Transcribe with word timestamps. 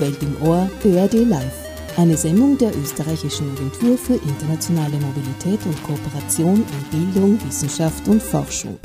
Welt 0.00 0.22
im 0.22 0.36
Ohr 0.46 0.68
BRD 0.82 1.24
Live. 1.28 1.66
Eine 1.96 2.16
Sendung 2.16 2.58
der 2.58 2.76
österreichischen 2.76 3.50
Agentur 3.52 3.96
für 3.96 4.14
internationale 4.14 4.96
Mobilität 4.98 5.64
und 5.64 5.82
Kooperation 5.82 6.56
in 6.92 7.12
Bildung, 7.12 7.38
Wissenschaft 7.46 8.06
und 8.08 8.22
Forschung. 8.22 8.78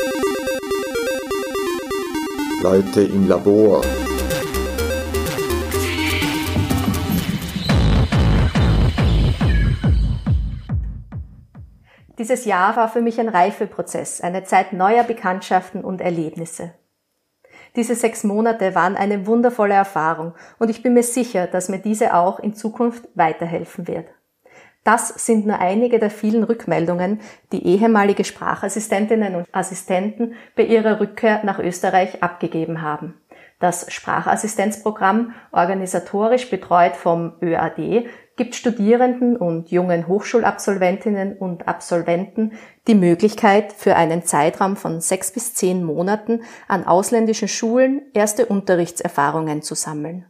Leute 2.61 3.01
im 3.01 3.27
Labor. 3.27 3.81
Dieses 12.17 12.45
Jahr 12.45 12.75
war 12.75 12.87
für 12.87 13.01
mich 13.01 13.19
ein 13.19 13.29
Reifeprozess, 13.29 14.21
eine 14.21 14.43
Zeit 14.43 14.73
neuer 14.73 15.03
Bekanntschaften 15.03 15.83
und 15.83 16.01
Erlebnisse. 16.01 16.73
Diese 17.75 17.95
sechs 17.95 18.23
Monate 18.23 18.75
waren 18.75 18.95
eine 18.95 19.27
wundervolle 19.27 19.73
Erfahrung 19.73 20.33
und 20.59 20.69
ich 20.69 20.83
bin 20.83 20.93
mir 20.93 21.03
sicher, 21.03 21.47
dass 21.47 21.69
mir 21.69 21.79
diese 21.79 22.13
auch 22.13 22.39
in 22.39 22.53
Zukunft 22.53 23.07
weiterhelfen 23.15 23.87
wird. 23.87 24.07
Das 24.83 25.09
sind 25.09 25.45
nur 25.45 25.59
einige 25.59 25.99
der 25.99 26.09
vielen 26.09 26.43
Rückmeldungen, 26.43 27.19
die 27.51 27.65
ehemalige 27.65 28.23
Sprachassistentinnen 28.23 29.35
und 29.35 29.47
Assistenten 29.51 30.33
bei 30.55 30.63
ihrer 30.63 30.99
Rückkehr 30.99 31.41
nach 31.43 31.59
Österreich 31.59 32.23
abgegeben 32.23 32.81
haben. 32.81 33.21
Das 33.59 33.93
Sprachassistenzprogramm, 33.93 35.35
organisatorisch 35.51 36.49
betreut 36.49 36.95
vom 36.95 37.33
ÖAD, 37.43 38.07
gibt 38.41 38.55
Studierenden 38.55 39.37
und 39.37 39.69
jungen 39.69 40.07
Hochschulabsolventinnen 40.07 41.37
und 41.37 41.67
Absolventen 41.67 42.53
die 42.87 42.95
Möglichkeit, 42.95 43.71
für 43.71 43.95
einen 43.95 44.23
Zeitraum 44.23 44.77
von 44.77 44.99
sechs 44.99 45.31
bis 45.31 45.53
zehn 45.53 45.83
Monaten 45.83 46.41
an 46.67 46.87
ausländischen 46.87 47.47
Schulen 47.47 48.01
erste 48.15 48.47
Unterrichtserfahrungen 48.47 49.61
zu 49.61 49.75
sammeln. 49.75 50.25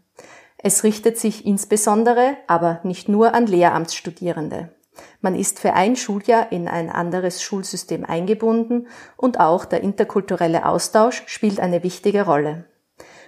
Es 0.58 0.84
richtet 0.84 1.20
sich 1.20 1.46
insbesondere, 1.46 2.36
aber 2.48 2.82
nicht 2.84 3.08
nur 3.08 3.34
an 3.34 3.48
Lehramtsstudierende. 3.48 4.76
Man 5.22 5.34
ist 5.34 5.62
für 5.62 5.72
ein 5.72 5.96
Schuljahr 5.96 6.52
in 6.52 6.68
ein 6.68 6.90
anderes 6.90 7.42
Schulsystem 7.42 8.04
eingebunden 8.04 8.88
und 9.16 9.40
auch 9.40 9.64
der 9.64 9.84
interkulturelle 9.84 10.66
Austausch 10.66 11.24
spielt 11.28 11.62
eine 11.62 11.82
wichtige 11.82 12.26
Rolle. 12.26 12.66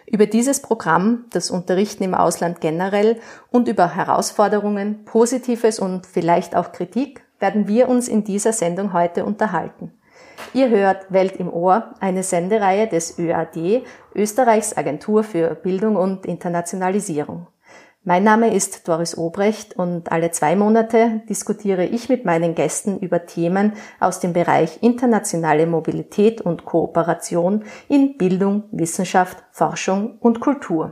Über 0.06 0.26
dieses 0.26 0.62
Programm, 0.62 1.26
das 1.32 1.50
Unterrichten 1.50 2.04
im 2.04 2.14
Ausland 2.14 2.62
generell 2.62 3.20
und 3.52 3.68
über 3.68 3.96
Herausforderungen, 3.96 5.06
Positives 5.06 5.80
und 5.80 6.06
vielleicht 6.06 6.56
auch 6.56 6.72
Kritik 6.72 7.24
werden 7.40 7.68
wir 7.68 7.90
uns 7.90 8.08
in 8.08 8.24
dieser 8.24 8.54
Sendung 8.54 8.94
heute 8.94 9.26
unterhalten. 9.26 9.92
Ihr 10.54 10.70
hört 10.70 11.12
Welt 11.12 11.38
im 11.38 11.52
Ohr, 11.52 11.96
eine 12.00 12.24
Sendereihe 12.24 12.88
des 12.88 13.18
ÖAD, 13.18 13.84
Österreichs 14.14 14.76
Agentur 14.78 15.24
für 15.24 15.56
Bildung 15.56 15.96
und 15.96 16.26
Internationalisierung. 16.26 17.48
Mein 18.06 18.26
Name 18.26 18.54
ist 18.54 18.90
Doris 18.90 19.18
Obrecht 19.18 19.78
und 19.78 20.12
alle 20.12 20.30
zwei 20.32 20.58
Monate 20.58 21.22
diskutiere 21.30 21.86
ich 21.86 22.10
mit 22.10 22.26
meinen 22.26 22.54
Gästen 22.54 23.00
über 23.00 23.26
Themen 23.26 23.78
aus 23.98 24.20
dem 24.20 24.34
Bereich 24.34 24.80
internationale 24.82 25.66
Mobilität 25.68 26.42
und 26.42 26.66
Kooperation 26.66 27.64
in 27.88 28.18
Bildung, 28.18 28.66
Wissenschaft, 28.74 29.42
Forschung 29.52 30.18
und 30.20 30.42
Kultur. 30.42 30.92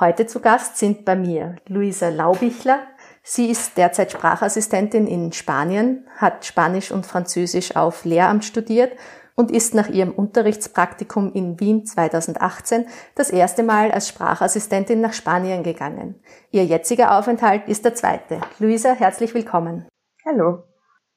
Heute 0.00 0.26
zu 0.26 0.40
Gast 0.40 0.76
sind 0.76 1.06
bei 1.06 1.16
mir 1.16 1.56
Luisa 1.66 2.10
Laubichler. 2.10 2.80
Sie 3.22 3.46
ist 3.50 3.78
derzeit 3.78 4.12
Sprachassistentin 4.12 5.06
in 5.06 5.32
Spanien, 5.32 6.06
hat 6.18 6.44
Spanisch 6.44 6.92
und 6.92 7.06
Französisch 7.06 7.74
auf 7.74 8.04
Lehramt 8.04 8.44
studiert 8.44 8.92
und 9.34 9.50
ist 9.50 9.74
nach 9.74 9.88
ihrem 9.88 10.12
Unterrichtspraktikum 10.12 11.32
in 11.32 11.58
Wien 11.60 11.86
2018 11.86 12.86
das 13.14 13.30
erste 13.30 13.62
Mal 13.62 13.90
als 13.90 14.08
Sprachassistentin 14.08 15.00
nach 15.00 15.12
Spanien 15.12 15.62
gegangen. 15.62 16.16
Ihr 16.50 16.64
jetziger 16.64 17.18
Aufenthalt 17.18 17.68
ist 17.68 17.84
der 17.84 17.94
zweite. 17.94 18.40
Luisa, 18.58 18.92
herzlich 18.92 19.34
willkommen. 19.34 19.86
Hallo. 20.24 20.64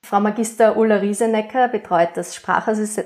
Frau 0.03 0.19
Magister 0.19 0.77
Ulla 0.77 0.97
Riesenecker 0.97 1.67
betreut 1.67 2.09
das, 2.15 2.35
Sprachassist 2.35 3.03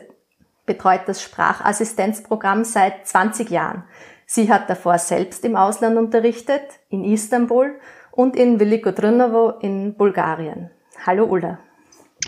betreut 0.66 1.02
das 1.08 1.24
Sprachassistenzprogramm 1.24 2.64
seit 2.64 3.08
20 3.08 3.50
Jahren. 3.50 3.86
Sie 4.28 4.52
hat 4.52 4.70
davor 4.70 5.00
selbst 5.00 5.44
im 5.44 5.56
Ausland 5.56 5.98
unterrichtet, 5.98 6.62
in 6.90 7.04
Istanbul 7.04 7.80
und 8.12 8.36
in 8.36 8.60
Veliko 8.60 8.92
Trnovo 8.92 9.58
in 9.62 9.96
Bulgarien. 9.96 10.70
Hallo 11.06 11.26
Ulla. 11.26 11.58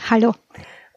Hallo 0.09 0.33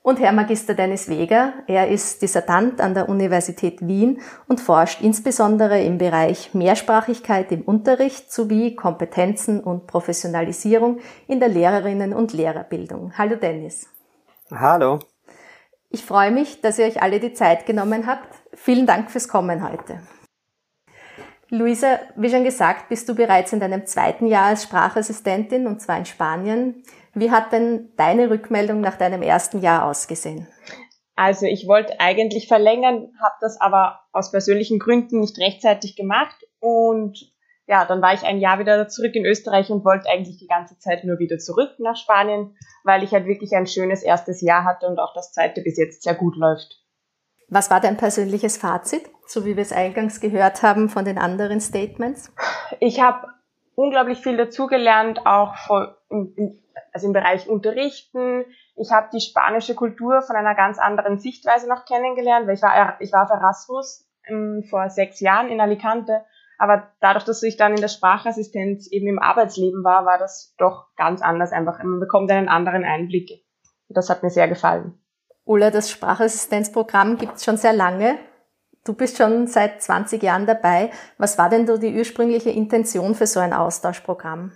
und 0.04 0.20
Herr 0.20 0.32
Magister 0.32 0.74
Dennis 0.74 1.08
Weger. 1.08 1.54
Er 1.66 1.88
ist 1.88 2.20
Dissertant 2.20 2.78
an 2.82 2.92
der 2.92 3.08
Universität 3.08 3.88
Wien 3.88 4.20
und 4.46 4.60
forscht 4.60 5.00
insbesondere 5.00 5.82
im 5.82 5.96
Bereich 5.96 6.52
Mehrsprachigkeit 6.52 7.50
im 7.52 7.62
Unterricht 7.62 8.30
sowie 8.30 8.76
Kompetenzen 8.76 9.60
und 9.60 9.86
Professionalisierung 9.86 11.00
in 11.26 11.40
der 11.40 11.48
Lehrerinnen- 11.48 12.12
und 12.12 12.34
Lehrerbildung. 12.34 13.14
Hallo 13.16 13.36
Dennis. 13.36 13.88
Hallo. 14.50 14.98
Ich 15.88 16.04
freue 16.04 16.32
mich, 16.32 16.60
dass 16.60 16.78
ihr 16.78 16.84
euch 16.84 17.00
alle 17.02 17.18
die 17.18 17.32
Zeit 17.32 17.64
genommen 17.64 18.06
habt. 18.06 18.28
Vielen 18.52 18.86
Dank 18.86 19.10
fürs 19.10 19.26
Kommen 19.26 19.66
heute. 19.66 20.00
Luisa, 21.48 21.98
wie 22.16 22.28
schon 22.28 22.44
gesagt, 22.44 22.90
bist 22.90 23.08
du 23.08 23.14
bereits 23.14 23.54
in 23.54 23.60
deinem 23.60 23.86
zweiten 23.86 24.26
Jahr 24.26 24.46
als 24.46 24.64
Sprachassistentin 24.64 25.66
und 25.66 25.80
zwar 25.80 25.96
in 25.96 26.04
Spanien. 26.04 26.82
Wie 27.14 27.30
hat 27.30 27.52
denn 27.52 27.92
deine 27.96 28.30
Rückmeldung 28.30 28.80
nach 28.80 28.96
deinem 28.96 29.22
ersten 29.22 29.60
Jahr 29.60 29.84
ausgesehen? 29.86 30.48
Also 31.16 31.46
ich 31.46 31.68
wollte 31.68 32.00
eigentlich 32.00 32.48
verlängern, 32.48 33.12
habe 33.22 33.34
das 33.40 33.60
aber 33.60 34.00
aus 34.12 34.32
persönlichen 34.32 34.80
Gründen 34.80 35.20
nicht 35.20 35.38
rechtzeitig 35.38 35.94
gemacht 35.94 36.36
und 36.58 37.32
ja, 37.66 37.84
dann 37.86 38.02
war 38.02 38.12
ich 38.12 38.24
ein 38.24 38.38
Jahr 38.38 38.58
wieder 38.58 38.88
zurück 38.88 39.14
in 39.14 39.24
Österreich 39.24 39.70
und 39.70 39.84
wollte 39.84 40.08
eigentlich 40.10 40.38
die 40.38 40.48
ganze 40.48 40.78
Zeit 40.78 41.04
nur 41.04 41.18
wieder 41.18 41.38
zurück 41.38 41.70
nach 41.78 41.96
Spanien, 41.96 42.56
weil 42.82 43.02
ich 43.02 43.12
halt 43.12 43.26
wirklich 43.26 43.54
ein 43.54 43.66
schönes 43.66 44.02
erstes 44.02 44.42
Jahr 44.42 44.64
hatte 44.64 44.86
und 44.86 44.98
auch 44.98 45.14
das 45.14 45.32
zweite 45.32 45.62
bis 45.62 45.78
jetzt 45.78 46.02
sehr 46.02 46.14
gut 46.14 46.36
läuft. 46.36 46.82
Was 47.48 47.70
war 47.70 47.80
dein 47.80 47.96
persönliches 47.96 48.56
Fazit, 48.56 49.08
so 49.26 49.46
wie 49.46 49.56
wir 49.56 49.62
es 49.62 49.72
eingangs 49.72 50.20
gehört 50.20 50.62
haben 50.62 50.88
von 50.88 51.04
den 51.04 51.16
anderen 51.16 51.60
Statements? 51.60 52.32
Ich 52.80 53.00
habe 53.00 53.28
unglaublich 53.76 54.18
viel 54.18 54.36
dazugelernt, 54.36 55.24
auch 55.24 55.56
von, 55.56 55.88
also 56.92 57.06
im 57.06 57.12
Bereich 57.12 57.48
Unterrichten. 57.48 58.44
Ich 58.76 58.90
habe 58.90 59.08
die 59.12 59.20
spanische 59.20 59.74
Kultur 59.74 60.22
von 60.22 60.36
einer 60.36 60.54
ganz 60.54 60.78
anderen 60.78 61.18
Sichtweise 61.18 61.68
noch 61.68 61.84
kennengelernt, 61.84 62.46
weil 62.46 62.54
ich 62.54 62.62
war, 62.62 63.00
ich 63.00 63.12
war 63.12 63.24
auf 63.24 63.30
Erasmus 63.30 64.08
ähm, 64.26 64.64
vor 64.68 64.90
sechs 64.90 65.20
Jahren 65.20 65.48
in 65.48 65.60
Alicante. 65.60 66.24
Aber 66.58 66.92
dadurch, 67.00 67.24
dass 67.24 67.42
ich 67.42 67.56
dann 67.56 67.72
in 67.72 67.80
der 67.80 67.88
Sprachassistenz 67.88 68.86
eben 68.90 69.08
im 69.08 69.18
Arbeitsleben 69.18 69.82
war, 69.82 70.04
war 70.06 70.18
das 70.18 70.54
doch 70.56 70.86
ganz 70.96 71.20
anders 71.20 71.52
einfach. 71.52 71.82
Man 71.82 72.00
bekommt 72.00 72.30
einen 72.30 72.48
anderen 72.48 72.84
Einblick. 72.84 73.44
Das 73.88 74.08
hat 74.08 74.22
mir 74.22 74.30
sehr 74.30 74.48
gefallen. 74.48 74.98
Ulla, 75.44 75.70
das 75.70 75.90
Sprachassistenzprogramm 75.90 77.18
gibt 77.18 77.36
es 77.36 77.44
schon 77.44 77.56
sehr 77.56 77.72
lange. 77.72 78.18
Du 78.84 78.94
bist 78.94 79.16
schon 79.16 79.46
seit 79.46 79.82
20 79.82 80.22
Jahren 80.22 80.46
dabei. 80.46 80.90
Was 81.18 81.38
war 81.38 81.48
denn 81.48 81.66
so 81.66 81.76
die 81.76 81.96
ursprüngliche 81.96 82.50
Intention 82.50 83.14
für 83.14 83.26
so 83.26 83.40
ein 83.40 83.52
Austauschprogramm? 83.52 84.52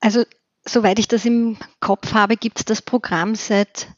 Also 0.00 0.24
soweit 0.64 0.98
ich 0.98 1.08
das 1.08 1.24
im 1.24 1.56
Kopf 1.80 2.14
habe, 2.14 2.36
gibt 2.36 2.58
es 2.58 2.64
das 2.64 2.82
Programm 2.82 3.34
seit 3.34 3.88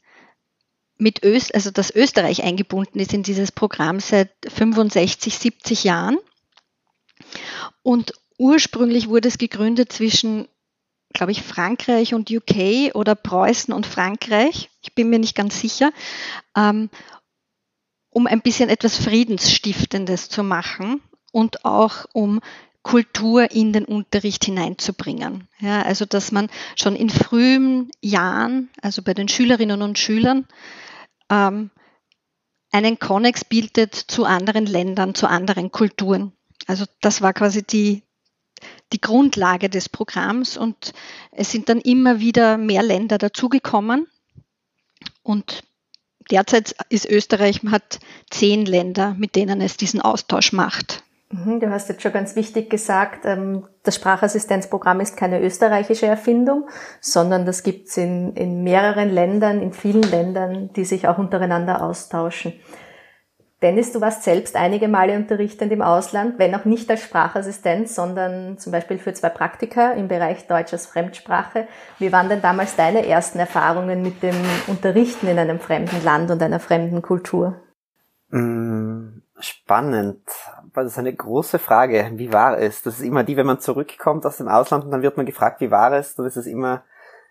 mit 0.97 1.23
Öst, 1.23 1.53
also 1.53 1.71
dass 1.71 1.93
Österreich 1.93 2.43
eingebunden 2.43 2.99
ist 2.99 3.13
in 3.13 3.23
dieses 3.23 3.51
Programm 3.51 3.99
seit 3.99 4.31
65, 4.47 5.37
70 5.37 5.83
Jahren. 5.83 6.17
Und 7.83 8.13
ursprünglich 8.37 9.09
wurde 9.09 9.27
es 9.27 9.37
gegründet 9.37 9.91
zwischen, 9.91 10.47
glaube 11.13 11.31
ich, 11.31 11.41
Frankreich 11.41 12.13
und 12.13 12.31
UK 12.31 12.95
oder 12.95 13.15
Preußen 13.15 13.73
und 13.73 13.85
Frankreich. 13.85 14.69
Ich 14.81 14.95
bin 14.95 15.09
mir 15.09 15.19
nicht 15.19 15.35
ganz 15.35 15.59
sicher. 15.59 15.91
Ähm, 16.55 16.89
um 18.09 18.27
ein 18.27 18.41
bisschen 18.41 18.69
etwas 18.69 18.95
Friedensstiftendes 18.95 20.29
zu 20.29 20.41
machen 20.41 21.01
und 21.33 21.65
auch 21.65 22.05
um 22.13 22.39
Kultur 22.85 23.49
in 23.49 23.73
den 23.73 23.83
Unterricht 23.83 24.45
hineinzubringen. 24.45 25.47
Ja, 25.59 25.81
also 25.81 26.05
dass 26.05 26.31
man 26.31 26.51
schon 26.75 26.95
in 26.95 27.09
frühen 27.09 27.89
Jahren, 27.99 28.69
also 28.79 29.01
bei 29.01 29.15
den 29.15 29.27
Schülerinnen 29.27 29.81
und 29.81 29.97
Schülern, 29.97 30.45
ähm, 31.31 31.71
einen 32.71 32.99
Konnex 32.99 33.43
bildet 33.43 33.95
zu 33.95 34.25
anderen 34.25 34.67
Ländern, 34.67 35.15
zu 35.15 35.27
anderen 35.27 35.71
Kulturen. 35.71 36.33
Also 36.67 36.85
das 37.01 37.23
war 37.23 37.33
quasi 37.33 37.63
die, 37.63 38.03
die 38.93 39.01
Grundlage 39.01 39.67
des 39.67 39.89
Programms 39.89 40.55
und 40.55 40.93
es 41.31 41.51
sind 41.51 41.69
dann 41.69 41.81
immer 41.81 42.19
wieder 42.19 42.59
mehr 42.59 42.83
Länder 42.83 43.17
dazugekommen 43.17 44.05
und 45.23 45.63
derzeit 46.29 46.75
ist 46.89 47.09
Österreich, 47.09 47.61
hat 47.63 47.99
zehn 48.29 48.63
Länder, 48.63 49.15
mit 49.15 49.35
denen 49.35 49.59
es 49.59 49.75
diesen 49.75 50.01
Austausch 50.01 50.53
macht. 50.53 51.03
Mhm, 51.35 51.59
du 51.59 51.69
hast 51.69 51.89
jetzt 51.89 52.01
schon 52.01 52.13
ganz 52.13 52.35
wichtig 52.35 52.69
gesagt, 52.69 53.25
ähm, 53.25 53.67
das 53.83 53.95
Sprachassistenzprogramm 53.95 54.99
ist 54.99 55.17
keine 55.17 55.41
österreichische 55.41 56.05
Erfindung, 56.05 56.67
sondern 57.01 57.45
das 57.45 57.63
gibt 57.63 57.89
es 57.89 57.97
in, 57.97 58.33
in 58.35 58.63
mehreren 58.63 59.09
Ländern, 59.09 59.61
in 59.61 59.73
vielen 59.73 60.03
Ländern, 60.03 60.71
die 60.73 60.85
sich 60.85 61.07
auch 61.07 61.17
untereinander 61.17 61.83
austauschen. 61.83 62.53
Dennis, 63.61 63.91
du 63.91 64.01
warst 64.01 64.23
selbst 64.23 64.55
einige 64.55 64.87
Male 64.87 65.15
unterrichtend 65.15 65.71
im 65.71 65.81
Ausland, 65.81 66.37
wenn 66.37 66.53
auch 66.53 66.65
nicht 66.65 66.89
als 66.91 67.01
Sprachassistent, 67.01 67.89
sondern 67.89 68.57
zum 68.57 68.71
Beispiel 68.71 68.99
für 68.99 69.13
zwei 69.13 69.29
Praktika 69.29 69.93
im 69.93 70.07
Bereich 70.07 70.45
Deutsch 70.47 70.73
als 70.73 70.85
Fremdsprache. 70.85 71.67
Wie 71.97 72.11
waren 72.11 72.29
denn 72.29 72.41
damals 72.41 72.75
deine 72.75 73.07
ersten 73.07 73.39
Erfahrungen 73.39 74.03
mit 74.03 74.21
dem 74.21 74.35
Unterrichten 74.67 75.27
in 75.27 75.39
einem 75.39 75.59
fremden 75.59 76.03
Land 76.03 76.31
und 76.31 76.43
einer 76.43 76.59
fremden 76.59 77.01
Kultur? 77.01 77.61
Mm, 78.29 79.21
spannend. 79.39 80.21
Das 80.83 80.93
ist 80.93 80.99
eine 80.99 81.13
große 81.13 81.59
Frage. 81.59 82.11
Wie 82.15 82.33
war 82.33 82.57
es? 82.57 82.81
Das 82.81 82.95
ist 82.95 83.05
immer 83.05 83.23
die, 83.23 83.37
wenn 83.37 83.45
man 83.45 83.59
zurückkommt 83.59 84.25
aus 84.25 84.37
dem 84.37 84.47
Ausland 84.47 84.85
und 84.85 84.91
dann 84.91 85.01
wird 85.01 85.17
man 85.17 85.25
gefragt, 85.25 85.61
wie 85.61 85.71
war 85.71 85.93
es? 85.93 86.15
Dann 86.15 86.25
ist 86.25 86.37
es 86.37 86.45
immer 86.45 86.83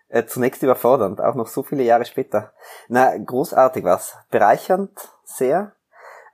äh, 0.09 0.25
zunächst 0.25 0.63
überfordernd, 0.63 1.21
auch 1.21 1.35
noch 1.35 1.47
so 1.47 1.63
viele 1.63 1.83
Jahre 1.83 2.05
später. 2.05 2.53
Na, 2.87 3.17
großartig 3.17 3.83
war's. 3.83 4.17
Bereichernd, 4.31 5.09
sehr. 5.23 5.73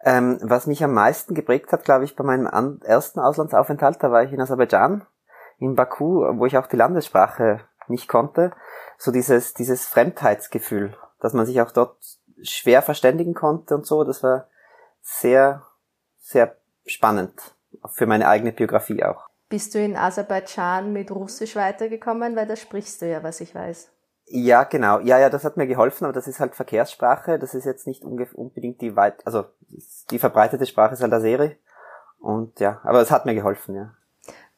Ähm, 0.03 0.39
was 0.41 0.67
mich 0.67 0.83
am 0.83 0.93
meisten 0.93 1.35
geprägt 1.35 1.71
hat, 1.71 1.83
glaube 1.83 2.05
ich, 2.05 2.15
bei 2.15 2.23
meinem 2.23 2.79
ersten 2.83 3.19
Auslandsaufenthalt, 3.19 4.01
da 4.01 4.11
war 4.11 4.23
ich 4.23 4.33
in 4.33 4.41
Aserbaidschan, 4.41 5.05
in 5.59 5.75
Baku, 5.75 6.23
wo 6.37 6.45
ich 6.45 6.57
auch 6.57 6.67
die 6.67 6.75
Landessprache 6.75 7.61
nicht 7.87 8.07
konnte, 8.07 8.51
so 8.97 9.11
dieses, 9.11 9.53
dieses 9.53 9.85
Fremdheitsgefühl, 9.87 10.97
dass 11.19 11.33
man 11.33 11.45
sich 11.45 11.61
auch 11.61 11.71
dort 11.71 11.97
schwer 12.41 12.81
verständigen 12.81 13.35
konnte 13.35 13.75
und 13.75 13.85
so, 13.85 14.03
das 14.03 14.23
war 14.23 14.47
sehr, 15.01 15.63
sehr 16.19 16.55
spannend, 16.85 17.33
für 17.89 18.05
meine 18.05 18.27
eigene 18.27 18.51
Biografie 18.51 19.03
auch. 19.03 19.27
Bist 19.49 19.75
du 19.75 19.83
in 19.83 19.97
Aserbaidschan 19.97 20.93
mit 20.93 21.11
Russisch 21.11 21.55
weitergekommen, 21.55 22.35
weil 22.35 22.47
da 22.47 22.55
sprichst 22.55 23.01
du 23.01 23.09
ja, 23.09 23.21
was 23.23 23.41
ich 23.41 23.53
weiß. 23.53 23.91
Ja, 24.25 24.63
genau. 24.63 24.99
Ja, 24.99 25.19
ja, 25.19 25.29
das 25.29 25.43
hat 25.43 25.57
mir 25.57 25.67
geholfen, 25.67 26.05
aber 26.05 26.13
das 26.13 26.27
ist 26.27 26.39
halt 26.39 26.55
Verkehrssprache. 26.55 27.37
Das 27.37 27.53
ist 27.53 27.65
jetzt 27.65 27.85
nicht 27.85 28.03
unbedingt 28.03 28.79
die 28.79 28.95
weit, 28.95 29.25
also 29.25 29.45
die 30.09 30.19
verbreitete 30.19 30.65
Sprache 30.65 30.93
ist 30.93 31.01
halt 31.01 31.11
Aseri. 31.11 31.57
Und 32.19 32.59
ja, 32.59 32.79
aber 32.83 33.01
es 33.01 33.11
hat 33.11 33.25
mir 33.25 33.35
geholfen, 33.35 33.75
ja. 33.75 33.93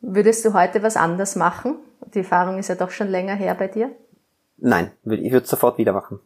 Würdest 0.02 0.44
du 0.46 0.54
heute 0.54 0.84
was 0.84 0.98
anders 0.98 1.36
machen? 1.36 1.78
Die 2.14 2.20
Erfahrung 2.20 2.60
ist 2.60 2.68
ja 2.68 2.75
doch 2.75 2.92
schon 2.92 3.08
länger 3.08 3.36
her 3.36 3.56
bei 3.56 3.68
dir. 3.68 3.90
Nein, 4.58 4.92
ich 5.06 5.31
würde 5.31 5.46
es 5.46 5.50
sofort 5.50 5.78
wieder 5.78 5.94
machen. 5.94 6.20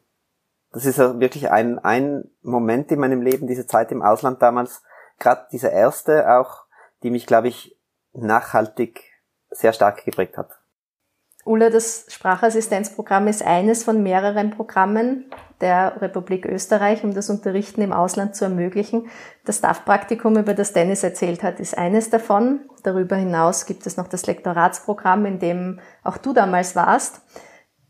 Das 0.73 0.85
ist 0.85 0.97
ja 0.97 1.19
wirklich 1.19 1.49
ein, 1.49 1.79
ein 1.79 2.29
Moment 2.41 2.91
in 2.91 2.99
meinem 2.99 3.21
Leben, 3.21 3.47
diese 3.47 3.65
Zeit 3.65 3.91
im 3.91 4.01
Ausland 4.01 4.41
damals, 4.41 4.83
gerade 5.19 5.47
diese 5.51 5.67
erste 5.67 6.31
auch, 6.37 6.63
die 7.03 7.09
mich, 7.09 7.25
glaube 7.25 7.47
ich, 7.47 7.77
nachhaltig 8.13 9.03
sehr 9.49 9.73
stark 9.73 10.03
geprägt 10.05 10.37
hat. 10.37 10.49
Ulla, 11.45 11.69
das 11.69 12.05
Sprachassistenzprogramm 12.09 13.27
ist 13.27 13.41
eines 13.41 13.85
von 13.85 14.03
mehreren 14.03 14.51
Programmen 14.51 15.31
der 15.61 16.01
Republik 16.01 16.45
Österreich, 16.45 17.05
um 17.05 17.13
das 17.13 17.29
Unterrichten 17.29 17.81
im 17.81 17.93
Ausland 17.93 18.35
zu 18.35 18.43
ermöglichen. 18.43 19.09
Das 19.45 19.61
DAF-Praktikum, 19.61 20.37
über 20.37 20.53
das 20.53 20.73
Dennis 20.73 21.03
erzählt 21.03 21.43
hat, 21.43 21.61
ist 21.61 21.77
eines 21.77 22.09
davon. 22.09 22.69
Darüber 22.83 23.15
hinaus 23.15 23.65
gibt 23.65 23.87
es 23.87 23.95
noch 23.95 24.09
das 24.09 24.27
Lektoratsprogramm, 24.27 25.25
in 25.25 25.39
dem 25.39 25.79
auch 26.03 26.17
du 26.17 26.33
damals 26.33 26.75
warst. 26.75 27.21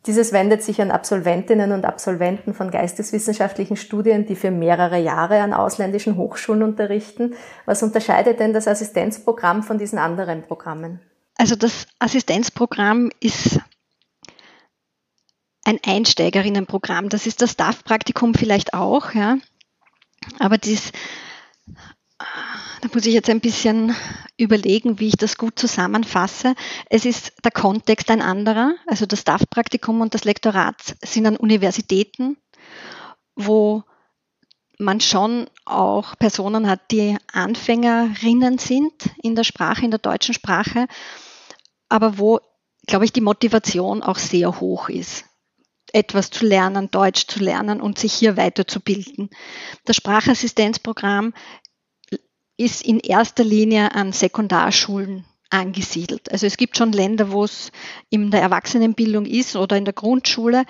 Dieses 0.07 0.31
wendet 0.31 0.63
sich 0.63 0.81
an 0.81 0.89
Absolventinnen 0.89 1.73
und 1.73 1.85
Absolventen 1.85 2.53
von 2.53 2.71
geisteswissenschaftlichen 2.71 3.75
Studien, 3.75 4.25
die 4.25 4.35
für 4.35 4.51
mehrere 4.51 4.97
Jahre 4.97 5.41
an 5.41 5.53
ausländischen 5.53 6.15
Hochschulen 6.15 6.63
unterrichten. 6.63 7.35
Was 7.65 7.83
unterscheidet 7.83 8.39
denn 8.39 8.53
das 8.53 8.69
Assistenzprogramm 8.69 9.63
von 9.63 9.77
diesen 9.77 9.99
anderen 9.99 10.43
Programmen? 10.43 11.01
Also 11.37 11.57
das 11.57 11.87
Assistenzprogramm 11.99 13.11
ist 13.19 13.59
ein 15.65 15.79
Einsteigerinnenprogramm. 15.85 17.09
Das 17.09 17.27
ist 17.27 17.41
das 17.41 17.57
DAF-Praktikum 17.57 18.33
vielleicht 18.33 18.73
auch, 18.73 19.13
ja. 19.13 19.37
Aber 20.39 20.57
dies, 20.57 20.93
da 22.19 22.89
muss 22.93 23.05
ich 23.05 23.13
jetzt 23.13 23.29
ein 23.29 23.41
bisschen 23.41 23.95
überlegen, 24.37 24.99
wie 24.99 25.09
ich 25.09 25.17
das 25.17 25.37
gut 25.37 25.59
zusammenfasse. 25.59 26.55
Es 26.89 27.05
ist 27.05 27.33
der 27.43 27.51
Kontext 27.51 28.09
ein 28.09 28.21
anderer. 28.21 28.73
Also 28.87 29.05
das 29.05 29.23
DAF-Praktikum 29.23 30.01
und 30.01 30.13
das 30.13 30.23
Lektorat 30.23 30.95
sind 31.03 31.25
an 31.25 31.37
Universitäten, 31.37 32.37
wo 33.35 33.83
man 34.79 35.01
schon 35.01 35.47
auch 35.65 36.17
Personen 36.17 36.69
hat, 36.69 36.91
die 36.91 37.17
Anfängerinnen 37.33 38.57
sind 38.59 38.93
in 39.21 39.35
der 39.35 39.43
Sprache, 39.43 39.85
in 39.85 39.91
der 39.91 39.99
deutschen 39.99 40.33
Sprache 40.33 40.87
aber 41.89 42.17
wo, 42.17 42.39
glaube 42.85 43.05
ich, 43.05 43.13
die 43.13 43.21
Motivation 43.21 44.03
auch 44.03 44.17
sehr 44.17 44.59
hoch 44.59 44.89
ist 44.89 45.25
etwas 45.93 46.29
zu 46.29 46.45
lernen, 46.45 46.91
Deutsch 46.91 47.27
zu 47.27 47.39
lernen 47.39 47.79
und 47.79 47.97
sich 47.97 48.11
hier 48.11 48.35
weiterzubilden. 48.35 49.29
Das 49.85 49.95
Sprachassistenzprogramm 49.95 51.33
ist 52.57 52.83
in 52.83 52.99
erster 52.99 53.43
Linie 53.43 53.93
an 53.93 54.11
Sekundarschulen 54.11 55.25
angesiedelt. 55.49 56.31
Also 56.31 56.45
es 56.45 56.57
gibt 56.57 56.77
schon 56.77 56.91
Länder, 56.91 57.31
wo 57.31 57.43
es 57.43 57.71
in 58.09 58.31
der 58.31 58.41
Erwachsenenbildung 58.41 59.25
ist 59.25 59.55
oder 59.55 59.77
in 59.77 59.85
der 59.85 59.93
Grundschule, 59.93 60.65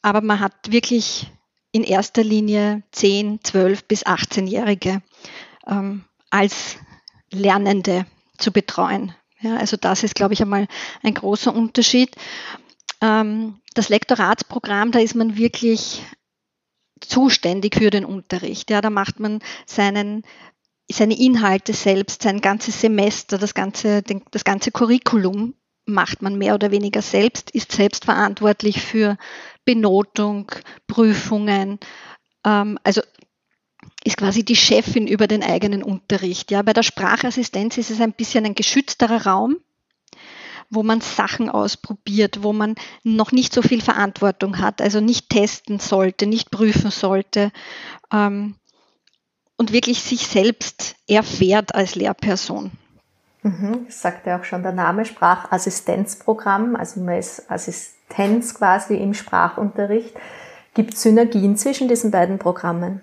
aber 0.00 0.20
man 0.20 0.40
hat 0.40 0.70
wirklich 0.70 1.30
in 1.72 1.84
erster 1.84 2.22
Linie 2.22 2.82
10, 2.92 3.40
12 3.42 3.84
bis 3.84 4.06
18-Jährige 4.06 5.02
ähm, 5.66 6.04
als 6.30 6.76
Lernende 7.30 8.06
zu 8.38 8.52
betreuen. 8.52 9.14
Ja, 9.40 9.56
also 9.56 9.76
das 9.76 10.02
ist, 10.02 10.14
glaube 10.14 10.34
ich, 10.34 10.42
einmal 10.42 10.68
ein 11.02 11.14
großer 11.14 11.54
Unterschied. 11.54 12.14
Ähm, 13.00 13.58
das 13.74 13.88
Lektoratsprogramm, 13.88 14.92
da 14.92 15.00
ist 15.00 15.14
man 15.14 15.36
wirklich 15.36 16.02
zuständig 17.00 17.76
für 17.76 17.90
den 17.90 18.04
Unterricht. 18.04 18.70
Ja, 18.70 18.80
da 18.80 18.90
macht 18.90 19.18
man 19.18 19.40
seinen, 19.66 20.22
seine 20.90 21.18
Inhalte 21.18 21.72
selbst, 21.72 22.22
sein 22.22 22.40
ganzes 22.40 22.80
Semester, 22.80 23.38
das 23.38 23.54
ganze, 23.54 24.02
das 24.30 24.44
ganze 24.44 24.70
Curriculum 24.70 25.54
macht 25.84 26.22
man 26.22 26.36
mehr 26.38 26.54
oder 26.54 26.70
weniger 26.70 27.02
selbst, 27.02 27.50
ist 27.50 27.72
selbst 27.72 28.04
verantwortlich 28.04 28.80
für 28.80 29.16
Benotung, 29.64 30.50
Prüfungen. 30.86 31.78
Ähm, 32.44 32.78
also 32.84 33.02
ist 34.04 34.16
quasi 34.16 34.44
die 34.44 34.56
Chefin 34.56 35.06
über 35.06 35.26
den 35.26 35.42
eigenen 35.42 35.82
Unterricht. 35.82 36.50
Ja, 36.50 36.62
bei 36.62 36.72
der 36.72 36.82
Sprachassistenz 36.82 37.78
ist 37.78 37.90
es 37.90 38.00
ein 38.00 38.12
bisschen 38.12 38.44
ein 38.44 38.54
geschützterer 38.54 39.26
Raum, 39.26 39.56
wo 40.70 40.82
man 40.82 41.00
Sachen 41.00 41.48
ausprobiert, 41.48 42.42
wo 42.42 42.52
man 42.52 42.74
noch 43.04 43.32
nicht 43.32 43.52
so 43.52 43.62
viel 43.62 43.80
Verantwortung 43.80 44.58
hat, 44.58 44.80
also 44.80 45.00
nicht 45.00 45.30
testen 45.30 45.78
sollte, 45.78 46.26
nicht 46.26 46.50
prüfen 46.50 46.90
sollte 46.90 47.52
ähm, 48.12 48.56
und 49.56 49.72
wirklich 49.72 50.02
sich 50.02 50.26
selbst 50.26 50.94
erfährt 51.08 51.74
als 51.74 51.94
Lehrperson. 51.94 52.70
Mhm, 53.42 53.86
das 53.86 54.00
sagt 54.00 54.26
ja 54.26 54.38
auch 54.38 54.44
schon 54.44 54.62
der 54.62 54.72
Name 54.72 55.04
Sprachassistenzprogramm, 55.04 56.76
also 56.76 57.00
man 57.00 57.18
ist 57.18 57.50
Assistenz 57.50 58.54
quasi 58.54 58.94
im 58.96 59.14
Sprachunterricht. 59.14 60.14
Gibt 60.74 60.94
es 60.94 61.02
Synergien 61.02 61.56
zwischen 61.56 61.88
diesen 61.88 62.10
beiden 62.10 62.38
Programmen? 62.38 63.02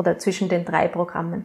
oder 0.00 0.18
zwischen 0.18 0.48
den 0.48 0.64
drei 0.64 0.88
Programmen? 0.88 1.44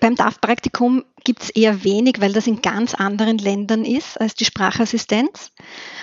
Beim 0.00 0.14
DAF-Praktikum 0.14 1.04
gibt 1.24 1.44
es 1.44 1.50
eher 1.50 1.82
wenig, 1.82 2.20
weil 2.20 2.32
das 2.32 2.46
in 2.46 2.60
ganz 2.60 2.94
anderen 2.94 3.38
Ländern 3.38 3.84
ist 3.84 4.20
als 4.20 4.34
die 4.34 4.44
Sprachassistenz. 4.44 5.50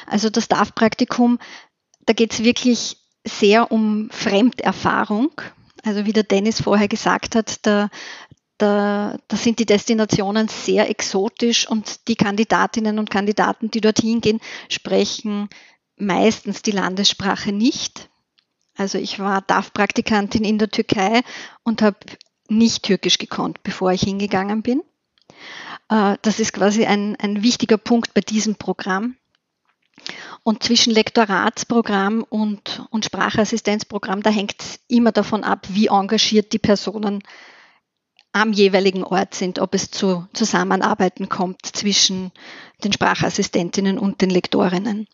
Also 0.07 0.29
das 0.29 0.47
DAF-Praktikum, 0.47 1.37
da 2.05 2.13
geht 2.13 2.33
es 2.33 2.43
wirklich 2.43 2.97
sehr 3.23 3.71
um 3.71 4.09
Fremderfahrung. 4.11 5.29
Also 5.85 6.05
wie 6.05 6.13
der 6.13 6.23
Dennis 6.23 6.61
vorher 6.61 6.87
gesagt 6.87 7.35
hat, 7.35 7.65
da, 7.65 7.89
da, 8.57 9.17
da 9.27 9.37
sind 9.37 9.59
die 9.59 9.65
Destinationen 9.65 10.47
sehr 10.47 10.89
exotisch 10.89 11.69
und 11.69 12.07
die 12.07 12.15
Kandidatinnen 12.15 12.97
und 12.97 13.11
Kandidaten, 13.11 13.69
die 13.69 13.81
dorthin 13.81 14.19
gehen, 14.19 14.41
sprechen 14.67 15.47
meistens 15.95 16.63
die 16.63 16.71
Landessprache 16.71 17.51
nicht. 17.51 18.09
Also 18.75 18.97
ich 18.97 19.19
war 19.19 19.41
DAF-Praktikantin 19.41 20.43
in 20.43 20.57
der 20.57 20.69
Türkei 20.69 21.21
und 21.63 21.81
habe 21.81 21.97
nicht 22.49 22.83
Türkisch 22.83 23.19
gekonnt, 23.19 23.61
bevor 23.63 23.91
ich 23.91 24.01
hingegangen 24.01 24.63
bin. 24.63 24.81
Äh, 25.89 26.17
das 26.21 26.39
ist 26.39 26.53
quasi 26.53 26.85
ein, 26.85 27.15
ein 27.17 27.43
wichtiger 27.43 27.77
Punkt 27.77 28.13
bei 28.13 28.21
diesem 28.21 28.55
Programm. 28.55 29.17
Und 30.43 30.63
zwischen 30.63 30.93
Lektoratsprogramm 30.93 32.23
und, 32.23 32.85
und 32.91 33.05
Sprachassistenzprogramm, 33.05 34.21
da 34.21 34.29
hängt 34.29 34.61
es 34.61 34.79
immer 34.87 35.11
davon 35.11 35.43
ab, 35.43 35.65
wie 35.69 35.87
engagiert 35.87 36.53
die 36.53 36.59
Personen 36.59 37.23
am 38.31 38.51
jeweiligen 38.51 39.03
Ort 39.03 39.33
sind, 39.33 39.59
ob 39.59 39.73
es 39.73 39.89
zu 39.91 40.27
Zusammenarbeiten 40.33 41.29
kommt 41.29 41.65
zwischen 41.65 42.31
den 42.83 42.91
Sprachassistentinnen 42.91 43.97
und 43.97 44.21
den 44.21 44.29
Lektorinnen. 44.29 45.07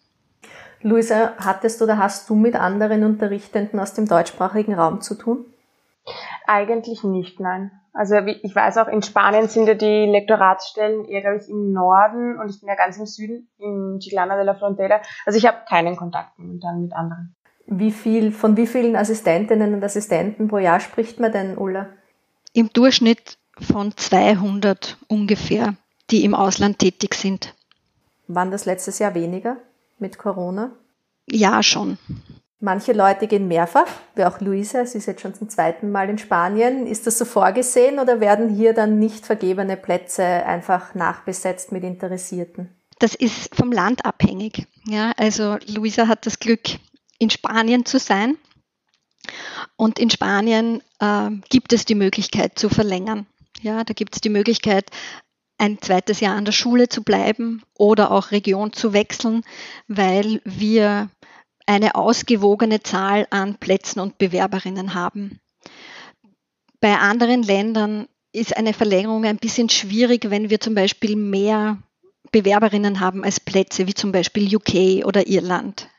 Luisa, 0.82 1.34
hattest 1.38 1.82
oder 1.84 2.00
hast 2.00 2.28
du 2.30 2.36
mit 2.36 2.56
anderen 2.56 3.04
Unterrichtenden 3.04 3.80
aus 3.80 3.94
dem 3.94 4.08
deutschsprachigen 4.08 4.74
Raum 4.74 5.02
zu 5.02 5.14
tun? 5.16 5.46
Eigentlich 6.48 7.04
nicht, 7.04 7.40
nein. 7.40 7.72
Also 7.94 8.16
ich 8.16 8.56
weiß 8.56 8.78
auch, 8.78 8.88
in 8.88 9.02
Spanien 9.02 9.48
sind 9.48 9.68
ja 9.68 9.74
die 9.74 10.06
Lektoratsstellen 10.06 11.06
eher, 11.06 11.22
glaube 11.22 11.38
ich, 11.38 11.50
im 11.50 11.74
Norden 11.74 12.40
und 12.40 12.50
ich 12.50 12.60
bin 12.60 12.70
ja 12.70 12.76
ganz 12.76 12.98
im 12.98 13.06
Süden, 13.06 13.50
in 13.58 14.00
Chiclana 14.00 14.36
de 14.36 14.46
la 14.46 14.56
Frontera. 14.56 15.02
Also 15.26 15.38
ich 15.38 15.46
habe 15.46 15.58
keinen 15.68 15.98
Kontakt 15.98 16.38
momentan 16.40 16.82
mit 16.82 16.94
anderen. 16.94 17.36
Wie 17.68 17.92
viel, 17.92 18.32
von 18.32 18.58
wie 18.58 18.68
vielen 18.68 18.96
Assistentinnen 18.96 19.74
und 19.74 19.84
Assistenten 19.84 20.48
pro 20.48 20.58
Jahr 20.58 20.80
spricht 20.80 21.20
man 21.20 21.32
denn, 21.32 21.58
Ulla? 21.58 21.88
im 22.54 22.72
Durchschnitt 22.74 23.38
von 23.60 23.96
200 23.96 24.98
ungefähr, 25.08 25.76
die 26.10 26.24
im 26.24 26.34
Ausland 26.34 26.80
tätig 26.80 27.16
sind. 27.16 27.54
Waren 28.28 28.52
das 28.52 28.66
letztes 28.66 29.00
Jahr 29.00 29.14
weniger 29.14 29.58
mit 30.00 30.18
Corona? 30.18 30.72
Ja, 31.28 31.64
schon. 31.64 31.98
Manche 32.64 32.94
Leute 32.94 33.26
gehen 33.26 33.48
mehrfach, 33.48 33.88
wie 34.14 34.24
auch 34.24 34.40
Luisa, 34.40 34.86
sie 34.86 35.00
ist 35.00 35.08
jetzt 35.08 35.22
schon 35.22 35.34
zum 35.34 35.50
zweiten 35.50 35.92
Mal 35.92 36.12
in 36.12 36.20
Spanien. 36.20 36.86
Ist 36.86 37.08
das 37.08 37.18
so 37.18 37.26
vorgesehen 37.26 37.98
oder 37.98 38.20
werden 38.20 38.50
hier 38.50 38.74
dann 38.74 39.00
nicht 39.00 39.26
vergebene 39.26 39.76
Plätze 39.76 40.24
einfach 40.24 40.94
nachbesetzt 40.94 41.72
mit 41.72 41.84
Interessierten? 41.84 42.70
Das 43.00 43.16
ist 43.16 43.56
vom 43.56 43.72
Land 43.72 44.06
abhängig. 44.06 44.68
Ja, 44.86 45.12
also 45.18 45.58
Luisa 45.66 46.08
hat 46.08 46.28
das 46.28 46.38
Glück, 46.38 46.62
in 47.18 47.32
Spanien 47.32 47.84
zu 47.84 47.98
sein. 47.98 48.38
Und 49.76 49.98
in 49.98 50.12
Spanien 50.12 50.84
äh, 51.00 51.32
gibt 51.50 51.74
es 51.74 51.86
die 51.86 51.96
Möglichkeit 51.96 52.60
zu 52.60 52.70
verlängern. 52.70 53.26
Ja, 53.62 53.84
da 53.84 53.94
gibt 53.94 54.16
es 54.16 54.22
die 54.22 54.30
Möglichkeit, 54.30 54.92
ein 55.58 55.82
zweites 55.82 56.20
Jahr 56.20 56.36
an 56.36 56.46
der 56.46 56.52
Schule 56.52 56.90
zu 56.90 57.02
bleiben 57.04 57.64
oder 57.76 58.12
auch 58.12 58.30
Region 58.30 58.72
zu 58.72 58.94
wechseln, 58.94 59.44
weil 59.88 60.42
wir 60.46 61.10
eine 61.66 61.96
ausgewogene 61.96 62.82
Zahl 62.82 63.28
an 63.30 63.56
Plätzen 63.56 64.00
und 64.00 64.18
Bewerberinnen 64.18 64.94
haben. 64.94 65.40
Bei 66.80 66.98
anderen 66.98 67.44
Ländern 67.44 68.08
ist 68.34 68.56
eine 68.58 68.74
Verlängerung 68.74 69.26
ein 69.26 69.38
bisschen 69.38 69.70
schwierig, 69.70 70.30
wenn 70.30 70.50
wir 70.50 70.60
zum 70.60 70.74
Beispiel 70.74 71.16
mehr 71.16 71.78
Bewerberinnen 72.32 73.00
haben 73.00 73.24
als 73.24 73.40
Plätze, 73.40 73.88
wie 73.88 73.94
zum 73.94 74.12
Beispiel 74.12 74.56
UK 74.56 75.06
oder 75.06 75.28
Irland. 75.28 75.90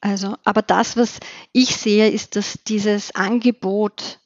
Also, 0.00 0.36
aber 0.44 0.62
das, 0.62 0.96
was 0.96 1.20
ich 1.52 1.76
sehe, 1.76 2.08
ist, 2.08 2.36
dass 2.36 2.58
dieses 2.66 3.14
Angebot 3.14 4.18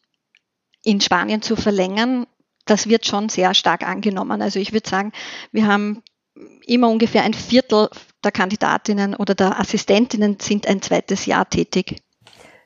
in 0.85 1.01
Spanien 1.01 1.43
zu 1.43 1.57
verlängern, 1.57 2.27
das 2.65 2.89
wird 2.89 3.07
schon 3.07 3.29
sehr 3.29 3.55
stark 3.55 3.83
angenommen. 3.83 4.41
Also 4.41 4.59
ich 4.59 4.73
würde 4.73 4.89
sagen, 4.89 5.13
wir 5.53 5.67
haben 5.67 6.03
immer 6.67 6.89
ungefähr 6.89 7.23
ein 7.23 7.35
Viertel 7.35 7.89
der 8.23 8.33
Kandidatinnen 8.33 9.15
oder 9.15 9.35
der 9.35 9.61
Assistentinnen 9.61 10.39
sind 10.41 10.67
ein 10.67 10.83
zweites 10.83 11.27
Jahr 11.27 11.49
tätig. 11.49 12.03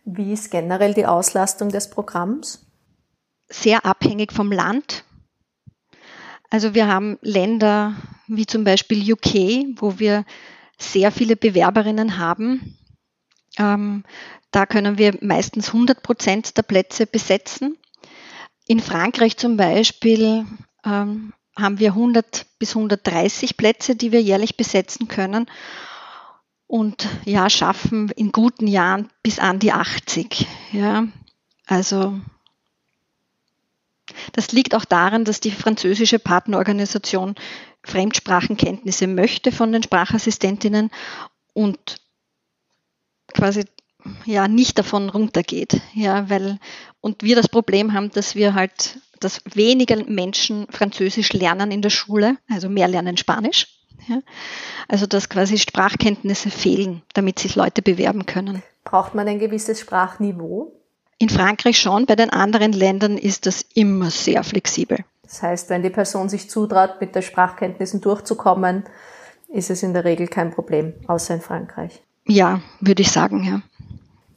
Wie 0.05 0.33
ist 0.33 0.51
generell 0.51 0.95
die 0.95 1.07
Auslastung 1.07 1.69
des 1.69 1.91
Programms? 1.91 2.67
Sehr 3.49 3.85
abhängig 3.85 4.33
vom 4.33 4.53
Land. 4.53 5.05
Also 6.51 6.75
wir 6.75 6.87
haben 6.87 7.19
Länder 7.21 7.95
wie 8.27 8.47
zum 8.47 8.65
Beispiel 8.65 9.13
UK, 9.13 9.81
wo 9.81 9.99
wir 9.99 10.25
sehr 10.79 11.11
viele 11.13 11.37
Bewerberinnen 11.37 12.19
haben. 12.19 12.79
Ähm, 13.59 14.05
da 14.51 14.65
können 14.65 14.97
wir 14.97 15.19
meistens 15.21 15.69
100 15.69 16.03
Prozent 16.03 16.57
der 16.57 16.63
Plätze 16.63 17.07
besetzen. 17.07 17.77
In 18.67 18.81
Frankreich 18.81 19.37
zum 19.37 19.57
Beispiel 19.57 20.47
ähm, 20.85 21.33
haben 21.59 21.79
wir 21.79 21.91
100 21.91 22.47
bis 22.59 22.77
130 22.77 23.57
Plätze, 23.57 23.97
die 23.97 24.13
wir 24.13 24.23
jährlich 24.23 24.57
besetzen 24.57 25.09
können 25.09 25.47
und 26.67 27.09
ja, 27.25 27.51
schaffen 27.51 28.11
in 28.11 28.31
guten 28.31 28.67
Jahren 28.67 29.09
bis 29.23 29.39
an 29.39 29.59
die 29.59 29.73
80. 29.73 30.47
Ja, 30.73 31.09
also 31.67 32.21
das 34.33 34.53
liegt 34.53 34.75
auch 34.75 34.85
daran, 34.85 35.25
dass 35.25 35.41
die 35.41 35.51
französische 35.51 36.19
Partnerorganisation 36.19 37.35
Fremdsprachenkenntnisse 37.85 39.07
möchte 39.07 39.53
von 39.53 39.73
den 39.73 39.83
Sprachassistentinnen 39.83 40.91
und 41.55 41.97
quasi 43.33 43.65
ja 44.25 44.49
nicht 44.49 44.79
davon 44.79 45.09
runtergeht. 45.09 45.81
Ja, 45.95 46.29
weil 46.29 46.59
und 47.01 47.23
wir 47.23 47.37
das 47.37 47.49
Problem 47.49 47.93
haben, 47.93 48.11
dass 48.11 48.35
wir 48.35 48.55
halt 48.55 48.99
dass 49.21 49.41
weniger 49.53 50.05
Menschen 50.05 50.67
Französisch 50.71 51.33
lernen 51.33 51.71
in 51.71 51.83
der 51.83 51.91
Schule, 51.91 52.37
also 52.51 52.69
mehr 52.69 52.89
lernen 52.89 53.17
Spanisch. 53.17 53.67
Ja? 54.09 54.21
Also 54.89 55.07
dass 55.07 55.29
quasi 55.29 55.59
Sprachkenntnisse 55.59 56.51
fehlen, 56.51 57.03
damit 57.15 57.39
sich 57.39 57.57
Leute 57.57 57.83
bewerben 57.83 58.27
können. 58.27 58.63
Braucht 58.85 59.15
man 59.15 59.29
ein 59.29 59.39
gewisses 59.39 59.81
Sprachniveau? 59.81 60.73
In 61.19 61.29
Frankreich 61.29 61.79
schon, 61.79 62.07
bei 62.07 62.15
den 62.15 62.31
anderen 62.31 62.73
Ländern 62.73 63.19
ist 63.19 63.47
das 63.47 63.65
immer 63.75 64.11
sehr 64.11 64.45
flexibel. 64.45 64.99
Das 65.23 65.43
heißt, 65.43 65.69
wenn 65.69 65.83
die 65.83 65.91
Person 65.91 66.29
sich 66.29 66.49
zutraut, 66.49 67.01
mit 67.01 67.15
der 67.15 67.23
Sprachkenntnissen 67.23 68.01
durchzukommen, 68.01 68.85
ist 69.49 69.71
es 69.71 69.83
in 69.83 69.93
der 69.93 70.05
Regel 70.05 70.29
kein 70.29 70.53
Problem, 70.53 70.95
außer 71.07 71.35
in 71.35 71.41
Frankreich. 71.41 72.03
Ja, 72.27 72.63
würde 72.81 73.03
ich 73.03 73.11
sagen, 73.11 73.45
ja. 73.45 73.63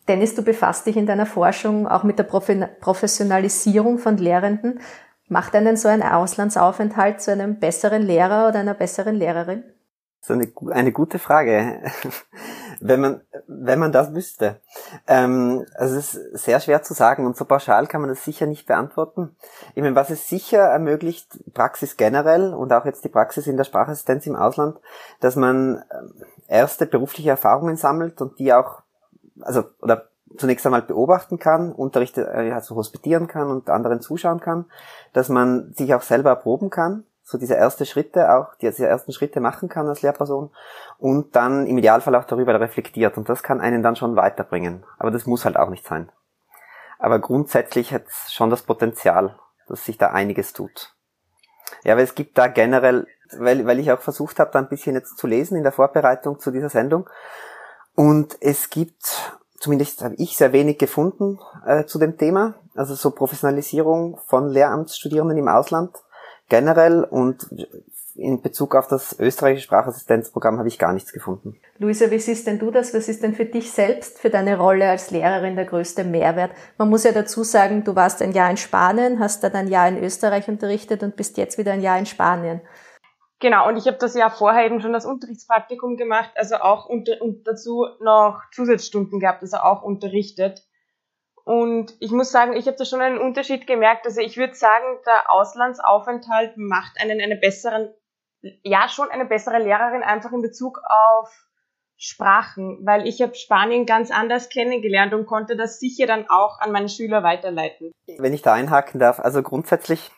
Dennis, 0.07 0.35
du 0.35 0.41
befasst 0.41 0.85
dich 0.85 0.97
in 0.97 1.05
deiner 1.05 1.25
Forschung 1.25 1.87
auch 1.87 2.03
mit 2.03 2.17
der 2.19 2.23
Professionalisierung 2.23 3.97
von 3.97 4.17
Lehrenden. 4.17 4.79
Macht 5.27 5.55
einen 5.55 5.77
so 5.77 5.87
ein 5.87 6.03
Auslandsaufenthalt 6.03 7.21
zu 7.21 7.31
einem 7.31 7.59
besseren 7.59 8.01
Lehrer 8.01 8.49
oder 8.49 8.59
einer 8.59 8.73
besseren 8.73 9.15
Lehrerin? 9.15 9.63
Das 10.21 10.29
ist 10.29 10.35
eine, 10.35 10.73
eine 10.73 10.91
gute 10.91 11.17
Frage, 11.17 11.81
wenn 12.79 12.99
man, 12.99 13.21
wenn 13.47 13.79
man 13.79 13.91
das 13.91 14.13
wüsste. 14.13 14.59
Ähm, 15.07 15.65
also 15.75 15.97
es 15.97 16.13
ist 16.13 16.43
sehr 16.43 16.59
schwer 16.59 16.83
zu 16.83 16.93
sagen 16.93 17.25
und 17.25 17.37
so 17.37 17.45
pauschal 17.45 17.87
kann 17.87 18.01
man 18.01 18.09
das 18.09 18.23
sicher 18.23 18.45
nicht 18.45 18.67
beantworten. 18.67 19.35
Ich 19.73 19.81
meine, 19.81 19.95
was 19.95 20.11
es 20.11 20.29
sicher 20.29 20.59
ermöglicht, 20.59 21.39
Praxis 21.55 21.97
generell 21.97 22.53
und 22.53 22.71
auch 22.71 22.85
jetzt 22.85 23.03
die 23.03 23.09
Praxis 23.09 23.47
in 23.47 23.57
der 23.57 23.63
Sprachassistenz 23.63 24.27
im 24.27 24.35
Ausland, 24.35 24.77
dass 25.21 25.35
man 25.35 25.83
ähm, 25.91 26.13
erste 26.47 26.85
berufliche 26.85 27.31
Erfahrungen 27.31 27.77
sammelt 27.77 28.21
und 28.21 28.37
die 28.37 28.53
auch 28.53 28.80
also 29.43 29.65
oder 29.81 30.07
zunächst 30.37 30.65
einmal 30.65 30.81
beobachten 30.81 31.39
kann, 31.39 31.71
Unterricht 31.71 32.17
äh, 32.17 32.51
also 32.53 32.75
hospitieren 32.75 33.27
kann 33.27 33.49
und 33.49 33.69
anderen 33.69 34.01
zuschauen 34.01 34.39
kann, 34.39 34.65
dass 35.13 35.29
man 35.29 35.73
sich 35.73 35.93
auch 35.93 36.01
selber 36.01 36.29
erproben 36.29 36.69
kann, 36.69 37.05
so 37.23 37.37
diese 37.37 37.55
erste 37.55 37.85
Schritte 37.85 38.33
auch, 38.33 38.55
diese 38.55 38.87
ersten 38.87 39.13
Schritte 39.13 39.39
machen 39.39 39.69
kann 39.69 39.87
als 39.87 40.01
Lehrperson 40.01 40.51
und 40.97 41.35
dann 41.35 41.65
im 41.65 41.77
Idealfall 41.77 42.15
auch 42.15 42.25
darüber 42.25 42.59
reflektiert 42.59 43.17
und 43.17 43.29
das 43.29 43.43
kann 43.43 43.61
einen 43.61 43.83
dann 43.83 43.95
schon 43.95 44.15
weiterbringen. 44.15 44.83
Aber 44.97 45.11
das 45.11 45.25
muss 45.25 45.45
halt 45.45 45.57
auch 45.57 45.69
nicht 45.69 45.85
sein. 45.85 46.09
Aber 46.99 47.19
grundsätzlich 47.19 47.93
hat 47.93 48.03
es 48.07 48.33
schon 48.33 48.49
das 48.49 48.61
Potenzial, 48.61 49.35
dass 49.67 49.85
sich 49.85 49.97
da 49.97 50.11
einiges 50.11 50.53
tut. 50.53 50.93
Ja, 51.83 51.95
weil 51.95 52.03
es 52.03 52.15
gibt 52.15 52.37
da 52.37 52.47
generell, 52.47 53.07
weil, 53.37 53.65
weil 53.65 53.79
ich 53.79 53.91
auch 53.91 54.01
versucht 54.01 54.39
habe, 54.39 54.51
da 54.51 54.59
ein 54.59 54.69
bisschen 54.69 54.95
jetzt 54.95 55.17
zu 55.17 55.25
lesen 55.25 55.57
in 55.57 55.63
der 55.63 55.71
Vorbereitung 55.71 56.39
zu 56.39 56.51
dieser 56.51 56.69
Sendung 56.69 57.09
und 57.95 58.37
es 58.39 58.69
gibt, 58.69 59.37
zumindest 59.59 60.03
habe 60.03 60.15
ich 60.15 60.37
sehr 60.37 60.53
wenig 60.53 60.77
gefunden 60.77 61.39
äh, 61.65 61.85
zu 61.85 61.99
dem 61.99 62.17
Thema, 62.17 62.55
also 62.75 62.95
so 62.95 63.11
Professionalisierung 63.11 64.17
von 64.27 64.49
Lehramtsstudierenden 64.49 65.37
im 65.37 65.47
Ausland 65.47 65.91
generell 66.49 67.03
und 67.03 67.47
in 68.15 68.41
Bezug 68.41 68.75
auf 68.75 68.87
das 68.87 69.17
österreichische 69.19 69.65
Sprachassistenzprogramm 69.65 70.57
habe 70.57 70.67
ich 70.67 70.77
gar 70.77 70.93
nichts 70.93 71.13
gefunden. 71.13 71.57
Luisa, 71.77 72.11
wie 72.11 72.19
siehst 72.19 72.45
denn 72.45 72.59
du 72.59 72.71
das? 72.71 72.93
Was 72.93 73.07
ist 73.07 73.23
denn 73.23 73.33
für 73.33 73.45
dich 73.45 73.71
selbst, 73.71 74.19
für 74.19 74.29
deine 74.29 74.57
Rolle 74.57 74.89
als 74.89 75.11
Lehrerin 75.11 75.55
der 75.55 75.65
größte 75.65 76.03
Mehrwert? 76.03 76.51
Man 76.77 76.89
muss 76.89 77.03
ja 77.03 77.11
dazu 77.11 77.43
sagen, 77.43 77.83
du 77.83 77.95
warst 77.95 78.21
ein 78.21 78.33
Jahr 78.33 78.49
in 78.49 78.57
Spanien, 78.57 79.19
hast 79.19 79.43
dann 79.43 79.53
ein 79.53 79.67
Jahr 79.67 79.87
in 79.87 80.03
Österreich 80.03 80.47
unterrichtet 80.47 81.03
und 81.03 81.15
bist 81.15 81.37
jetzt 81.37 81.57
wieder 81.57 81.71
ein 81.71 81.81
Jahr 81.81 81.97
in 81.97 82.05
Spanien. 82.05 82.61
Genau, 83.41 83.67
und 83.67 83.75
ich 83.75 83.87
habe 83.87 83.97
das 83.97 84.13
Jahr 84.13 84.29
vorher 84.29 84.65
eben 84.65 84.81
schon 84.81 84.93
das 84.93 85.05
Unterrichtspraktikum 85.05 85.97
gemacht, 85.97 86.29
also 86.35 86.57
auch 86.57 86.85
unter, 86.85 87.19
und 87.21 87.47
dazu 87.47 87.87
noch 87.99 88.39
Zusatzstunden 88.51 89.19
gehabt, 89.19 89.41
also 89.41 89.57
auch 89.57 89.81
unterrichtet. 89.81 90.63
Und 91.43 91.95
ich 91.99 92.11
muss 92.11 92.31
sagen, 92.31 92.55
ich 92.55 92.67
habe 92.67 92.77
da 92.77 92.85
schon 92.85 93.01
einen 93.01 93.17
Unterschied 93.17 93.65
gemerkt. 93.65 94.05
Also 94.05 94.21
ich 94.21 94.37
würde 94.37 94.53
sagen, 94.53 94.85
der 95.07 95.31
Auslandsaufenthalt 95.31 96.55
macht 96.55 97.01
einen 97.01 97.19
eine 97.19 97.35
besseren, 97.35 97.91
ja 98.63 98.87
schon 98.87 99.09
eine 99.09 99.25
bessere 99.25 99.57
Lehrerin 99.57 100.03
einfach 100.03 100.31
in 100.31 100.43
Bezug 100.43 100.79
auf 100.87 101.47
Sprachen, 101.97 102.79
weil 102.85 103.07
ich 103.07 103.23
habe 103.23 103.33
Spanien 103.33 103.87
ganz 103.87 104.11
anders 104.11 104.49
kennengelernt 104.49 105.15
und 105.15 105.25
konnte 105.25 105.57
das 105.57 105.79
sicher 105.79 106.05
dann 106.05 106.29
auch 106.29 106.59
an 106.59 106.71
meine 106.71 106.89
Schüler 106.89 107.23
weiterleiten. 107.23 107.91
Wenn 108.19 108.33
ich 108.33 108.43
da 108.43 108.53
einhaken 108.53 108.99
darf, 108.99 109.19
also 109.19 109.41
grundsätzlich 109.41 110.11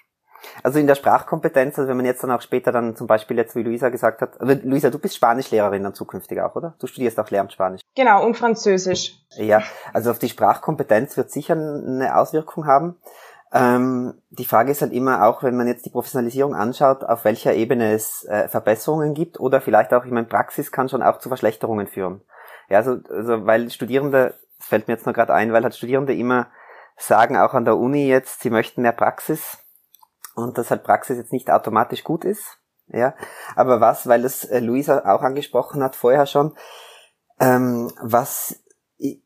also 0.61 0.79
in 0.79 0.87
der 0.87 0.95
Sprachkompetenz, 0.95 1.77
also 1.77 1.89
wenn 1.89 1.97
man 1.97 2.05
jetzt 2.05 2.23
dann 2.23 2.31
auch 2.31 2.41
später 2.41 2.71
dann 2.71 2.95
zum 2.95 3.07
Beispiel 3.07 3.37
jetzt, 3.37 3.55
wie 3.55 3.63
Luisa 3.63 3.89
gesagt 3.89 4.21
hat, 4.21 4.39
also 4.39 4.55
Luisa, 4.63 4.89
du 4.89 4.99
bist 4.99 5.15
Spanischlehrerin 5.15 5.83
dann 5.83 5.93
zukünftig 5.93 6.41
auch, 6.41 6.55
oder? 6.55 6.75
Du 6.79 6.87
studierst 6.87 7.19
auch 7.19 7.29
Lehramt 7.29 7.53
Spanisch. 7.53 7.81
Genau, 7.95 8.25
und 8.25 8.37
Französisch. 8.37 9.17
Ja, 9.35 9.63
also 9.93 10.11
auf 10.11 10.19
die 10.19 10.29
Sprachkompetenz 10.29 11.17
wird 11.17 11.31
sicher 11.31 11.53
eine 11.53 12.15
Auswirkung 12.15 12.65
haben. 12.65 12.97
Ähm, 13.53 14.15
die 14.31 14.45
Frage 14.45 14.71
ist 14.71 14.81
halt 14.81 14.93
immer 14.93 15.27
auch, 15.27 15.43
wenn 15.43 15.55
man 15.55 15.67
jetzt 15.67 15.85
die 15.85 15.91
Professionalisierung 15.91 16.55
anschaut, 16.55 17.03
auf 17.03 17.23
welcher 17.23 17.53
Ebene 17.53 17.93
es 17.93 18.25
äh, 18.25 18.47
Verbesserungen 18.47 19.13
gibt 19.13 19.39
oder 19.39 19.61
vielleicht 19.61 19.93
auch, 19.93 20.05
ich 20.05 20.11
meine, 20.11 20.25
Praxis 20.25 20.71
kann 20.71 20.89
schon 20.89 21.03
auch 21.03 21.19
zu 21.19 21.29
Verschlechterungen 21.29 21.87
führen. 21.87 22.21
Ja, 22.69 22.79
also, 22.79 22.97
also 23.09 23.45
weil 23.45 23.69
Studierende, 23.69 24.33
das 24.57 24.67
fällt 24.67 24.87
mir 24.87 24.95
jetzt 24.95 25.05
nur 25.05 25.13
gerade 25.13 25.33
ein, 25.33 25.53
weil 25.53 25.63
halt 25.63 25.75
Studierende 25.75 26.15
immer 26.15 26.47
sagen, 26.97 27.37
auch 27.37 27.53
an 27.53 27.65
der 27.65 27.77
Uni 27.77 28.07
jetzt, 28.07 28.41
sie 28.41 28.49
möchten 28.49 28.81
mehr 28.81 28.91
Praxis 28.91 29.62
und 30.35 30.57
dass 30.57 30.71
halt 30.71 30.83
Praxis 30.83 31.17
jetzt 31.17 31.33
nicht 31.33 31.49
automatisch 31.51 32.03
gut 32.03 32.25
ist. 32.25 32.59
Ja, 32.87 33.15
aber 33.55 33.79
was, 33.79 34.07
weil 34.07 34.23
das 34.23 34.43
äh, 34.45 34.59
Luisa 34.59 34.99
auch 35.13 35.21
angesprochen 35.21 35.81
hat 35.81 35.95
vorher 35.95 36.25
schon, 36.25 36.53
ähm, 37.39 37.91
was 38.01 38.59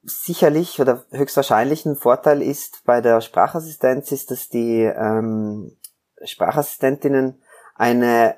sicherlich 0.03 0.79
oder 0.79 1.03
höchstwahrscheinlich 1.11 1.85
ein 1.85 1.95
Vorteil 1.95 2.41
ist 2.41 2.83
bei 2.85 3.01
der 3.01 3.21
Sprachassistenz 3.21 4.11
ist, 4.11 4.31
dass 4.31 4.49
die 4.49 4.83
ähm, 4.83 5.75
Sprachassistentinnen 6.23 7.41
eine 7.75 8.35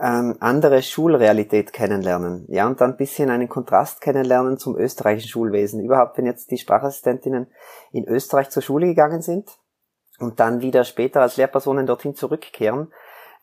ähm, 0.00 0.36
andere 0.40 0.82
Schulrealität 0.82 1.72
kennenlernen, 1.72 2.46
ja, 2.48 2.66
und 2.66 2.80
dann 2.80 2.92
ein 2.92 2.96
bisschen 2.96 3.30
einen 3.30 3.48
Kontrast 3.48 4.00
kennenlernen 4.00 4.58
zum 4.58 4.76
österreichischen 4.76 5.28
Schulwesen. 5.28 5.80
Überhaupt, 5.80 6.18
wenn 6.18 6.26
jetzt 6.26 6.50
die 6.50 6.58
Sprachassistentinnen 6.58 7.46
in 7.92 8.08
Österreich 8.08 8.50
zur 8.50 8.62
Schule 8.62 8.86
gegangen 8.86 9.22
sind 9.22 9.58
und 10.24 10.40
dann 10.40 10.60
wieder 10.60 10.84
später 10.84 11.20
als 11.20 11.36
Lehrpersonen 11.36 11.86
dorthin 11.86 12.14
zurückkehren, 12.14 12.92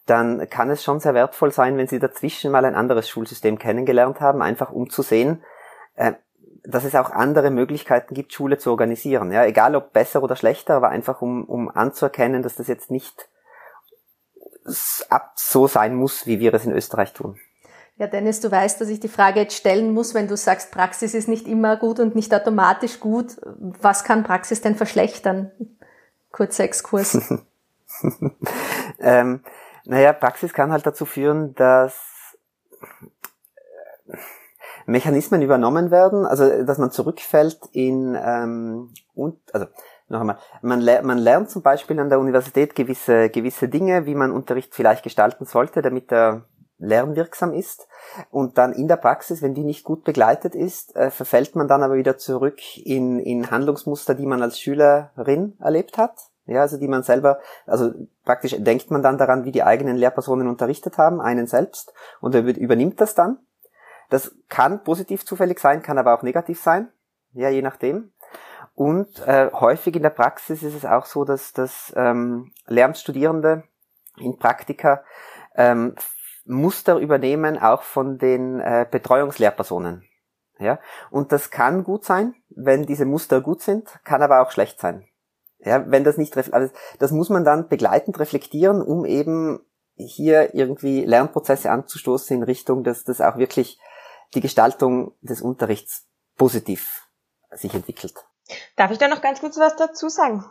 dann 0.05 0.49
kann 0.49 0.69
es 0.69 0.83
schon 0.83 0.99
sehr 0.99 1.13
wertvoll 1.13 1.51
sein, 1.51 1.77
wenn 1.77 1.87
sie 1.87 1.99
dazwischen 1.99 2.51
mal 2.51 2.65
ein 2.65 2.75
anderes 2.75 3.07
Schulsystem 3.07 3.59
kennengelernt 3.59 4.19
haben, 4.19 4.41
einfach 4.41 4.71
um 4.71 4.89
zu 4.89 5.03
sehen, 5.03 5.43
äh, 5.95 6.13
dass 6.63 6.83
es 6.83 6.95
auch 6.95 7.09
andere 7.11 7.49
Möglichkeiten 7.49 8.13
gibt, 8.13 8.33
Schule 8.33 8.57
zu 8.57 8.71
organisieren. 8.71 9.31
Ja, 9.31 9.45
egal 9.45 9.75
ob 9.75 9.93
besser 9.93 10.21
oder 10.21 10.35
schlechter, 10.35 10.75
aber 10.75 10.89
einfach 10.89 11.21
um, 11.21 11.45
um 11.45 11.69
anzuerkennen, 11.69 12.43
dass 12.43 12.55
das 12.55 12.67
jetzt 12.67 12.91
nicht 12.91 13.29
so 15.35 15.67
sein 15.67 15.95
muss, 15.95 16.27
wie 16.27 16.39
wir 16.39 16.53
es 16.53 16.65
in 16.65 16.71
Österreich 16.71 17.13
tun. 17.13 17.39
Ja, 17.97 18.07
Dennis, 18.07 18.39
du 18.39 18.51
weißt, 18.51 18.81
dass 18.81 18.89
ich 18.89 18.99
die 18.99 19.07
Frage 19.07 19.41
jetzt 19.41 19.55
stellen 19.55 19.93
muss, 19.93 20.13
wenn 20.13 20.27
du 20.27 20.37
sagst, 20.37 20.71
Praxis 20.71 21.13
ist 21.13 21.27
nicht 21.27 21.47
immer 21.47 21.77
gut 21.77 21.99
und 21.99 22.15
nicht 22.15 22.33
automatisch 22.33 22.99
gut. 22.99 23.37
Was 23.43 24.03
kann 24.03 24.23
Praxis 24.23 24.61
denn 24.61 24.75
verschlechtern? 24.75 25.51
Kurzer 26.31 26.63
Exkurs. 26.63 27.17
ähm, 28.99 29.41
naja, 29.85 30.13
Praxis 30.13 30.53
kann 30.53 30.71
halt 30.71 30.85
dazu 30.85 31.05
führen, 31.05 31.53
dass 31.55 32.37
Mechanismen 34.85 35.41
übernommen 35.41 35.91
werden, 35.91 36.25
also 36.25 36.63
dass 36.63 36.77
man 36.77 36.91
zurückfällt 36.91 37.59
in 37.71 38.17
ähm, 38.21 38.93
und 39.13 39.37
also 39.53 39.67
noch 40.07 40.21
einmal, 40.21 40.37
man, 40.61 40.81
ler 40.81 41.01
man 41.03 41.17
lernt 41.17 41.49
zum 41.49 41.61
Beispiel 41.61 41.99
an 41.99 42.09
der 42.09 42.19
Universität 42.19 42.75
gewisse, 42.75 43.29
gewisse 43.29 43.69
Dinge, 43.69 44.05
wie 44.05 44.15
man 44.15 44.31
Unterricht 44.31 44.75
vielleicht 44.75 45.03
gestalten 45.03 45.45
sollte, 45.45 45.81
damit 45.81 46.11
er 46.11 46.43
lernwirksam 46.81 47.53
ist. 47.53 47.87
Und 48.29 48.57
dann 48.57 48.73
in 48.73 48.87
der 48.87 48.97
Praxis, 48.97 49.41
wenn 49.41 49.53
die 49.53 49.63
nicht 49.63 49.85
gut 49.85 50.03
begleitet 50.03 50.55
ist, 50.55 50.95
äh, 50.95 51.11
verfällt 51.11 51.55
man 51.55 51.67
dann 51.67 51.83
aber 51.83 51.95
wieder 51.95 52.17
zurück 52.17 52.59
in, 52.77 53.19
in 53.19 53.49
Handlungsmuster, 53.49 54.15
die 54.15 54.25
man 54.25 54.41
als 54.41 54.59
Schülerin 54.59 55.55
erlebt 55.59 55.97
hat. 55.97 56.15
Ja, 56.47 56.61
also 56.61 56.77
die 56.77 56.87
man 56.87 57.03
selber, 57.03 57.39
also 57.67 57.91
praktisch 58.25 58.55
denkt 58.57 58.89
man 58.89 59.03
dann 59.03 59.19
daran, 59.19 59.45
wie 59.45 59.51
die 59.51 59.63
eigenen 59.63 59.95
Lehrpersonen 59.95 60.47
unterrichtet 60.47 60.97
haben, 60.97 61.21
einen 61.21 61.45
selbst, 61.45 61.93
und 62.19 62.33
er 62.33 62.41
übernimmt 62.41 62.99
das 62.99 63.13
dann. 63.13 63.37
Das 64.09 64.35
kann 64.49 64.83
positiv 64.83 65.23
zufällig 65.23 65.59
sein, 65.59 65.83
kann 65.83 65.99
aber 65.99 66.13
auch 66.13 66.23
negativ 66.23 66.59
sein. 66.59 66.89
Ja, 67.33 67.49
je 67.49 67.61
nachdem. 67.61 68.11
Und 68.75 69.25
äh, 69.25 69.51
häufig 69.53 69.95
in 69.95 70.01
der 70.01 70.09
Praxis 70.09 70.63
ist 70.63 70.75
es 70.75 70.85
auch 70.85 71.05
so, 71.05 71.23
dass, 71.23 71.53
dass 71.53 71.93
ähm, 71.95 72.51
Lehramtsstudierende 72.67 73.63
in 74.17 74.37
Praktika 74.37 75.03
ähm, 75.55 75.95
Muster 76.45 76.97
übernehmen, 76.97 77.57
auch 77.57 77.83
von 77.83 78.17
den 78.17 78.59
äh, 78.59 78.85
Betreuungslehrpersonen. 78.89 80.03
Ja, 80.59 80.79
und 81.09 81.31
das 81.31 81.49
kann 81.49 81.83
gut 81.83 82.05
sein, 82.05 82.35
wenn 82.49 82.85
diese 82.85 83.05
Muster 83.05 83.41
gut 83.41 83.61
sind, 83.61 83.99
kann 84.03 84.21
aber 84.21 84.41
auch 84.41 84.51
schlecht 84.51 84.79
sein. 84.79 85.07
Ja, 85.59 85.89
wenn 85.89 86.03
das 86.03 86.17
nicht, 86.17 86.37
also 86.37 86.73
das 86.99 87.11
muss 87.11 87.29
man 87.29 87.43
dann 87.43 87.67
begleitend 87.67 88.19
reflektieren, 88.19 88.81
um 88.81 89.05
eben 89.05 89.59
hier 89.95 90.53
irgendwie 90.53 91.03
Lernprozesse 91.03 91.69
anzustoßen 91.71 92.37
in 92.37 92.43
Richtung, 92.43 92.83
dass 92.83 93.03
das 93.03 93.21
auch 93.21 93.37
wirklich 93.37 93.79
die 94.33 94.41
Gestaltung 94.41 95.13
des 95.21 95.41
Unterrichts 95.41 96.07
positiv 96.37 97.07
sich 97.51 97.73
entwickelt. 97.73 98.13
Darf 98.75 98.91
ich 98.91 98.97
da 98.97 99.07
noch 99.07 99.21
ganz 99.21 99.39
kurz 99.39 99.57
was 99.57 99.75
dazu 99.75 100.09
sagen? 100.09 100.45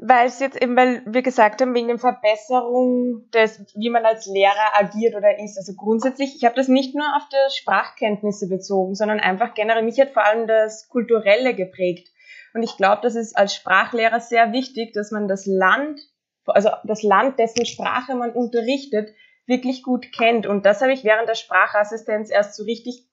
Weil 0.00 0.28
es 0.28 0.38
jetzt 0.38 0.62
eben, 0.62 0.76
weil 0.76 1.02
wir 1.06 1.22
gesagt 1.22 1.60
haben, 1.60 1.74
wegen 1.74 1.88
der 1.88 1.98
Verbesserung 1.98 3.28
des, 3.32 3.64
wie 3.74 3.90
man 3.90 4.06
als 4.06 4.26
Lehrer 4.26 4.78
agiert 4.78 5.16
oder 5.16 5.40
ist. 5.40 5.58
Also 5.58 5.74
grundsätzlich, 5.74 6.36
ich 6.36 6.44
habe 6.44 6.54
das 6.54 6.68
nicht 6.68 6.94
nur 6.94 7.04
auf 7.16 7.28
die 7.28 7.56
Sprachkenntnisse 7.56 8.48
bezogen, 8.48 8.94
sondern 8.94 9.18
einfach 9.18 9.54
generell, 9.54 9.82
mich 9.82 10.00
hat 10.00 10.10
vor 10.10 10.24
allem 10.24 10.46
das 10.46 10.88
Kulturelle 10.88 11.52
geprägt. 11.54 12.08
Und 12.54 12.62
ich 12.62 12.76
glaube, 12.76 13.00
das 13.02 13.16
ist 13.16 13.36
als 13.36 13.54
Sprachlehrer 13.54 14.20
sehr 14.20 14.52
wichtig, 14.52 14.92
dass 14.92 15.10
man 15.10 15.26
das 15.26 15.46
Land, 15.46 16.00
also 16.46 16.70
das 16.84 17.02
Land, 17.02 17.40
dessen 17.40 17.66
Sprache 17.66 18.14
man 18.14 18.30
unterrichtet, 18.30 19.12
wirklich 19.46 19.82
gut 19.82 20.12
kennt. 20.16 20.46
Und 20.46 20.64
das 20.64 20.80
habe 20.80 20.92
ich 20.92 21.02
während 21.02 21.28
der 21.28 21.34
Sprachassistenz 21.34 22.30
erst 22.30 22.54
so 22.54 22.62
richtig 22.62 23.08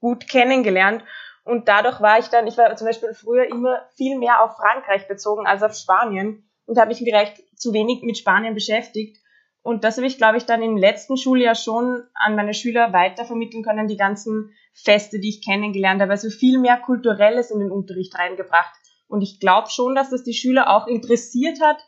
gut 0.00 0.28
kennengelernt 0.28 1.02
und 1.48 1.66
dadurch 1.66 2.02
war 2.02 2.18
ich 2.18 2.26
dann, 2.26 2.46
ich 2.46 2.58
war 2.58 2.76
zum 2.76 2.86
Beispiel 2.86 3.14
früher 3.14 3.46
immer 3.46 3.80
viel 3.96 4.18
mehr 4.18 4.44
auf 4.44 4.56
Frankreich 4.56 5.08
bezogen 5.08 5.46
als 5.46 5.62
auf 5.62 5.74
Spanien 5.74 6.46
und 6.66 6.76
habe 6.76 6.88
mich 6.88 6.98
vielleicht 6.98 7.42
zu 7.58 7.72
wenig 7.72 8.02
mit 8.02 8.18
Spanien 8.18 8.52
beschäftigt. 8.52 9.16
Und 9.62 9.82
das 9.82 9.96
habe 9.96 10.06
ich, 10.06 10.18
glaube 10.18 10.36
ich, 10.36 10.44
dann 10.44 10.60
im 10.60 10.76
letzten 10.76 11.16
Schuljahr 11.16 11.54
schon 11.54 12.02
an 12.12 12.36
meine 12.36 12.52
Schüler 12.52 12.92
weitervermitteln 12.92 13.62
können, 13.62 13.88
die 13.88 13.96
ganzen 13.96 14.52
Feste, 14.74 15.20
die 15.20 15.30
ich 15.30 15.42
kennengelernt 15.42 16.02
habe. 16.02 16.10
Also 16.10 16.28
viel 16.28 16.58
mehr 16.58 16.76
Kulturelles 16.76 17.50
in 17.50 17.60
den 17.60 17.70
Unterricht 17.70 18.14
reingebracht. 18.18 18.74
Und 19.06 19.22
ich 19.22 19.40
glaube 19.40 19.70
schon, 19.70 19.94
dass 19.94 20.10
das 20.10 20.24
die 20.24 20.34
Schüler 20.34 20.68
auch 20.68 20.86
interessiert 20.86 21.62
hat, 21.62 21.78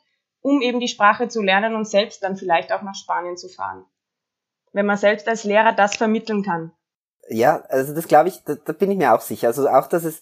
um 0.41 0.63
eben 0.63 0.81
die 0.81 0.89
Sprache 0.89 1.29
zu 1.29 1.43
lernen 1.43 1.75
und 1.75 1.87
selbst 1.87 2.23
dann 2.23 2.37
vielleicht 2.39 2.73
auch 2.73 2.81
nach 2.81 2.95
Spanien 2.95 3.37
zu 3.37 3.51
fahren. 3.51 3.85
Wenn 4.73 4.87
man 4.87 4.97
selbst 4.97 5.29
als 5.29 5.45
Lehrer 5.45 5.75
das 5.75 5.97
vermitteln 5.97 6.43
kann. 6.43 6.73
Ja, 7.31 7.63
also 7.69 7.95
das 7.95 8.09
glaube 8.09 8.29
ich, 8.29 8.43
da, 8.45 8.57
da 8.57 8.73
bin 8.73 8.91
ich 8.91 8.99
mir 8.99 9.15
auch 9.15 9.21
sicher. 9.21 9.47
Also 9.49 9.69
auch, 9.69 9.87
dass 9.87 10.05
es 10.05 10.21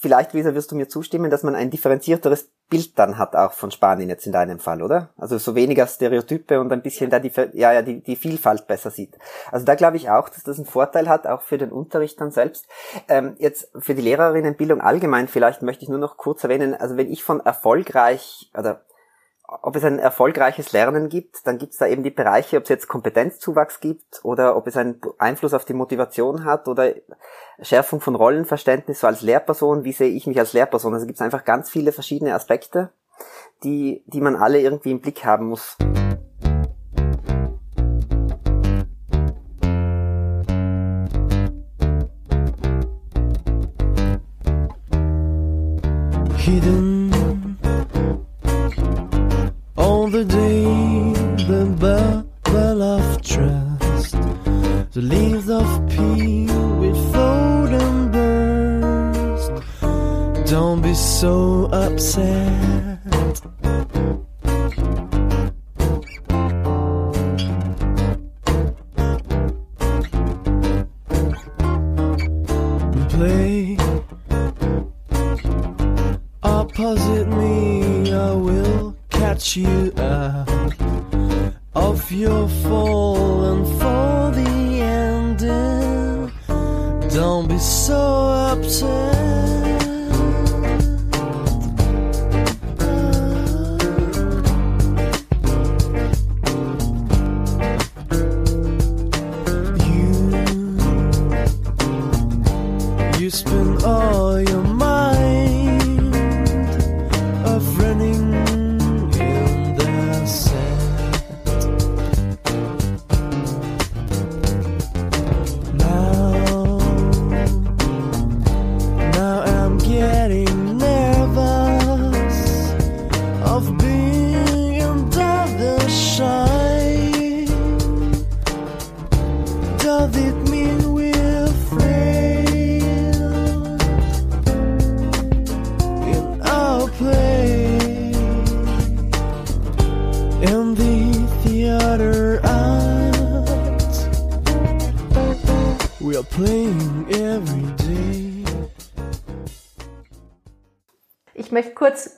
vielleicht, 0.00 0.32
Lisa, 0.32 0.54
wirst 0.54 0.72
du 0.72 0.76
mir 0.76 0.88
zustimmen, 0.88 1.30
dass 1.30 1.42
man 1.42 1.54
ein 1.54 1.70
differenzierteres 1.70 2.48
Bild 2.70 2.98
dann 2.98 3.18
hat 3.18 3.36
auch 3.36 3.52
von 3.52 3.70
Spanien 3.70 4.08
jetzt 4.08 4.24
in 4.24 4.32
deinem 4.32 4.58
Fall, 4.58 4.82
oder? 4.82 5.10
Also 5.18 5.36
so 5.36 5.54
weniger 5.54 5.86
Stereotype 5.86 6.58
und 6.58 6.72
ein 6.72 6.80
bisschen 6.80 7.10
da 7.10 7.18
die, 7.18 7.30
ja, 7.52 7.72
ja, 7.72 7.82
die, 7.82 8.00
die 8.00 8.16
Vielfalt 8.16 8.66
besser 8.66 8.90
sieht. 8.90 9.18
Also 9.52 9.66
da 9.66 9.74
glaube 9.74 9.98
ich 9.98 10.08
auch, 10.08 10.30
dass 10.30 10.44
das 10.44 10.56
einen 10.56 10.66
Vorteil 10.66 11.08
hat, 11.08 11.26
auch 11.26 11.42
für 11.42 11.58
den 11.58 11.72
Unterricht 11.72 12.18
dann 12.20 12.30
selbst. 12.30 12.66
Ähm, 13.08 13.34
jetzt 13.38 13.70
für 13.78 13.94
die 13.94 14.02
Lehrerinnenbildung 14.02 14.80
allgemein 14.80 15.28
vielleicht 15.28 15.60
möchte 15.60 15.82
ich 15.82 15.90
nur 15.90 15.98
noch 15.98 16.16
kurz 16.16 16.42
erwähnen, 16.44 16.74
also 16.74 16.96
wenn 16.96 17.12
ich 17.12 17.22
von 17.22 17.40
erfolgreich 17.40 18.50
oder 18.56 18.82
ob 19.62 19.74
es 19.74 19.84
ein 19.84 19.98
erfolgreiches 19.98 20.72
Lernen 20.72 21.08
gibt, 21.08 21.46
dann 21.46 21.58
gibt 21.58 21.72
es 21.72 21.78
da 21.78 21.86
eben 21.86 22.02
die 22.02 22.10
Bereiche, 22.10 22.56
ob 22.56 22.64
es 22.64 22.68
jetzt 22.68 22.88
Kompetenzzuwachs 22.88 23.80
gibt 23.80 24.20
oder 24.22 24.56
ob 24.56 24.66
es 24.66 24.76
einen 24.76 25.00
Einfluss 25.18 25.54
auf 25.54 25.64
die 25.64 25.74
Motivation 25.74 26.44
hat 26.44 26.68
oder 26.68 26.94
Schärfung 27.60 28.00
von 28.00 28.14
Rollenverständnis 28.14 29.00
so 29.00 29.06
als 29.06 29.22
Lehrperson, 29.22 29.84
wie 29.84 29.92
sehe 29.92 30.10
ich 30.10 30.26
mich 30.26 30.38
als 30.38 30.52
Lehrperson. 30.52 30.94
Also 30.94 31.06
gibt 31.06 31.18
es 31.18 31.22
einfach 31.22 31.44
ganz 31.44 31.68
viele 31.68 31.92
verschiedene 31.92 32.34
Aspekte, 32.34 32.90
die, 33.64 34.04
die 34.06 34.20
man 34.20 34.36
alle 34.36 34.60
irgendwie 34.60 34.92
im 34.92 35.00
Blick 35.00 35.24
haben 35.24 35.46
muss. 35.46 35.76
Hidden 46.36 46.89
another 50.20 50.36
day. 50.36 50.59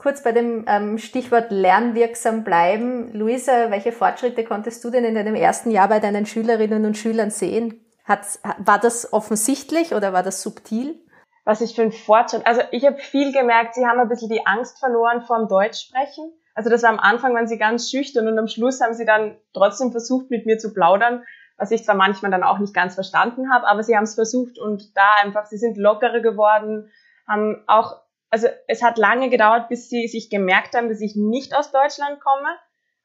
Kurz, 0.02 0.22
bei 0.22 0.32
dem 0.32 0.64
ähm, 0.66 0.98
Stichwort 0.98 1.50
lernwirksam 1.50 2.42
bleiben. 2.42 3.12
Luisa, 3.12 3.70
welche 3.70 3.92
Fortschritte 3.92 4.44
konntest 4.44 4.82
du 4.84 4.90
denn 4.90 5.04
in 5.04 5.14
deinem 5.14 5.36
ersten 5.36 5.70
Jahr 5.70 5.88
bei 5.88 6.00
deinen 6.00 6.26
Schülerinnen 6.26 6.84
und 6.84 6.96
Schülern 6.96 7.30
sehen? 7.30 7.80
Hat's, 8.04 8.40
war 8.58 8.80
das 8.80 9.12
offensichtlich 9.12 9.94
oder 9.94 10.12
war 10.12 10.24
das 10.24 10.42
subtil? 10.42 11.00
Was 11.44 11.60
ich 11.60 11.74
für 11.74 11.82
ein 11.82 11.92
Fortschritt, 11.92 12.46
also 12.46 12.62
ich 12.72 12.84
habe 12.84 12.98
viel 12.98 13.32
gemerkt, 13.32 13.74
sie 13.74 13.86
haben 13.86 14.00
ein 14.00 14.08
bisschen 14.08 14.28
die 14.28 14.46
Angst 14.46 14.78
verloren 14.78 15.22
vor 15.22 15.38
dem 15.38 15.48
Deutschsprechen. 15.48 16.32
Also 16.54 16.68
das 16.68 16.82
war 16.82 16.90
am 16.90 16.98
Anfang, 16.98 17.34
waren 17.34 17.48
sie 17.48 17.58
ganz 17.58 17.90
schüchtern 17.90 18.28
und 18.28 18.38
am 18.38 18.48
Schluss 18.48 18.80
haben 18.80 18.94
sie 18.94 19.06
dann 19.06 19.36
trotzdem 19.54 19.90
versucht, 19.90 20.30
mit 20.30 20.46
mir 20.46 20.58
zu 20.58 20.74
plaudern, 20.74 21.24
was 21.56 21.70
ich 21.70 21.84
zwar 21.84 21.94
manchmal 21.94 22.30
dann 22.30 22.42
auch 22.42 22.58
nicht 22.58 22.74
ganz 22.74 22.94
verstanden 22.94 23.52
habe, 23.52 23.66
aber 23.66 23.82
sie 23.82 23.96
haben 23.96 24.04
es 24.04 24.14
versucht 24.14 24.58
und 24.58 24.96
da 24.96 25.08
einfach, 25.22 25.46
sie 25.46 25.58
sind 25.58 25.76
lockerer 25.76 26.20
geworden, 26.20 26.90
haben 27.26 27.62
auch, 27.66 28.01
also 28.32 28.48
es 28.66 28.82
hat 28.82 28.96
lange 28.96 29.28
gedauert, 29.28 29.68
bis 29.68 29.90
sie 29.90 30.08
sich 30.08 30.30
gemerkt 30.30 30.74
haben, 30.74 30.88
dass 30.88 31.02
ich 31.02 31.14
nicht 31.16 31.54
aus 31.54 31.70
Deutschland 31.70 32.18
komme, 32.20 32.48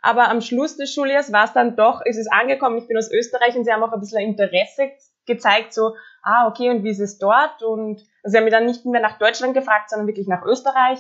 aber 0.02 0.30
am 0.30 0.40
Schluss 0.40 0.78
des 0.78 0.94
Schuljahres 0.94 1.34
war 1.34 1.44
es 1.44 1.52
dann 1.52 1.76
doch, 1.76 2.02
ist 2.06 2.18
es 2.18 2.32
angekommen, 2.32 2.78
ich 2.78 2.88
bin 2.88 2.98
aus 2.98 3.12
Österreich 3.12 3.58
und 3.58 3.66
sie 3.66 3.74
haben 3.74 3.84
auch 3.84 3.92
ein 3.92 4.00
bisschen 4.00 4.22
Interesse 4.22 4.92
gezeigt, 5.26 5.74
so, 5.74 5.96
ah, 6.24 6.48
okay, 6.48 6.70
und 6.70 6.84
wie 6.86 6.92
ist 6.92 7.02
es 7.02 7.18
dort? 7.18 7.62
Und 7.62 8.06
also 8.24 8.32
sie 8.32 8.38
haben 8.38 8.46
mich 8.46 8.54
dann 8.54 8.66
nicht 8.66 8.86
mehr 8.86 9.02
nach 9.02 9.18
Deutschland 9.18 9.54
gefragt, 9.54 9.90
sondern 9.90 10.08
wirklich 10.08 10.28
nach 10.30 10.46
Österreich. 10.46 11.00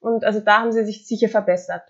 Und 0.00 0.24
also 0.24 0.40
da 0.40 0.60
haben 0.60 0.72
sie 0.72 0.86
sich 0.86 1.06
sicher 1.06 1.28
verbessert. 1.28 1.82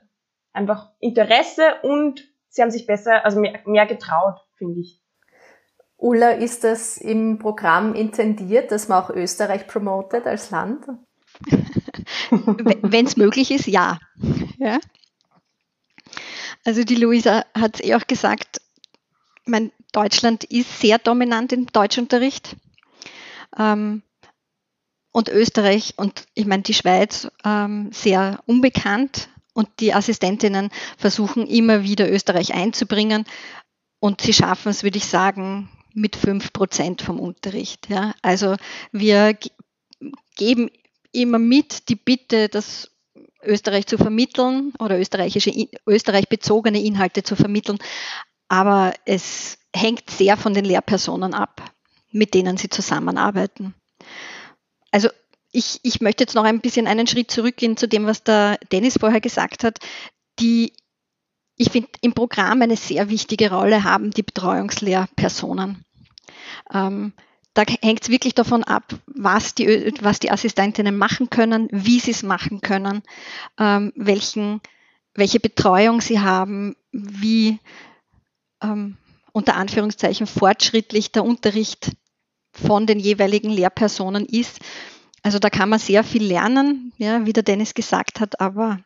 Einfach 0.52 0.90
Interesse 0.98 1.62
und 1.82 2.24
sie 2.48 2.62
haben 2.62 2.72
sich 2.72 2.86
besser, 2.86 3.24
also 3.24 3.38
mehr, 3.38 3.60
mehr 3.64 3.86
getraut, 3.86 4.40
finde 4.56 4.80
ich. 4.80 5.00
Ulla, 5.98 6.30
ist 6.30 6.64
das 6.64 6.96
im 6.96 7.38
Programm 7.38 7.94
intendiert, 7.94 8.72
dass 8.72 8.88
man 8.88 9.04
auch 9.04 9.10
Österreich 9.10 9.68
promotet 9.68 10.26
als 10.26 10.50
Land? 10.50 10.84
Wenn 12.30 13.06
es 13.06 13.16
möglich 13.16 13.50
ist, 13.50 13.66
ja. 13.66 13.98
ja. 14.58 14.78
Also 16.64 16.84
die 16.84 16.96
Luisa 16.96 17.44
hat 17.54 17.76
es 17.76 17.86
eh 17.86 17.94
auch 17.94 18.06
gesagt, 18.06 18.60
mein 19.44 19.72
Deutschland 19.92 20.44
ist 20.44 20.80
sehr 20.80 20.98
dominant 20.98 21.52
im 21.52 21.66
Deutschunterricht. 21.66 22.56
Ähm, 23.56 24.02
und 25.12 25.30
Österreich 25.30 25.94
und 25.96 26.26
ich 26.34 26.44
meine 26.44 26.62
die 26.62 26.74
Schweiz 26.74 27.28
ähm, 27.42 27.90
sehr 27.90 28.40
unbekannt 28.44 29.30
und 29.54 29.68
die 29.80 29.94
Assistentinnen 29.94 30.68
versuchen 30.98 31.46
immer 31.46 31.84
wieder 31.84 32.12
Österreich 32.12 32.52
einzubringen 32.52 33.24
und 33.98 34.20
sie 34.20 34.34
schaffen 34.34 34.68
es, 34.68 34.82
würde 34.82 34.98
ich 34.98 35.06
sagen, 35.06 35.70
mit 35.94 36.16
fünf 36.16 36.52
Prozent 36.52 37.00
vom 37.00 37.18
Unterricht. 37.18 37.88
Ja. 37.88 38.14
Also 38.20 38.56
wir 38.92 39.38
geben 40.36 40.70
immer 41.16 41.38
mit 41.38 41.88
die 41.88 41.96
Bitte, 41.96 42.48
das 42.48 42.90
Österreich 43.42 43.86
zu 43.86 43.96
vermitteln 43.96 44.72
oder 44.78 44.98
österreichische, 44.98 45.52
Österreich 45.86 46.28
bezogene 46.28 46.82
Inhalte 46.82 47.22
zu 47.22 47.36
vermitteln, 47.36 47.78
aber 48.48 48.94
es 49.04 49.58
hängt 49.74 50.10
sehr 50.10 50.36
von 50.36 50.54
den 50.54 50.64
Lehrpersonen 50.64 51.34
ab, 51.34 51.62
mit 52.12 52.34
denen 52.34 52.56
sie 52.56 52.68
zusammenarbeiten. 52.68 53.74
Also 54.90 55.08
ich, 55.52 55.80
ich 55.82 56.00
möchte 56.00 56.24
jetzt 56.24 56.34
noch 56.34 56.44
ein 56.44 56.60
bisschen 56.60 56.86
einen 56.86 57.06
Schritt 57.06 57.30
zurückgehen 57.30 57.76
zu 57.76 57.88
dem, 57.88 58.06
was 58.06 58.22
der 58.22 58.58
Dennis 58.72 58.98
vorher 58.98 59.20
gesagt 59.20 59.64
hat. 59.64 59.78
Die, 60.38 60.72
ich 61.56 61.70
finde, 61.70 61.88
im 62.02 62.12
Programm 62.12 62.62
eine 62.62 62.76
sehr 62.76 63.08
wichtige 63.08 63.50
Rolle 63.50 63.84
haben 63.84 64.10
die 64.10 64.22
Betreuungslehrpersonen. 64.22 65.84
Ähm, 66.72 67.12
da 67.56 67.64
hängt 67.80 68.02
es 68.02 68.10
wirklich 68.10 68.34
davon 68.34 68.64
ab, 68.64 68.94
was 69.06 69.54
die, 69.54 69.94
was 70.02 70.20
die 70.20 70.30
Assistentinnen 70.30 70.96
machen 70.96 71.30
können, 71.30 71.68
wie 71.72 72.00
sie 72.00 72.10
es 72.10 72.22
machen 72.22 72.60
können, 72.60 73.02
ähm, 73.58 73.94
welchen, 73.96 74.60
welche 75.14 75.40
Betreuung 75.40 76.02
sie 76.02 76.20
haben, 76.20 76.76
wie 76.92 77.58
ähm, 78.62 78.98
unter 79.32 79.56
Anführungszeichen 79.56 80.26
fortschrittlich 80.26 81.12
der 81.12 81.24
Unterricht 81.24 81.92
von 82.52 82.86
den 82.86 82.98
jeweiligen 82.98 83.48
Lehrpersonen 83.48 84.26
ist. 84.26 84.60
Also 85.22 85.38
da 85.38 85.48
kann 85.48 85.70
man 85.70 85.78
sehr 85.78 86.04
viel 86.04 86.24
lernen, 86.24 86.92
ja, 86.98 87.24
wie 87.24 87.32
der 87.32 87.42
Dennis 87.42 87.72
gesagt 87.72 88.20
hat, 88.20 88.38
aber 88.38 88.80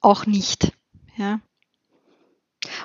auch 0.00 0.24
nicht. 0.24 0.72
Ja. 1.18 1.40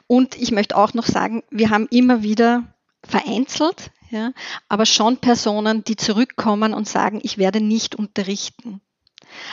Und 0.05 0.35
ich 0.35 0.51
möchte 0.51 0.75
auch 0.75 0.93
noch 0.93 1.05
sagen, 1.05 1.43
wir 1.49 1.69
haben 1.69 1.87
immer 1.91 2.23
wieder 2.23 2.75
vereinzelt, 3.05 3.91
ja, 4.09 4.33
aber 4.67 4.85
schon 4.85 5.17
Personen, 5.17 5.83
die 5.83 5.95
zurückkommen 5.95 6.73
und 6.73 6.87
sagen, 6.87 7.19
ich 7.23 7.37
werde 7.37 7.61
nicht 7.61 7.95
unterrichten. 7.95 8.81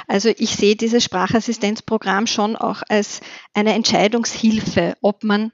Also 0.07 0.31
ich 0.37 0.57
sehe 0.57 0.77
dieses 0.77 1.05
Sprachassistenzprogramm 1.05 2.27
schon 2.27 2.57
auch 2.57 2.83
als 2.89 3.21
eine 3.55 3.75
Entscheidungshilfe, 3.75 4.97
ob 5.03 5.23
man 5.23 5.53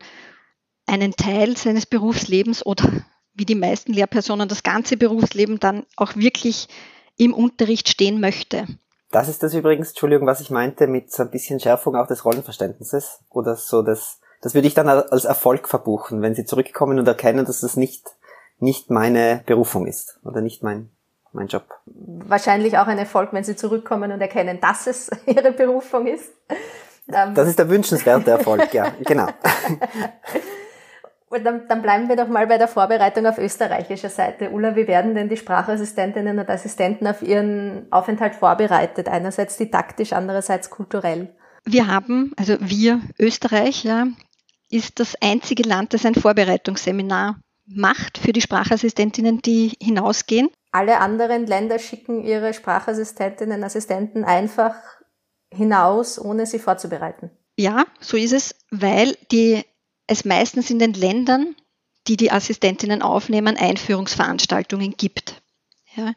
einen 0.86 1.12
Teil 1.12 1.56
seines 1.56 1.86
Berufslebens 1.86 2.64
oder 2.64 2.88
wie 3.34 3.44
die 3.44 3.54
meisten 3.54 3.92
Lehrpersonen 3.92 4.48
das 4.48 4.62
ganze 4.62 4.96
Berufsleben 4.96 5.58
dann 5.58 5.86
auch 5.96 6.16
wirklich 6.16 6.68
im 7.16 7.34
Unterricht 7.34 7.88
stehen 7.88 8.20
möchte. 8.20 8.66
Das 9.10 9.28
ist 9.28 9.42
das 9.42 9.54
übrigens, 9.54 9.88
Entschuldigung, 9.88 10.26
was 10.26 10.40
ich 10.40 10.50
meinte 10.50 10.86
mit 10.86 11.12
so 11.12 11.22
ein 11.22 11.30
bisschen 11.30 11.60
Schärfung 11.60 11.96
auch 11.96 12.06
des 12.06 12.24
Rollenverständnisses 12.24 13.20
oder 13.28 13.56
so 13.56 13.82
das, 13.82 14.20
das 14.40 14.54
würde 14.54 14.68
ich 14.68 14.74
dann 14.74 14.88
als 14.88 15.24
Erfolg 15.24 15.68
verbuchen, 15.68 16.22
wenn 16.22 16.34
sie 16.34 16.44
zurückkommen 16.44 16.98
und 16.98 17.06
erkennen, 17.06 17.44
dass 17.44 17.60
das 17.60 17.76
nicht, 17.76 18.16
nicht 18.62 18.90
meine 18.90 19.42
Berufung 19.44 19.86
ist 19.86 20.18
oder 20.24 20.40
nicht 20.40 20.62
mein, 20.62 20.88
mein 21.32 21.48
Job. 21.48 21.64
Wahrscheinlich 21.84 22.78
auch 22.78 22.86
ein 22.86 22.98
Erfolg, 22.98 23.32
wenn 23.32 23.44
sie 23.44 23.56
zurückkommen 23.56 24.12
und 24.12 24.20
erkennen, 24.20 24.60
dass 24.60 24.86
es 24.86 25.10
ihre 25.26 25.52
Berufung 25.52 26.06
ist. 26.06 26.32
Das 27.06 27.48
ist 27.48 27.58
der 27.58 27.68
wünschenswerte 27.68 28.30
Erfolg, 28.30 28.72
ja, 28.72 28.92
genau. 29.04 29.26
Dann, 31.30 31.66
dann 31.66 31.82
bleiben 31.82 32.08
wir 32.08 32.16
doch 32.16 32.28
mal 32.28 32.46
bei 32.46 32.58
der 32.58 32.68
Vorbereitung 32.68 33.26
auf 33.26 33.38
österreichischer 33.38 34.10
Seite. 34.10 34.50
Ulla, 34.50 34.76
wie 34.76 34.86
werden 34.86 35.14
denn 35.14 35.28
die 35.28 35.36
Sprachassistentinnen 35.36 36.38
und 36.38 36.48
Assistenten 36.48 37.06
auf 37.06 37.22
ihren 37.22 37.90
Aufenthalt 37.90 38.34
vorbereitet? 38.36 39.08
Einerseits 39.08 39.56
didaktisch, 39.56 40.12
andererseits 40.12 40.70
kulturell. 40.70 41.34
Wir 41.64 41.86
haben, 41.88 42.32
also 42.36 42.56
wir, 42.60 43.00
Österreich, 43.18 43.82
ja, 43.82 44.06
ist 44.70 45.00
das 45.00 45.16
einzige 45.20 45.62
Land, 45.62 45.94
das 45.94 46.04
ein 46.04 46.14
Vorbereitungsseminar 46.14 47.36
macht 47.74 48.18
für 48.18 48.32
die 48.32 48.40
Sprachassistentinnen, 48.40 49.42
die 49.42 49.72
hinausgehen. 49.80 50.50
Alle 50.70 50.98
anderen 51.00 51.46
Länder 51.46 51.78
schicken 51.78 52.24
ihre 52.24 52.54
Sprachassistentinnen 52.54 53.58
und 53.58 53.64
Assistenten 53.64 54.24
einfach 54.24 54.74
hinaus, 55.52 56.18
ohne 56.18 56.46
sie 56.46 56.58
vorzubereiten. 56.58 57.30
Ja, 57.56 57.84
so 58.00 58.16
ist 58.16 58.32
es, 58.32 58.54
weil 58.70 59.16
die 59.30 59.62
es 60.06 60.24
meistens 60.24 60.70
in 60.70 60.78
den 60.78 60.94
Ländern, 60.94 61.54
die 62.08 62.16
die 62.16 62.32
Assistentinnen 62.32 63.02
aufnehmen, 63.02 63.56
Einführungsveranstaltungen 63.56 64.94
gibt. 64.96 65.42
Ja, 65.94 66.14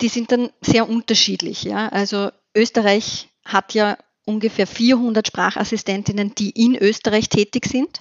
die 0.00 0.08
sind 0.08 0.30
dann 0.30 0.50
sehr 0.60 0.88
unterschiedlich. 0.88 1.64
Ja. 1.64 1.88
Also 1.88 2.30
Österreich 2.54 3.28
hat 3.44 3.74
ja 3.74 3.98
ungefähr 4.24 4.66
400 4.66 5.26
Sprachassistentinnen, 5.26 6.34
die 6.34 6.50
in 6.50 6.76
Österreich 6.76 7.28
tätig 7.28 7.66
sind. 7.66 8.00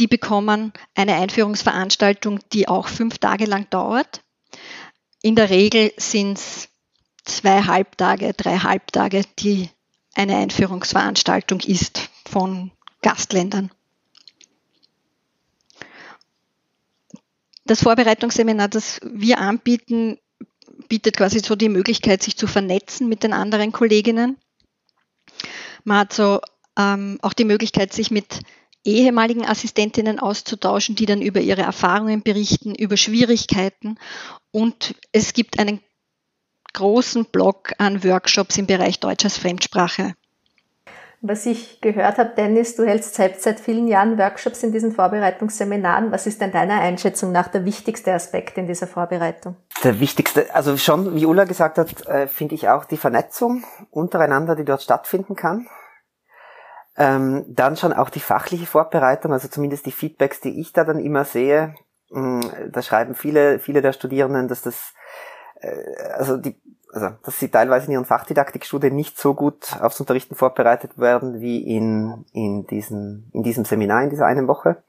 Die 0.00 0.06
bekommen 0.06 0.72
eine 0.94 1.16
Einführungsveranstaltung, 1.16 2.40
die 2.54 2.68
auch 2.68 2.88
fünf 2.88 3.18
Tage 3.18 3.44
lang 3.44 3.68
dauert. 3.68 4.22
In 5.20 5.36
der 5.36 5.50
Regel 5.50 5.92
sind 5.98 6.38
es 6.38 6.68
zwei 7.24 7.62
Halbtage, 7.64 8.32
drei 8.32 8.56
Halbtage, 8.56 9.24
die 9.38 9.68
eine 10.14 10.38
Einführungsveranstaltung 10.38 11.60
ist 11.60 12.08
von 12.26 12.70
Gastländern. 13.02 13.70
Das 17.66 17.82
Vorbereitungsseminar, 17.82 18.68
das 18.68 19.00
wir 19.04 19.38
anbieten, 19.38 20.18
bietet 20.88 21.18
quasi 21.18 21.40
so 21.40 21.56
die 21.56 21.68
Möglichkeit, 21.68 22.22
sich 22.22 22.38
zu 22.38 22.46
vernetzen 22.46 23.06
mit 23.06 23.22
den 23.22 23.34
anderen 23.34 23.70
Kolleginnen. 23.70 24.38
Man 25.84 25.98
hat 25.98 26.14
so 26.14 26.40
ähm, 26.78 27.18
auch 27.20 27.34
die 27.34 27.44
Möglichkeit, 27.44 27.92
sich 27.92 28.10
mit 28.10 28.40
ehemaligen 28.84 29.44
Assistentinnen 29.44 30.18
auszutauschen, 30.18 30.96
die 30.96 31.06
dann 31.06 31.22
über 31.22 31.40
ihre 31.40 31.62
Erfahrungen 31.62 32.22
berichten, 32.22 32.74
über 32.74 32.96
Schwierigkeiten. 32.96 33.98
Und 34.52 34.94
es 35.12 35.32
gibt 35.32 35.58
einen 35.58 35.80
großen 36.72 37.26
Block 37.26 37.72
an 37.78 38.04
Workshops 38.04 38.58
im 38.58 38.66
Bereich 38.66 39.00
Deutsch 39.00 39.24
als 39.24 39.38
Fremdsprache. 39.38 40.14
Was 41.22 41.44
ich 41.44 41.82
gehört 41.82 42.16
habe, 42.16 42.30
Dennis, 42.34 42.76
du 42.76 42.86
hältst 42.86 43.14
selbst 43.14 43.42
seit 43.42 43.60
vielen 43.60 43.88
Jahren 43.88 44.16
Workshops 44.16 44.62
in 44.62 44.72
diesen 44.72 44.92
Vorbereitungsseminaren. 44.92 46.10
Was 46.12 46.26
ist 46.26 46.40
denn 46.40 46.50
deiner 46.50 46.80
Einschätzung 46.80 47.30
nach 47.30 47.48
der 47.48 47.66
wichtigste 47.66 48.14
Aspekt 48.14 48.56
in 48.56 48.66
dieser 48.66 48.86
Vorbereitung? 48.86 49.56
Der 49.84 50.00
wichtigste, 50.00 50.54
also 50.54 50.78
schon, 50.78 51.14
wie 51.14 51.26
Ulla 51.26 51.44
gesagt 51.44 51.76
hat, 51.76 52.06
äh, 52.06 52.26
finde 52.26 52.54
ich 52.54 52.70
auch 52.70 52.86
die 52.86 52.96
Vernetzung 52.96 53.64
untereinander, 53.90 54.56
die 54.56 54.64
dort 54.64 54.82
stattfinden 54.82 55.36
kann. 55.36 55.66
Ähm, 57.00 57.46
dann 57.48 57.78
schon 57.78 57.94
auch 57.94 58.10
die 58.10 58.20
fachliche 58.20 58.66
Vorbereitung, 58.66 59.32
also 59.32 59.48
zumindest 59.48 59.86
die 59.86 59.90
Feedbacks, 59.90 60.40
die 60.40 60.60
ich 60.60 60.74
da 60.74 60.84
dann 60.84 60.98
immer 60.98 61.24
sehe, 61.24 61.74
mm, 62.10 62.40
da 62.70 62.82
schreiben 62.82 63.14
viele, 63.14 63.58
viele 63.58 63.80
der 63.80 63.94
Studierenden, 63.94 64.48
dass 64.48 64.60
das, 64.60 64.92
äh, 65.62 65.94
also 66.12 66.36
die, 66.36 66.60
also, 66.92 67.08
dass 67.22 67.38
sie 67.38 67.48
teilweise 67.48 67.86
in 67.86 67.92
ihren 67.92 68.04
Fachdidaktikstudien 68.04 68.94
nicht 68.94 69.18
so 69.18 69.32
gut 69.32 69.80
aufs 69.80 69.98
Unterrichten 69.98 70.34
vorbereitet 70.34 70.98
werden 70.98 71.40
wie 71.40 71.74
in, 71.74 72.26
in 72.34 72.66
diesem, 72.66 73.30
in 73.32 73.44
diesem 73.44 73.64
Seminar, 73.64 74.02
in 74.02 74.10
dieser 74.10 74.26
einen 74.26 74.46
Woche. 74.46 74.82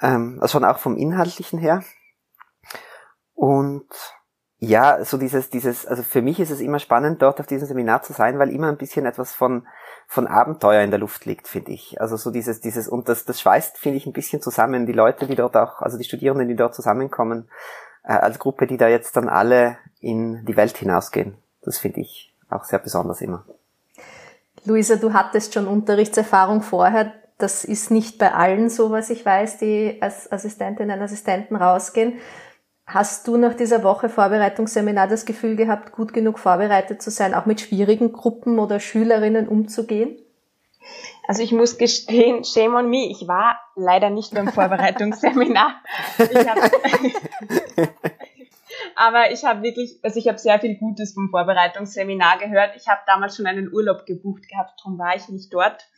Ähm, 0.00 0.38
also 0.40 0.52
schon 0.52 0.64
auch 0.64 0.78
vom 0.78 0.96
Inhaltlichen 0.96 1.58
her. 1.58 1.82
Und 3.34 3.90
ja, 4.56 5.04
so 5.04 5.18
dieses, 5.18 5.50
dieses, 5.50 5.86
also 5.86 6.02
für 6.02 6.22
mich 6.22 6.40
ist 6.40 6.50
es 6.50 6.60
immer 6.60 6.78
spannend, 6.78 7.20
dort 7.20 7.40
auf 7.40 7.46
diesem 7.46 7.68
Seminar 7.68 8.00
zu 8.00 8.14
sein, 8.14 8.38
weil 8.38 8.50
immer 8.50 8.68
ein 8.68 8.78
bisschen 8.78 9.04
etwas 9.04 9.34
von, 9.34 9.66
von 10.10 10.26
Abenteuer 10.26 10.82
in 10.82 10.90
der 10.90 10.98
Luft 10.98 11.24
liegt, 11.24 11.46
finde 11.46 11.70
ich. 11.70 12.00
Also 12.00 12.16
so 12.16 12.32
dieses, 12.32 12.60
dieses, 12.60 12.88
und 12.88 13.08
das, 13.08 13.26
das 13.26 13.40
schweißt, 13.40 13.78
finde 13.78 13.96
ich, 13.96 14.06
ein 14.06 14.12
bisschen 14.12 14.42
zusammen. 14.42 14.84
Die 14.84 14.92
Leute, 14.92 15.28
die 15.28 15.36
dort 15.36 15.56
auch, 15.56 15.82
also 15.82 15.98
die 15.98 16.02
Studierenden, 16.02 16.48
die 16.48 16.56
dort 16.56 16.74
zusammenkommen, 16.74 17.48
äh, 18.02 18.14
als 18.14 18.40
Gruppe, 18.40 18.66
die 18.66 18.76
da 18.76 18.88
jetzt 18.88 19.16
dann 19.16 19.28
alle 19.28 19.78
in 20.00 20.44
die 20.46 20.56
Welt 20.56 20.76
hinausgehen. 20.76 21.36
Das 21.62 21.78
finde 21.78 22.00
ich 22.00 22.34
auch 22.48 22.64
sehr 22.64 22.80
besonders 22.80 23.20
immer. 23.20 23.44
Luisa, 24.64 24.96
du 24.96 25.12
hattest 25.12 25.54
schon 25.54 25.68
Unterrichtserfahrung 25.68 26.62
vorher. 26.62 27.12
Das 27.38 27.62
ist 27.62 27.92
nicht 27.92 28.18
bei 28.18 28.32
allen 28.34 28.68
so, 28.68 28.90
was 28.90 29.10
ich 29.10 29.24
weiß, 29.24 29.58
die 29.58 29.98
als 30.00 30.32
Assistentinnen 30.32 30.98
und 30.98 31.04
Assistenten 31.04 31.54
rausgehen. 31.54 32.14
Hast 32.92 33.28
du 33.28 33.36
nach 33.36 33.54
dieser 33.54 33.84
Woche 33.84 34.08
Vorbereitungsseminar 34.08 35.06
das 35.06 35.24
Gefühl 35.24 35.54
gehabt, 35.54 35.92
gut 35.92 36.12
genug 36.12 36.40
vorbereitet 36.40 37.00
zu 37.00 37.12
sein, 37.12 37.34
auch 37.34 37.46
mit 37.46 37.60
schwierigen 37.60 38.10
Gruppen 38.10 38.58
oder 38.58 38.80
Schülerinnen 38.80 39.46
umzugehen? 39.46 40.18
Also 41.28 41.44
ich 41.44 41.52
muss 41.52 41.78
gestehen, 41.78 42.42
shame 42.42 42.74
on 42.74 42.90
me, 42.90 43.08
ich 43.08 43.28
war 43.28 43.60
leider 43.76 44.10
nicht 44.10 44.34
beim 44.34 44.48
Vorbereitungsseminar. 44.48 45.76
Ich 46.18 46.48
hab, 46.48 46.58
aber 48.96 49.30
ich 49.30 49.44
habe 49.44 49.62
wirklich, 49.62 50.00
also 50.02 50.18
ich 50.18 50.26
habe 50.26 50.38
sehr 50.38 50.58
viel 50.58 50.76
Gutes 50.76 51.14
vom 51.14 51.30
Vorbereitungsseminar 51.30 52.38
gehört. 52.38 52.74
Ich 52.74 52.88
habe 52.88 53.02
damals 53.06 53.36
schon 53.36 53.46
einen 53.46 53.72
Urlaub 53.72 54.04
gebucht 54.04 54.48
gehabt, 54.48 54.80
darum 54.80 54.98
war 54.98 55.14
ich 55.14 55.28
nicht 55.28 55.54
dort. 55.54 55.88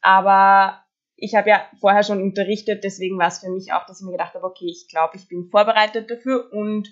Aber 0.00 0.82
ich 1.20 1.34
habe 1.34 1.50
ja 1.50 1.60
vorher 1.80 2.04
schon 2.04 2.22
unterrichtet, 2.22 2.84
deswegen 2.84 3.18
war 3.18 3.26
es 3.26 3.40
für 3.40 3.50
mich 3.50 3.72
auch, 3.72 3.84
dass 3.86 4.00
ich 4.00 4.06
mir 4.06 4.12
gedacht 4.12 4.34
habe, 4.34 4.46
okay, 4.46 4.66
ich 4.66 4.86
glaube, 4.88 5.16
ich 5.16 5.26
bin 5.26 5.48
vorbereitet 5.50 6.10
dafür. 6.10 6.50
Und 6.52 6.88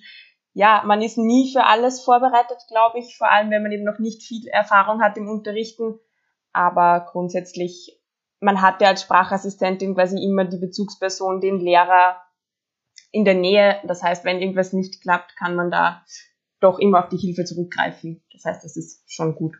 ja, 0.52 0.82
man 0.84 1.00
ist 1.00 1.16
nie 1.16 1.52
für 1.52 1.64
alles 1.64 2.02
vorbereitet, 2.02 2.58
glaube 2.68 2.98
ich, 2.98 3.16
vor 3.16 3.30
allem 3.30 3.50
wenn 3.50 3.62
man 3.62 3.70
eben 3.70 3.84
noch 3.84 4.00
nicht 4.00 4.22
viel 4.22 4.48
Erfahrung 4.48 5.00
hat 5.00 5.16
im 5.16 5.28
Unterrichten, 5.28 5.98
aber 6.52 7.06
grundsätzlich, 7.12 8.00
man 8.40 8.62
hat 8.62 8.80
ja 8.80 8.88
als 8.88 9.02
Sprachassistentin 9.02 9.94
quasi 9.94 10.22
immer 10.22 10.44
die 10.44 10.58
Bezugsperson, 10.58 11.40
den 11.40 11.60
Lehrer 11.60 12.20
in 13.12 13.24
der 13.24 13.34
Nähe, 13.34 13.80
das 13.84 14.02
heißt, 14.02 14.24
wenn 14.24 14.40
irgendwas 14.40 14.72
nicht 14.72 15.02
klappt, 15.02 15.36
kann 15.36 15.54
man 15.54 15.70
da 15.70 16.04
doch 16.60 16.78
immer 16.80 17.04
auf 17.04 17.08
die 17.10 17.18
Hilfe 17.18 17.44
zurückgreifen. 17.44 18.24
Das 18.32 18.44
heißt, 18.44 18.64
das 18.64 18.76
ist 18.76 19.04
schon 19.06 19.36
gut 19.36 19.54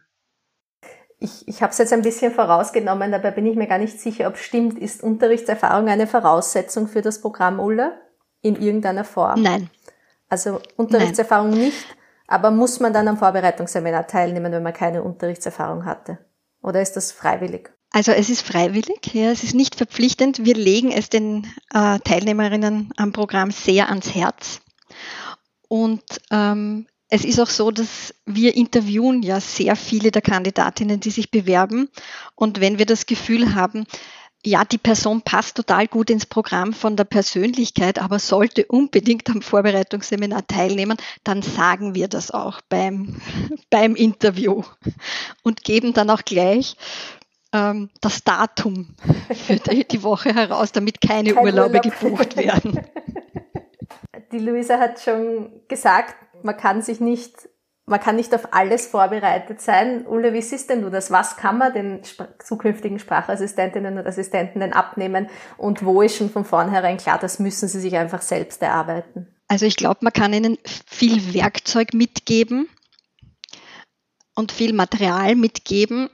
ich, 1.19 1.49
ich 1.49 1.63
habe 1.63 1.73
es 1.73 1.79
jetzt 1.79 1.93
ein 1.93 2.03
bisschen 2.03 2.33
vorausgenommen, 2.33 3.11
dabei 3.11 3.31
bin 3.31 3.47
ich 3.47 3.57
mir 3.57 3.67
gar 3.67 3.79
nicht 3.79 4.01
sicher, 4.01 4.29
ob 4.29 4.37
stimmt. 4.37 4.79
Ist 4.79 5.03
Unterrichtserfahrung 5.03 5.89
eine 5.89 6.07
Voraussetzung 6.07 6.89
für 6.89 7.03
das 7.03 7.21
Programm 7.21 7.59
Ulla 7.59 7.93
in 8.43 8.57
irgendeiner 8.57 9.05
Form? 9.05 9.43
Nein. 9.43 9.71
Also 10.29 10.61
Unterrichtserfahrung 10.77 11.51
Nein. 11.51 11.61
nicht, 11.61 11.87
aber 12.27 12.51
muss 12.51 12.81
man 12.81 12.93
dann 12.93 13.09
am 13.09 13.17
Vorbereitungsseminar 13.17 14.07
teilnehmen, 14.07 14.53
wenn 14.53 14.63
man 14.63 14.73
keine 14.73 15.03
Unterrichtserfahrung 15.03 15.85
hatte? 15.85 16.19
Oder 16.63 16.83
ist 16.83 16.97
das 16.97 17.13
freiwillig? 17.13 17.71
Also 17.93 18.13
es 18.13 18.29
ist 18.29 18.43
freiwillig, 18.43 19.15
ja, 19.15 19.31
es 19.31 19.45
ist 19.45 19.55
nicht 19.55 19.77
verpflichtend. 19.77 20.45
Wir 20.45 20.55
legen 20.55 20.91
es 20.91 21.09
den 21.09 21.47
äh, 21.73 21.99
Teilnehmerinnen 22.01 22.93
am 22.97 23.13
Programm 23.13 23.51
sehr 23.53 23.89
ans 23.89 24.15
Herz. 24.15 24.61
Und 25.69 26.03
ähm, 26.31 26.87
es 27.17 27.25
ist 27.25 27.41
auch 27.41 27.49
so, 27.49 27.71
dass 27.71 28.15
wir 28.27 28.55
interviewen 28.55 29.23
ja 29.23 29.41
sehr 29.41 29.75
viele 29.75 30.11
der 30.11 30.21
Kandidatinnen, 30.21 31.01
die 31.01 31.11
sich 31.11 31.31
bewerben. 31.31 31.89
Und 32.35 32.61
wenn 32.61 32.79
wir 32.79 32.85
das 32.85 33.07
Gefühl 33.07 33.55
haben, 33.55 33.87
ja, 34.45 34.65
die 34.67 34.79
Person 34.79 35.23
passt 35.23 35.57
total 35.57 35.89
gut 35.89 36.11
ins 36.11 36.27
Programm 36.27 36.75
von 36.75 36.95
der 36.95 37.05
Persönlichkeit, 37.05 37.99
aber 37.99 38.19
sollte 38.19 38.67
unbedingt 38.67 39.31
am 39.31 39.41
Vorbereitungsseminar 39.41 40.47
teilnehmen, 40.47 40.99
dann 41.25 41.41
sagen 41.41 41.95
wir 41.95 42.07
das 42.07 42.31
auch 42.31 42.61
beim, 42.69 43.17
beim 43.71 43.97
Interview 43.97 44.63
und 45.43 45.65
geben 45.65 45.95
dann 45.95 46.11
auch 46.11 46.23
gleich 46.23 46.77
ähm, 47.55 47.89
das 48.03 48.25
Datum 48.25 48.95
für 49.33 49.57
die, 49.57 49.89
die, 49.89 50.03
Woche 50.03 50.35
heraus, 50.35 50.71
damit 50.71 51.01
keine 51.01 51.33
Kein 51.33 51.45
Urlaube 51.45 51.79
Urlaub. 51.79 52.01
gebucht 52.01 52.37
werden. 52.37 52.81
Die 54.33 54.39
Luisa 54.39 54.79
hat 54.79 55.01
schon 55.01 55.51
gesagt, 55.69 56.17
man 56.47 56.57
kann 56.57 56.81
sich 56.81 57.01
nicht, 57.01 57.49
man 57.85 58.01
kann 58.01 58.17
nicht 58.17 58.35
auf 58.35 58.55
alles 58.55 58.87
vorbereitet 58.87 59.61
sein. 59.61 60.07
Ulle, 60.07 60.33
wie 60.33 60.41
siehst 60.41 60.71
denn 60.71 60.81
du 60.81 60.91
das? 60.91 61.11
Was 61.11 61.37
kann 61.37 61.59
man 61.59 61.75
den 61.75 62.01
zukünftigen 62.43 62.99
Sprachassistentinnen 62.99 63.99
und 63.99 64.07
Assistenten 64.07 64.61
denn 64.61 64.73
abnehmen? 64.73 65.29
Und 65.59 65.85
wo 65.85 66.01
ist 66.01 66.17
schon 66.17 66.31
von 66.31 66.45
vornherein 66.45 66.97
klar, 66.97 67.19
das 67.19 67.39
müssen 67.39 67.69
sie 67.69 67.81
sich 67.81 67.97
einfach 67.97 68.23
selbst 68.23 68.63
erarbeiten? 68.63 69.29
Also 69.49 69.67
ich 69.67 69.77
glaube, 69.77 69.99
man 70.01 70.13
kann 70.13 70.33
ihnen 70.33 70.59
viel 70.65 71.35
Werkzeug 71.35 71.93
mitgeben 71.93 72.69
und 74.35 74.53
viel 74.53 74.73
Material 74.73 75.37
mitgeben. 75.37 76.09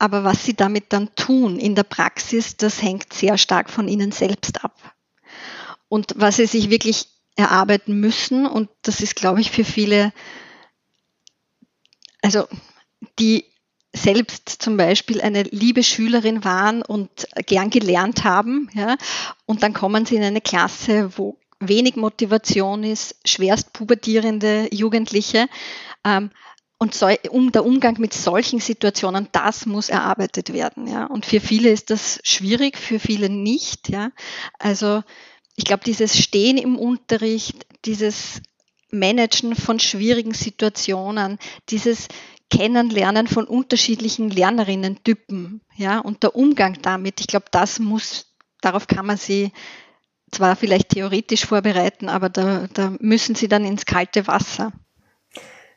Aber 0.00 0.22
was 0.24 0.44
sie 0.44 0.54
damit 0.54 0.92
dann 0.92 1.14
tun 1.16 1.58
in 1.58 1.74
der 1.74 1.82
Praxis, 1.82 2.56
das 2.56 2.82
hängt 2.82 3.12
sehr 3.12 3.36
stark 3.36 3.68
von 3.68 3.88
ihnen 3.88 4.12
selbst 4.12 4.64
ab. 4.64 4.76
Und 5.88 6.14
was 6.16 6.36
sie 6.36 6.46
sich 6.46 6.70
wirklich 6.70 7.17
erarbeiten 7.38 7.98
müssen. 7.98 8.46
Und 8.46 8.68
das 8.82 9.00
ist, 9.00 9.16
glaube 9.16 9.40
ich, 9.40 9.50
für 9.50 9.64
viele, 9.64 10.12
also 12.20 12.46
die 13.18 13.44
selbst 13.94 14.48
zum 14.48 14.76
Beispiel 14.76 15.22
eine 15.22 15.44
liebe 15.44 15.82
Schülerin 15.82 16.44
waren 16.44 16.82
und 16.82 17.28
gern 17.46 17.70
gelernt 17.70 18.24
haben, 18.24 18.68
ja, 18.74 18.96
und 19.46 19.62
dann 19.62 19.72
kommen 19.72 20.04
sie 20.04 20.16
in 20.16 20.22
eine 20.22 20.42
Klasse, 20.42 21.10
wo 21.16 21.38
wenig 21.58 21.96
Motivation 21.96 22.84
ist, 22.84 23.16
schwerst 23.24 23.72
pubertierende 23.72 24.68
Jugendliche. 24.72 25.48
Ähm, 26.04 26.30
und 26.80 26.94
so, 26.94 27.08
um 27.30 27.50
der 27.50 27.64
Umgang 27.64 27.98
mit 27.98 28.14
solchen 28.14 28.60
Situationen, 28.60 29.28
das 29.32 29.66
muss 29.66 29.88
erarbeitet 29.88 30.52
werden. 30.52 30.86
Ja. 30.86 31.06
Und 31.06 31.26
für 31.26 31.40
viele 31.40 31.70
ist 31.70 31.90
das 31.90 32.20
schwierig, 32.22 32.78
für 32.78 33.00
viele 33.00 33.28
nicht. 33.28 33.88
Ja. 33.88 34.12
Also 34.60 35.02
ich 35.58 35.64
glaube, 35.64 35.82
dieses 35.84 36.16
Stehen 36.16 36.56
im 36.56 36.78
Unterricht, 36.78 37.66
dieses 37.84 38.40
Managen 38.92 39.56
von 39.56 39.80
schwierigen 39.80 40.32
Situationen, 40.32 41.36
dieses 41.68 42.06
Kennenlernen 42.48 43.26
von 43.26 43.44
unterschiedlichen 43.44 44.30
Lernerinnen-Typen, 44.30 45.60
ja, 45.74 45.98
und 45.98 46.22
der 46.22 46.36
Umgang 46.36 46.78
damit, 46.80 47.20
ich 47.20 47.26
glaube, 47.26 47.46
das 47.50 47.80
muss, 47.80 48.32
darauf 48.60 48.86
kann 48.86 49.04
man 49.04 49.16
sie 49.16 49.50
zwar 50.30 50.54
vielleicht 50.54 50.90
theoretisch 50.90 51.44
vorbereiten, 51.44 52.08
aber 52.08 52.28
da, 52.28 52.68
da 52.72 52.94
müssen 53.00 53.34
sie 53.34 53.48
dann 53.48 53.64
ins 53.64 53.84
kalte 53.84 54.28
Wasser. 54.28 54.72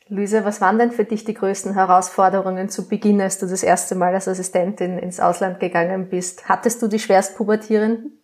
Luisa, 0.09 0.45
was 0.45 0.61
waren 0.61 0.77
denn 0.77 0.91
für 0.91 1.05
dich 1.05 1.23
die 1.23 1.33
größten 1.33 1.73
Herausforderungen 1.73 2.69
zu 2.69 2.87
Beginn, 2.87 3.19
als 3.19 3.39
du 3.39 3.47
das 3.47 3.63
erste 3.63 3.95
Mal 3.95 4.13
als 4.13 4.27
Assistentin 4.27 4.99
ins 4.99 5.19
Ausland 5.19 5.59
gegangen 5.59 6.09
bist? 6.09 6.47
Hattest 6.47 6.83
du 6.83 6.87
die 6.87 6.99
schwerst 6.99 7.35
Pubertierenden? 7.35 8.20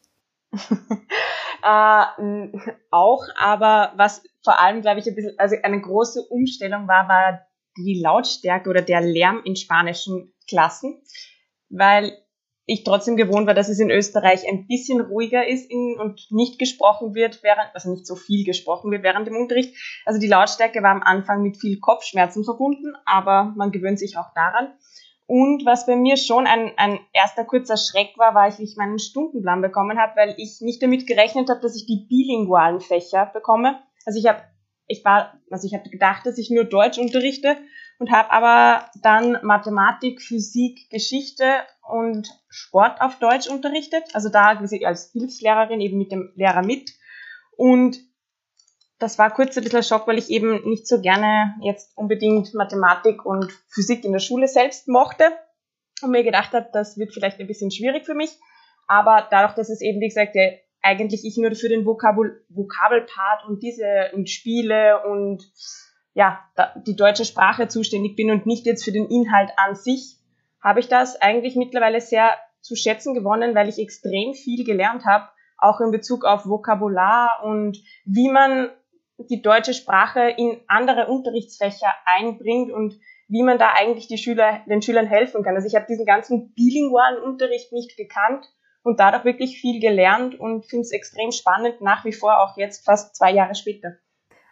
äh, 1.64 2.50
auch, 2.92 3.24
aber 3.38 3.94
was 3.96 4.24
vor 4.44 4.60
allem, 4.60 4.82
glaube 4.82 5.00
ich, 5.00 5.08
ein 5.08 5.16
bisschen, 5.16 5.38
also 5.38 5.56
eine 5.62 5.82
große 5.82 6.22
Umstellung 6.30 6.88
war, 6.88 7.08
war 7.08 7.42
die 7.78 8.02
Lautstärke 8.02 8.70
oder 8.70 8.82
der 8.82 9.02
Lärm 9.02 9.42
in 9.44 9.56
spanischen 9.56 10.34
Klassen, 10.48 11.02
weil 11.70 12.18
ich 12.70 12.84
trotzdem 12.84 13.16
gewohnt 13.16 13.48
war, 13.48 13.54
dass 13.54 13.70
es 13.70 13.80
in 13.80 13.90
Österreich 13.90 14.48
ein 14.48 14.68
bisschen 14.68 15.00
ruhiger 15.00 15.48
ist 15.48 15.72
in, 15.72 15.98
und 16.00 16.28
nicht 16.32 16.60
gesprochen 16.60 17.16
wird, 17.16 17.42
während, 17.42 17.74
also 17.74 17.90
nicht 17.92 18.06
so 18.06 18.16
viel 18.16 18.44
gesprochen 18.44 18.92
wird 18.92 19.04
während 19.04 19.26
dem 19.26 19.38
Unterricht. 19.38 19.74
Also 20.06 20.20
die 20.20 20.28
Lautstärke 20.28 20.84
war 20.84 20.92
am 20.92 21.02
Anfang 21.02 21.42
mit 21.44 21.58
viel 21.58 21.80
Kopfschmerzen 21.80 22.44
verbunden, 22.44 22.94
aber 23.06 23.54
man 23.56 23.72
gewöhnt 23.72 24.00
sich 24.00 24.18
auch 24.18 24.34
daran. 24.36 24.74
Und 25.28 25.66
was 25.66 25.86
bei 25.86 25.98
mir 25.98 26.16
schon 26.16 26.48
ein, 26.48 26.72
ein 26.78 27.00
erster 27.12 27.44
kurzer 27.44 27.76
Schreck 27.76 28.18
war, 28.18 28.34
war, 28.34 28.58
wie 28.58 28.64
ich 28.64 28.78
meinen 28.78 28.98
Stundenplan 28.98 29.62
bekommen 29.62 30.00
habe, 30.00 30.14
weil 30.16 30.36
ich 30.38 30.62
nicht 30.62 30.82
damit 30.82 31.06
gerechnet 31.06 31.50
habe, 31.50 31.60
dass 31.60 31.76
ich 31.76 31.86
die 31.86 32.08
bilingualen 32.08 32.80
Fächer 32.80 33.30
bekomme. 33.34 33.78
Also 34.06 34.20
ich 34.20 34.26
habe, 34.26 34.42
ich 34.88 35.04
war, 35.04 35.38
also 35.52 35.68
ich 35.68 35.74
habe 35.74 35.90
gedacht, 35.90 36.26
dass 36.26 36.38
ich 36.38 36.50
nur 36.50 36.64
Deutsch 36.64 36.98
unterrichte 36.98 37.58
und 38.00 38.10
habe 38.10 38.32
aber 38.32 38.90
dann 39.02 39.38
Mathematik, 39.44 40.22
Physik, 40.22 40.90
Geschichte 40.90 41.44
und 41.90 42.30
Sport 42.48 43.02
auf 43.02 43.20
Deutsch 43.20 43.50
unterrichtet. 43.50 44.04
Also 44.14 44.30
da 44.30 44.58
als 44.86 45.12
Hilfslehrerin 45.12 45.82
eben 45.82 45.98
mit 45.98 46.14
dem 46.14 46.32
Lehrer 46.36 46.64
mit. 46.64 46.92
Und 47.58 48.00
das 49.00 49.20
war 49.20 49.32
kurz 49.32 49.58
ein 49.58 49.64
bisschen 49.64 49.84
Schock, 49.84 50.08
weil 50.08 50.18
ich 50.18 50.30
eben 50.30 50.68
nicht 50.68 50.88
so 50.88 51.02
gerne 51.02 51.56
jetzt 51.62 51.96
unbedingt 51.96 52.54
Mathematik 52.54 53.26
und 53.26 53.52
Physik 53.68 54.04
in 54.04 54.12
der 54.12 54.20
Schule 54.20 54.48
selbst 54.48 54.88
mochte 54.88 55.26
und 56.02 56.12
mir 56.12 56.24
gedacht 56.24 56.54
habe, 56.54 56.70
das 56.74 56.98
wird 56.98 57.14
vielleicht 57.14 57.40
ein 57.40 57.48
bisschen 57.48 57.72
schwierig 57.72 58.06
für 58.06 58.16
mich. 58.16 58.32
Aber 58.88 59.28
dadurch, 59.30 59.54
dass 59.54 59.70
es 59.70 59.82
eben, 59.82 60.00
wie 60.00 60.08
gesagt, 60.08 60.36
eigentlich 60.82 61.26
ich 61.26 61.38
nur 61.38 61.54
für 61.56 61.70
den 61.70 61.86
Vokabul 61.86 62.44
Vokabelpart 62.50 63.46
und 63.48 63.62
diese 63.62 64.12
und 64.14 64.30
Spiele 64.30 65.04
und 65.06 65.44
ja, 66.14 66.40
die 66.88 66.96
deutsche 66.96 67.26
Sprache 67.26 67.68
zuständig 67.68 68.16
bin 68.16 68.32
und 68.32 68.46
nicht 68.46 68.66
jetzt 68.66 68.84
für 68.84 68.92
den 68.92 69.08
Inhalt 69.08 69.52
an 69.58 69.76
sich, 69.76 70.18
habe 70.64 70.80
ich 70.80 70.88
das 70.88 71.22
eigentlich 71.22 71.56
mittlerweile 71.56 72.02
sehr 72.02 72.32
zu 72.62 72.76
schätzen 72.76 73.14
gewonnen, 73.14 73.54
weil 73.54 73.70
ich 73.70 73.78
extrem 73.78 74.34
viel 74.34 74.66
gelernt 74.66 75.06
habe, 75.06 75.30
auch 75.60 75.80
in 75.80 75.92
Bezug 75.92 76.26
auf 76.26 76.48
Vokabular 76.48 77.44
und 77.44 77.78
wie 78.06 78.30
man 78.30 78.70
die 79.18 79.42
deutsche 79.42 79.74
Sprache 79.74 80.30
in 80.30 80.62
andere 80.68 81.08
Unterrichtsfächer 81.08 81.94
einbringt 82.06 82.72
und 82.72 83.00
wie 83.28 83.44
man 83.44 83.58
da 83.58 83.74
eigentlich 83.74 84.08
die 84.08 84.18
Schüler, 84.18 84.62
den 84.68 84.82
Schülern 84.82 85.08
helfen 85.08 85.44
kann. 85.44 85.56
Also 85.56 85.68
ich 85.68 85.76
habe 85.76 85.86
diesen 85.88 86.06
ganzen 86.06 86.54
bilingualen 86.54 87.22
Unterricht 87.22 87.74
nicht 87.74 87.98
gekannt 87.98 88.46
und 88.84 89.00
dadurch 89.00 89.26
wirklich 89.26 89.60
viel 89.60 89.82
gelernt 89.82 90.40
und 90.40 90.66
finde 90.66 90.84
es 90.84 90.92
extrem 90.92 91.32
spannend, 91.32 91.82
nach 91.82 92.06
wie 92.06 92.14
vor 92.14 92.40
auch 92.40 92.56
jetzt 92.58 92.86
fast 92.86 93.16
zwei 93.16 93.32
Jahre 93.32 93.56
später. 93.56 93.98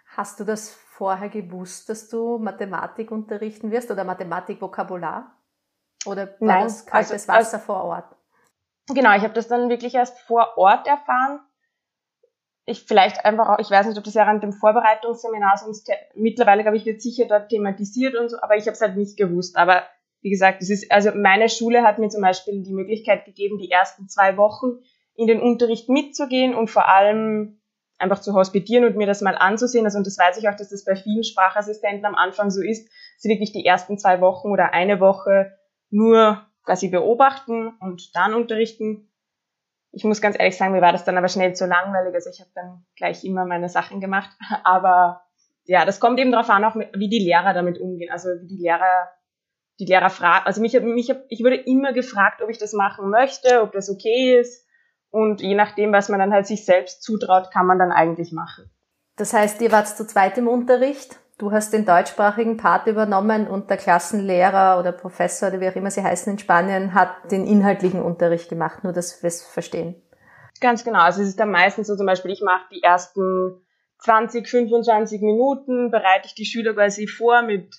Hast 0.07 0.39
du 0.39 0.43
das 0.43 0.71
vorher 0.71 1.29
gewusst, 1.29 1.89
dass 1.89 2.09
du 2.09 2.37
Mathematik 2.37 3.11
unterrichten 3.11 3.71
wirst 3.71 3.91
oder 3.91 4.03
Mathematik-Vokabular? 4.03 5.37
Oder 6.05 6.27
war 6.27 6.35
Nein, 6.39 6.63
das 6.63 6.85
kaltes 6.85 7.11
also, 7.11 7.27
Wasser 7.27 7.57
also, 7.57 7.65
vor 7.65 7.83
Ort? 7.83 8.15
Genau, 8.93 9.15
ich 9.15 9.23
habe 9.23 9.33
das 9.33 9.47
dann 9.47 9.69
wirklich 9.69 9.95
erst 9.95 10.19
vor 10.19 10.57
Ort 10.57 10.87
erfahren 10.87 11.39
ich 12.65 12.83
vielleicht 12.83 13.23
einfach 13.25 13.49
auch, 13.49 13.59
ich 13.59 13.69
weiß 13.69 13.85
nicht, 13.87 13.97
ob 13.97 14.03
das 14.03 14.15
während 14.15 14.41
dem 14.43 14.53
Vorbereitungsseminar 14.53 15.57
sonst 15.57 15.89
mittlerweile, 16.15 16.63
glaube 16.63 16.77
ich, 16.77 16.85
wird 16.85 17.01
sicher 17.01 17.25
dort 17.27 17.49
thematisiert 17.49 18.15
und 18.15 18.29
so, 18.29 18.37
aber 18.41 18.55
ich 18.55 18.63
habe 18.63 18.71
es 18.71 18.81
halt 18.81 18.97
nicht 18.97 19.17
gewusst. 19.17 19.55
Aber 19.55 19.83
wie 20.21 20.31
gesagt, 20.31 20.61
das 20.61 20.71
ist, 20.71 20.91
also 20.91 21.11
meine 21.13 21.49
Schule 21.49 21.83
hat 21.83 21.99
mir 21.99 22.09
zum 22.09 22.21
Beispiel 22.21 22.63
die 22.63 22.73
Möglichkeit 22.73 23.25
gegeben, 23.25 23.59
die 23.59 23.69
ersten 23.69 24.09
zwei 24.09 24.37
Wochen 24.37 24.79
in 25.15 25.27
den 25.27 25.39
Unterricht 25.39 25.89
mitzugehen 25.89 26.55
und 26.55 26.69
vor 26.69 26.87
allem 26.87 27.61
einfach 27.99 28.19
zu 28.19 28.33
hospitieren 28.33 28.85
und 28.85 28.97
mir 28.97 29.07
das 29.07 29.21
mal 29.21 29.37
anzusehen. 29.37 29.85
Also, 29.85 29.99
und 29.99 30.07
das 30.07 30.17
weiß 30.17 30.37
ich 30.37 30.49
auch, 30.49 30.55
dass 30.55 30.69
das 30.69 30.83
bei 30.83 30.95
vielen 30.95 31.23
Sprachassistenten 31.23 32.05
am 32.05 32.15
Anfang 32.15 32.49
so 32.49 32.61
ist, 32.61 32.89
sie 33.17 33.29
wirklich 33.29 33.51
die 33.51 33.65
ersten 33.65 33.97
zwei 33.99 34.19
Wochen 34.19 34.49
oder 34.49 34.73
eine 34.73 34.99
Woche 34.99 35.53
nur 35.91 36.45
quasi 36.63 36.89
beobachten 36.89 37.73
und 37.79 38.15
dann 38.15 38.33
unterrichten 38.33 39.07
ich 39.95 40.03
muss 40.03 40.21
ganz 40.21 40.37
ehrlich 40.37 40.57
sagen, 40.57 40.73
mir 40.73 40.81
war 40.81 40.91
das 40.91 41.05
dann 41.05 41.17
aber 41.17 41.29
schnell 41.29 41.55
zu 41.55 41.65
langweilig. 41.65 42.13
Also 42.13 42.29
ich 42.29 42.41
habe 42.41 42.51
dann 42.53 42.85
gleich 42.97 43.23
immer 43.23 43.45
meine 43.45 43.69
Sachen 43.69 44.01
gemacht. 44.01 44.29
Aber 44.65 45.21
ja, 45.63 45.85
das 45.85 46.01
kommt 46.01 46.19
eben 46.19 46.33
darauf 46.33 46.49
an, 46.49 46.65
auch 46.65 46.75
wie 46.75 47.07
die 47.07 47.19
Lehrer 47.19 47.53
damit 47.53 47.79
umgehen. 47.79 48.11
Also 48.11 48.27
wie 48.41 48.47
die 48.47 48.61
Lehrer, 48.61 49.09
die 49.79 49.85
Lehrer 49.85 50.09
fragen. 50.09 50.45
Also 50.45 50.59
mich, 50.59 50.79
mich, 50.81 51.13
ich 51.29 51.39
wurde 51.39 51.55
immer 51.55 51.93
gefragt, 51.93 52.41
ob 52.41 52.49
ich 52.49 52.57
das 52.57 52.73
machen 52.73 53.09
möchte, 53.09 53.61
ob 53.61 53.71
das 53.71 53.89
okay 53.89 54.37
ist. 54.37 54.67
Und 55.11 55.39
je 55.39 55.55
nachdem, 55.55 55.93
was 55.93 56.09
man 56.09 56.19
dann 56.19 56.33
halt 56.33 56.45
sich 56.45 56.65
selbst 56.65 57.01
zutraut, 57.01 57.49
kann 57.51 57.65
man 57.65 57.79
dann 57.79 57.93
eigentlich 57.93 58.33
machen. 58.33 58.69
Das 59.15 59.31
heißt, 59.31 59.61
ihr 59.61 59.71
wart 59.71 59.87
zu 59.87 60.05
zweit 60.05 60.37
im 60.37 60.49
Unterricht? 60.49 61.19
Du 61.37 61.51
hast 61.51 61.73
den 61.73 61.85
deutschsprachigen 61.85 62.55
Part 62.55 62.87
übernommen 62.87 63.47
und 63.47 63.69
der 63.69 63.75
Klassenlehrer 63.75 64.79
oder 64.79 64.93
Professor 64.93 65.49
oder 65.49 65.59
wie 65.59 65.67
auch 65.67 65.75
immer 65.75 65.91
sie 65.91 66.01
heißen 66.01 66.31
in 66.31 66.39
Spanien 66.39 66.93
hat 66.93 67.29
den 67.29 67.45
inhaltlichen 67.45 68.01
Unterricht 68.01 68.47
gemacht, 68.47 68.85
nur 68.85 68.93
dass 68.93 69.21
wir 69.21 69.27
es 69.27 69.41
verstehen. 69.41 70.01
Ganz 70.61 70.85
genau. 70.85 70.99
Also 70.99 71.21
es 71.21 71.29
ist 71.29 71.39
dann 71.39 71.51
meistens 71.51 71.87
so 71.87 71.97
zum 71.97 72.05
Beispiel, 72.05 72.31
ich 72.31 72.41
mache 72.41 72.63
die 72.71 72.81
ersten 72.81 73.65
20, 73.99 74.47
25 74.47 75.21
Minuten, 75.21 75.91
bereite 75.91 76.27
ich 76.27 76.35
die 76.35 76.45
Schüler 76.45 76.73
quasi 76.73 77.07
vor 77.07 77.41
mit 77.41 77.75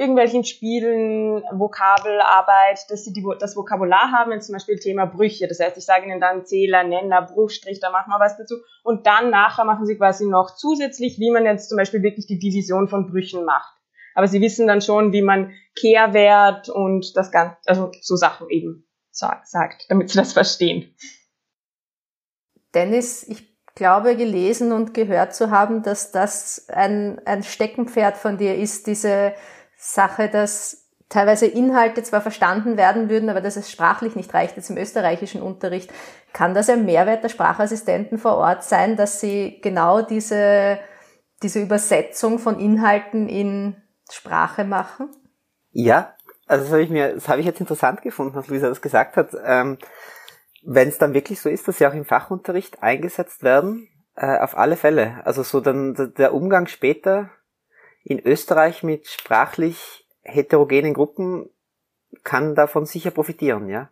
irgendwelchen 0.00 0.44
Spielen, 0.44 1.42
Vokabelarbeit, 1.52 2.90
dass 2.90 3.04
sie 3.04 3.12
die, 3.12 3.22
das 3.38 3.54
Vokabular 3.54 4.10
haben, 4.10 4.40
zum 4.40 4.54
Beispiel 4.54 4.78
Thema 4.78 5.04
Brüche. 5.04 5.46
Das 5.46 5.60
heißt, 5.60 5.76
ich 5.76 5.84
sage 5.84 6.06
ihnen 6.06 6.20
dann 6.20 6.46
Zähler, 6.46 6.84
Nenner, 6.84 7.20
Bruchstrich, 7.20 7.80
da 7.80 7.90
machen 7.90 8.08
wir 8.08 8.18
was 8.18 8.38
dazu. 8.38 8.54
Und 8.82 9.06
dann 9.06 9.28
nachher 9.28 9.66
machen 9.66 9.84
sie 9.84 9.98
quasi 9.98 10.26
noch 10.26 10.56
zusätzlich, 10.56 11.18
wie 11.18 11.30
man 11.30 11.44
jetzt 11.44 11.68
zum 11.68 11.76
Beispiel 11.76 12.02
wirklich 12.02 12.26
die 12.26 12.38
Division 12.38 12.88
von 12.88 13.10
Brüchen 13.10 13.44
macht. 13.44 13.76
Aber 14.14 14.26
sie 14.26 14.40
wissen 14.40 14.66
dann 14.66 14.80
schon, 14.80 15.12
wie 15.12 15.20
man 15.20 15.52
Kehrwert 15.78 16.70
und 16.70 17.14
das 17.14 17.30
Ganze, 17.30 17.58
also 17.66 17.92
so 18.00 18.16
Sachen 18.16 18.48
eben 18.48 18.86
sagt, 19.10 19.84
damit 19.90 20.08
sie 20.08 20.18
das 20.18 20.32
verstehen. 20.32 20.94
Dennis, 22.74 23.22
ich 23.28 23.50
glaube 23.74 24.16
gelesen 24.16 24.72
und 24.72 24.94
gehört 24.94 25.34
zu 25.34 25.50
haben, 25.50 25.82
dass 25.82 26.10
das 26.10 26.68
ein, 26.70 27.20
ein 27.26 27.42
Steckenpferd 27.42 28.16
von 28.16 28.38
dir 28.38 28.56
ist, 28.56 28.86
diese 28.86 29.34
Sache, 29.82 30.28
dass 30.28 30.86
teilweise 31.08 31.46
Inhalte 31.46 32.02
zwar 32.02 32.20
verstanden 32.20 32.76
werden 32.76 33.08
würden, 33.08 33.30
aber 33.30 33.40
dass 33.40 33.56
es 33.56 33.70
sprachlich 33.70 34.14
nicht 34.14 34.32
reicht, 34.34 34.56
jetzt 34.56 34.68
im 34.68 34.76
österreichischen 34.76 35.40
Unterricht. 35.40 35.90
Kann 36.34 36.54
das 36.54 36.68
ein 36.68 36.84
Mehrwert 36.84 37.24
der 37.24 37.30
Sprachassistenten 37.30 38.18
vor 38.18 38.36
Ort 38.36 38.62
sein, 38.62 38.96
dass 38.96 39.20
sie 39.20 39.58
genau 39.62 40.02
diese, 40.02 40.78
diese 41.42 41.60
Übersetzung 41.60 42.38
von 42.38 42.60
Inhalten 42.60 43.28
in 43.28 43.74
Sprache 44.10 44.64
machen? 44.64 45.08
Ja, 45.72 46.14
also 46.46 46.64
das 46.64 46.72
habe 46.72 46.82
ich 46.82 46.90
mir, 46.90 47.14
das 47.14 47.28
habe 47.28 47.40
ich 47.40 47.46
jetzt 47.46 47.60
interessant 47.60 48.02
gefunden, 48.02 48.34
was 48.34 48.48
Luisa 48.48 48.68
das 48.68 48.82
gesagt 48.82 49.16
hat. 49.16 49.30
Ähm, 49.44 49.78
Wenn 50.62 50.88
es 50.88 50.98
dann 50.98 51.14
wirklich 51.14 51.40
so 51.40 51.48
ist, 51.48 51.66
dass 51.66 51.78
sie 51.78 51.86
auch 51.86 51.94
im 51.94 52.04
Fachunterricht 52.04 52.82
eingesetzt 52.82 53.42
werden, 53.42 53.88
äh, 54.14 54.38
auf 54.38 54.56
alle 54.56 54.76
Fälle. 54.76 55.22
Also 55.24 55.42
so 55.42 55.60
dann 55.60 56.12
der 56.18 56.34
Umgang 56.34 56.66
später 56.66 57.30
in 58.02 58.18
Österreich 58.24 58.82
mit 58.82 59.06
sprachlich 59.08 60.06
heterogenen 60.22 60.94
Gruppen 60.94 61.50
kann 62.24 62.54
davon 62.54 62.86
sicher 62.86 63.10
profitieren, 63.10 63.68
ja. 63.68 63.90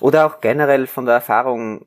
Oder 0.00 0.26
auch 0.26 0.40
generell 0.40 0.86
von 0.86 1.06
der 1.06 1.14
Erfahrung, 1.14 1.86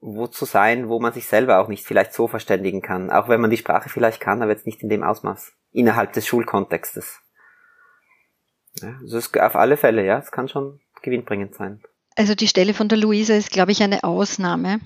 wo 0.00 0.26
zu 0.26 0.44
sein, 0.44 0.88
wo 0.88 1.00
man 1.00 1.12
sich 1.12 1.26
selber 1.26 1.60
auch 1.60 1.68
nicht 1.68 1.86
vielleicht 1.86 2.12
so 2.12 2.26
verständigen 2.26 2.82
kann. 2.82 3.10
Auch 3.10 3.28
wenn 3.28 3.40
man 3.40 3.50
die 3.50 3.56
Sprache 3.56 3.88
vielleicht 3.88 4.20
kann, 4.20 4.42
aber 4.42 4.52
jetzt 4.52 4.66
nicht 4.66 4.82
in 4.82 4.88
dem 4.88 5.02
Ausmaß. 5.02 5.52
Innerhalb 5.72 6.12
des 6.12 6.26
Schulkontextes. 6.26 7.20
Ja, 8.80 8.98
also 9.00 9.18
es 9.18 9.32
auf 9.34 9.56
alle 9.56 9.76
Fälle, 9.76 10.04
ja, 10.04 10.18
es 10.18 10.30
kann 10.30 10.48
schon 10.48 10.80
gewinnbringend 11.02 11.54
sein. 11.54 11.82
Also 12.16 12.34
die 12.34 12.48
Stelle 12.48 12.74
von 12.74 12.88
der 12.88 12.98
Luisa 12.98 13.34
ist, 13.34 13.50
glaube 13.50 13.72
ich, 13.72 13.82
eine 13.82 14.04
Ausnahme. 14.04 14.80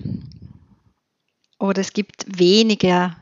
Oder 1.59 1.81
es 1.81 1.93
gibt 1.93 2.39
weniger 2.39 3.15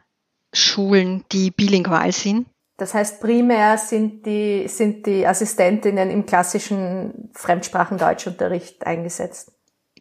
Schulen, 0.53 1.25
die 1.31 1.51
bilingual 1.51 2.11
sind. 2.11 2.47
Das 2.77 2.93
heißt, 2.93 3.19
primär 3.19 3.77
sind 3.79 4.25
die, 4.27 4.67
sind 4.67 5.07
die 5.07 5.25
Assistentinnen 5.25 6.11
im 6.11 6.27
klassischen 6.27 7.31
Fremdsprachen-Deutschunterricht 7.33 8.85
eingesetzt. 8.85 9.51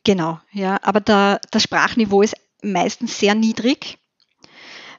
Genau, 0.04 0.38
ja. 0.52 0.78
Aber 0.82 1.00
der, 1.00 1.40
das 1.50 1.62
Sprachniveau 1.62 2.20
ist 2.20 2.36
meistens 2.62 3.18
sehr 3.18 3.34
niedrig, 3.34 3.98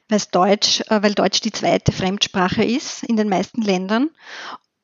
weil 0.08 0.20
Deutsch, 0.32 0.80
äh, 0.88 1.02
weil 1.02 1.14
Deutsch 1.14 1.40
die 1.40 1.52
zweite 1.52 1.92
Fremdsprache 1.92 2.64
ist 2.64 3.04
in 3.04 3.16
den 3.16 3.28
meisten 3.28 3.62
Ländern. 3.62 4.10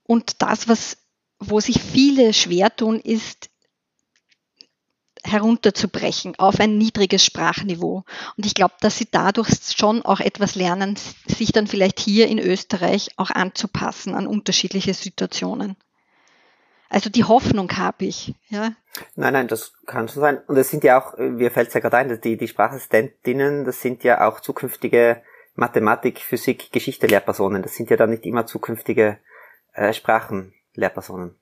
Und 0.05 0.41
das, 0.41 0.69
was, 0.69 0.97
wo 1.41 1.59
sich 1.59 1.83
viele 1.83 2.33
schwer 2.33 2.75
tun, 2.75 3.01
ist 3.01 3.51
herunterzubrechen 5.25 6.35
auf 6.39 6.61
ein 6.61 6.79
niedriges 6.79 7.25
Sprachniveau. 7.25 8.05
Und 8.37 8.47
ich 8.47 8.55
glaube, 8.55 8.75
dass 8.81 8.99
sie 8.99 9.09
dadurch 9.11 9.49
schon 9.77 10.03
auch 10.03 10.21
etwas 10.21 10.55
lernen, 10.55 10.97
sich 11.27 11.53
dann 11.53 11.67
vielleicht 11.67 11.99
hier 11.99 12.29
in 12.29 12.39
Österreich 12.39 13.11
auch 13.17 13.31
anzupassen 13.31 14.15
an 14.15 14.27
unterschiedliche 14.27 14.95
Situationen. 14.95 15.77
Also 16.90 17.11
die 17.11 17.25
Hoffnung 17.25 17.77
habe 17.77 18.05
ich, 18.05 18.35
ja. 18.51 18.73
Nein, 19.17 19.33
nein, 19.33 19.48
das 19.48 19.73
kann 19.87 20.09
schon 20.09 20.21
sein. 20.21 20.38
Und 20.46 20.57
es 20.57 20.71
sind 20.71 20.85
ja 20.85 21.01
auch, 21.01 21.19
mir 21.19 21.51
fällt 21.51 21.69
es 21.69 21.75
ja 21.75 21.81
gerade 21.81 21.96
ein, 21.96 22.21
die, 22.21 22.37
die 22.37 22.46
Sprachassistentinnen, 22.46 23.65
das 23.65 23.81
sind 23.81 24.05
ja 24.05 24.29
auch 24.29 24.40
zukünftige 24.40 25.23
Mathematik, 25.57 26.21
Physik, 26.21 26.71
Geschichte 26.71 27.07
Lehrpersonen. 27.07 27.63
Das 27.63 27.75
sind 27.75 27.90
ja 27.90 27.96
dann 27.96 28.11
nicht 28.11 28.25
immer 28.27 28.46
zukünftige 28.46 29.19
äh, 29.73 29.92
Sprachenlehrpersonen. 29.92 31.37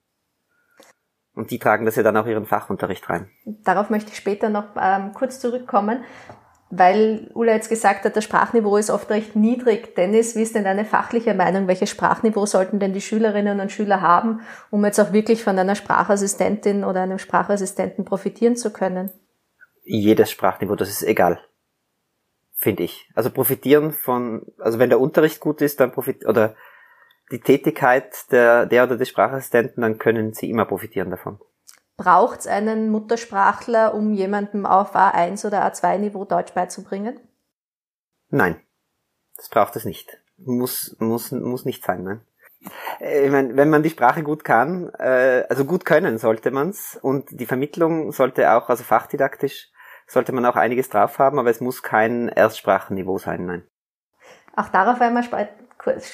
Und 1.35 1.51
die 1.51 1.59
tragen 1.59 1.87
das 1.87 1.97
ja 1.97 2.03
dann 2.03 2.17
auch 2.17 2.27
ihren 2.27 2.47
Fachunterricht 2.47 3.09
rein. 3.09 3.31
Darauf 3.45 3.91
möchte 3.91 4.11
ich 4.11 4.17
später 4.17 4.51
noch 4.51 4.77
ähm, 4.81 5.13
kurz 5.15 5.41
zurückkommen, 5.41 6.05
weil 6.69 7.31
Ulla 7.35 7.53
jetzt 7.53 7.69
gesagt 7.69 8.05
hat, 8.05 8.17
das 8.17 8.25
Sprachniveau 8.25 8.77
ist 8.77 8.91
oft 8.91 9.11
recht 9.11 9.37
niedrig. 9.37 9.95
Dennis, 9.95 10.37
wie 10.37 10.43
ist 10.43 10.55
denn 10.55 10.65
deine 10.65 10.85
fachliche 10.85 11.35
Meinung? 11.35 11.69
Welches 11.69 11.91
Sprachniveau 11.91 12.47
sollten 12.47 12.81
denn 12.81 12.93
die 12.93 13.01
Schülerinnen 13.01 13.61
und 13.61 13.73
Schüler 13.73 14.01
haben, 14.01 14.41
um 14.71 14.85
jetzt 14.85 14.99
auch 14.99 15.13
wirklich 15.13 15.43
von 15.43 15.59
einer 15.59 15.75
Sprachassistentin 15.75 16.85
oder 16.85 17.03
einem 17.03 17.19
Sprachassistenten 17.19 18.05
profitieren 18.05 18.57
zu 18.57 18.73
können? 18.73 19.11
Jedes 19.85 20.31
Sprachniveau, 20.31 20.75
das 20.75 20.89
ist 20.89 21.03
egal. 21.03 21.41
Finde 22.55 22.85
ich. 22.85 23.11
Also 23.15 23.31
profitieren 23.31 23.93
von, 23.93 24.47
also 24.59 24.79
wenn 24.79 24.91
der 24.91 25.01
Unterricht 25.01 25.41
gut 25.41 25.61
ist, 25.61 25.81
dann 25.81 25.93
profitieren, 25.93 26.31
oder 26.31 26.55
die 27.33 27.41
Tätigkeit 27.41 28.31
der, 28.31 28.67
der 28.67 28.85
oder 28.85 28.97
des 28.97 29.09
Sprachassistenten, 29.09 29.81
dann 29.81 29.99
können 29.99 30.35
sie 30.35 30.51
immer 30.51 30.67
profitieren 30.67 31.11
davon. 31.11 31.41
Braucht 31.97 32.41
es 32.41 32.47
einen 32.47 32.91
Muttersprachler, 32.91 33.95
um 33.95 34.13
jemandem 34.13 34.67
auf 34.67 34.95
A1 34.95 35.47
oder 35.47 35.67
A2-Niveau 35.67 36.25
Deutsch 36.25 36.53
beizubringen? 36.53 37.19
Nein, 38.29 38.61
das 39.37 39.49
braucht 39.49 39.77
es 39.77 39.85
nicht. 39.85 40.19
Muss, 40.37 40.97
muss, 40.99 41.33
muss 41.33 41.65
nicht 41.65 41.85
sein, 41.85 42.03
nein. 42.03 42.21
Äh, 43.01 43.27
ich 43.27 43.31
meine, 43.31 43.57
wenn 43.57 43.71
man 43.71 43.83
die 43.83 43.91
Sprache 43.91 44.23
gut 44.23 44.45
kann, 44.45 44.91
äh, 44.99 45.45
also 45.49 45.65
gut 45.65 45.85
können 45.85 46.19
sollte 46.19 46.51
man's 46.51 46.99
und 47.01 47.29
die 47.31 47.47
Vermittlung 47.47 48.13
sollte 48.13 48.53
auch, 48.53 48.69
also 48.69 48.85
fachdidaktisch, 48.85 49.71
sollte 50.07 50.33
man 50.33 50.45
auch 50.45 50.57
einiges 50.57 50.89
drauf 50.89 51.19
haben, 51.19 51.39
aber 51.39 51.51
es 51.51 51.61
muss 51.61 51.83
kein 51.83 52.29
Erstsprachenniveau 52.29 53.19
sein, 53.19 53.47
nein. 53.47 53.67
Auch 54.55 54.69
darauf 54.69 55.01
einmal 55.01 55.23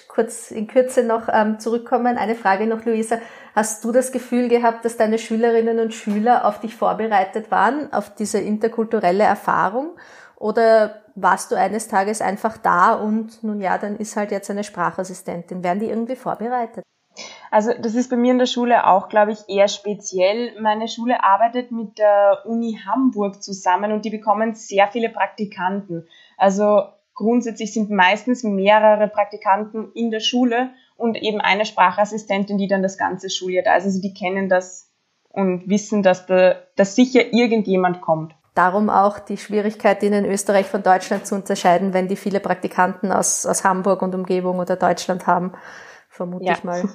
kurz 0.08 0.50
in 0.50 0.66
Kürze 0.66 1.02
noch 1.02 1.28
ähm, 1.30 1.58
zurückkommen. 1.58 2.16
Eine 2.16 2.34
Frage 2.34 2.66
noch, 2.66 2.84
Luisa. 2.84 3.18
Hast 3.54 3.84
du 3.84 3.92
das 3.92 4.12
Gefühl 4.12 4.48
gehabt, 4.48 4.84
dass 4.84 4.96
deine 4.96 5.18
Schülerinnen 5.18 5.78
und 5.78 5.94
Schüler 5.94 6.46
auf 6.46 6.60
dich 6.60 6.74
vorbereitet 6.74 7.50
waren, 7.50 7.92
auf 7.92 8.14
diese 8.14 8.38
interkulturelle 8.38 9.24
Erfahrung? 9.24 9.96
Oder 10.36 11.02
warst 11.14 11.50
du 11.50 11.56
eines 11.56 11.88
Tages 11.88 12.20
einfach 12.20 12.56
da 12.56 12.94
und 12.94 13.42
nun 13.42 13.60
ja, 13.60 13.76
dann 13.76 13.96
ist 13.96 14.16
halt 14.16 14.30
jetzt 14.30 14.50
eine 14.50 14.64
Sprachassistentin. 14.64 15.64
Werden 15.64 15.80
die 15.80 15.88
irgendwie 15.88 16.16
vorbereitet? 16.16 16.84
Also 17.50 17.72
das 17.72 17.94
ist 17.94 18.10
bei 18.10 18.16
mir 18.16 18.32
in 18.32 18.38
der 18.38 18.46
Schule 18.46 18.86
auch, 18.86 19.08
glaube 19.08 19.32
ich, 19.32 19.48
eher 19.48 19.68
speziell. 19.68 20.60
Meine 20.60 20.86
Schule 20.86 21.24
arbeitet 21.24 21.72
mit 21.72 21.98
der 21.98 22.42
Uni 22.44 22.78
Hamburg 22.86 23.42
zusammen 23.42 23.92
und 23.92 24.04
die 24.04 24.10
bekommen 24.10 24.54
sehr 24.54 24.86
viele 24.88 25.08
Praktikanten. 25.08 26.06
Also 26.36 26.84
grundsätzlich 27.18 27.74
sind 27.74 27.90
meistens 27.90 28.44
mehrere 28.44 29.08
Praktikanten 29.08 29.90
in 29.92 30.12
der 30.12 30.20
Schule 30.20 30.70
und 30.96 31.20
eben 31.20 31.40
eine 31.40 31.66
Sprachassistentin, 31.66 32.58
die 32.58 32.68
dann 32.68 32.82
das 32.82 32.96
ganze 32.96 33.28
Schuljahr 33.28 33.64
da 33.64 33.74
ist. 33.76 33.84
Also 33.84 34.00
die 34.00 34.14
kennen 34.14 34.48
das 34.48 34.92
und 35.28 35.68
wissen, 35.68 36.04
dass, 36.04 36.26
da, 36.26 36.54
dass 36.76 36.94
sicher 36.94 37.32
irgendjemand 37.32 38.00
kommt. 38.00 38.36
Darum 38.54 38.88
auch 38.88 39.18
die 39.18 39.36
Schwierigkeit, 39.36 40.02
in 40.04 40.24
Österreich 40.24 40.66
von 40.66 40.84
Deutschland 40.84 41.26
zu 41.26 41.34
unterscheiden, 41.34 41.92
wenn 41.92 42.06
die 42.06 42.16
viele 42.16 42.38
Praktikanten 42.38 43.10
aus, 43.10 43.46
aus 43.46 43.64
Hamburg 43.64 44.02
und 44.02 44.14
Umgebung 44.14 44.60
oder 44.60 44.76
Deutschland 44.76 45.26
haben, 45.26 45.52
vermute 46.08 46.44
ja. 46.44 46.52
ich 46.52 46.62
mal. 46.62 46.88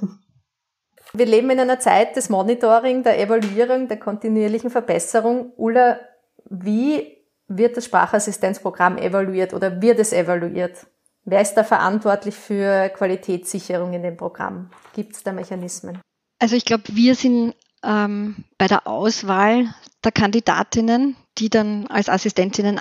Wir 1.14 1.26
leben 1.26 1.50
in 1.50 1.60
einer 1.60 1.80
Zeit 1.80 2.16
des 2.16 2.30
Monitoring, 2.30 3.04
der 3.04 3.20
Evaluierung, 3.20 3.90
der 3.90 4.00
kontinuierlichen 4.00 4.70
Verbesserung. 4.70 5.52
Ulla, 5.58 6.00
wie 6.46 7.23
wird 7.58 7.78
das 7.78 7.86
Sprachassistenzprogramm 7.86 8.98
evaluiert 8.98 9.54
oder 9.54 9.82
wird 9.82 10.00
es 10.00 10.14
evaluiert? 10.14 10.88
Wer 11.26 11.42
ist 11.42 11.54
da 11.54 11.64
verantwortlich 11.64 12.36
für 12.36 12.90
Qualitätssicherung 12.90 13.94
in 13.94 14.04
dem 14.04 14.18
Programm? 14.18 14.70
Gibt 14.94 15.16
es 15.16 15.24
da 15.24 15.32
Mechanismen? 15.32 16.02
Also 16.40 16.56
ich 16.56 16.66
glaube, 16.66 16.84
wir 16.90 17.16
sind 17.16 17.56
ähm, 17.84 18.44
bei 18.58 18.68
der 18.68 18.88
Auswahl 18.88 19.74
der 20.04 20.12
Kandidatinnen, 20.12 21.16
die 21.38 21.50
dann 21.50 21.88
als 21.88 22.10
Assistentinnen 22.10 22.80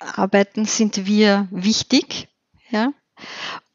arbeiten, 0.00 0.64
sind 0.64 1.06
wir 1.06 1.48
wichtig, 1.50 2.28
ja, 2.70 2.92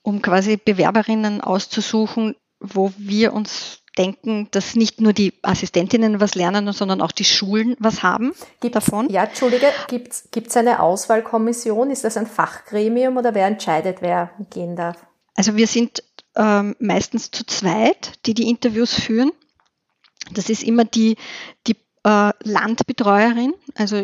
um 0.01 0.21
quasi 0.21 0.57
Bewerberinnen 0.57 1.41
auszusuchen, 1.41 2.35
wo 2.59 2.91
wir 2.97 3.33
uns 3.33 3.80
denken, 3.97 4.47
dass 4.51 4.75
nicht 4.75 5.01
nur 5.01 5.13
die 5.13 5.33
Assistentinnen 5.41 6.19
was 6.19 6.35
lernen, 6.35 6.71
sondern 6.71 7.01
auch 7.01 7.11
die 7.11 7.25
Schulen 7.25 7.75
was 7.79 8.03
haben 8.03 8.33
gibt's, 8.59 8.73
davon. 8.73 9.09
Ja, 9.09 9.25
Entschuldige, 9.25 9.67
gibt 9.87 10.47
es 10.47 10.57
eine 10.57 10.81
Auswahlkommission? 10.81 11.91
Ist 11.91 12.03
das 12.03 12.17
ein 12.17 12.27
Fachgremium 12.27 13.17
oder 13.17 13.35
wer 13.35 13.47
entscheidet, 13.47 13.97
wer 14.01 14.31
gehen 14.49 14.75
darf? 14.75 15.05
Also 15.35 15.55
wir 15.55 15.67
sind 15.67 16.03
ähm, 16.35 16.75
meistens 16.79 17.31
zu 17.31 17.45
zweit, 17.45 18.13
die 18.25 18.33
die 18.33 18.49
Interviews 18.49 18.93
führen. 18.93 19.31
Das 20.31 20.49
ist 20.49 20.63
immer 20.63 20.85
die, 20.85 21.17
die 21.67 21.75
äh, 22.03 22.31
Landbetreuerin, 22.43 23.53
also 23.75 24.01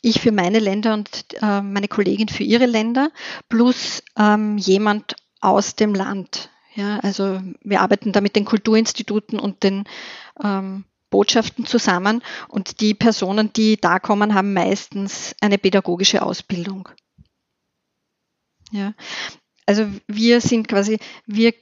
ich 0.00 0.20
für 0.20 0.32
meine 0.32 0.60
Länder 0.60 0.94
und 0.94 1.26
äh, 1.42 1.60
meine 1.60 1.88
Kollegin 1.88 2.28
für 2.28 2.44
ihre 2.44 2.66
Länder, 2.66 3.10
plus 3.48 4.02
ähm, 4.16 4.56
jemand 4.56 5.16
aus 5.40 5.74
dem 5.74 5.94
Land. 5.94 6.50
Ja, 6.78 7.00
also 7.00 7.40
wir 7.64 7.80
arbeiten 7.80 8.12
da 8.12 8.20
mit 8.20 8.36
den 8.36 8.44
Kulturinstituten 8.44 9.40
und 9.40 9.64
den 9.64 9.82
ähm, 10.40 10.84
Botschaften 11.10 11.66
zusammen 11.66 12.22
und 12.46 12.80
die 12.80 12.94
Personen, 12.94 13.52
die 13.52 13.78
da 13.78 13.98
kommen, 13.98 14.32
haben 14.32 14.52
meistens 14.52 15.34
eine 15.40 15.58
pädagogische 15.58 16.22
Ausbildung. 16.22 16.88
Ja, 18.70 18.94
also 19.66 19.88
wir 20.06 20.40
sind 20.40 20.68
quasi, 20.68 21.00
wir 21.26 21.52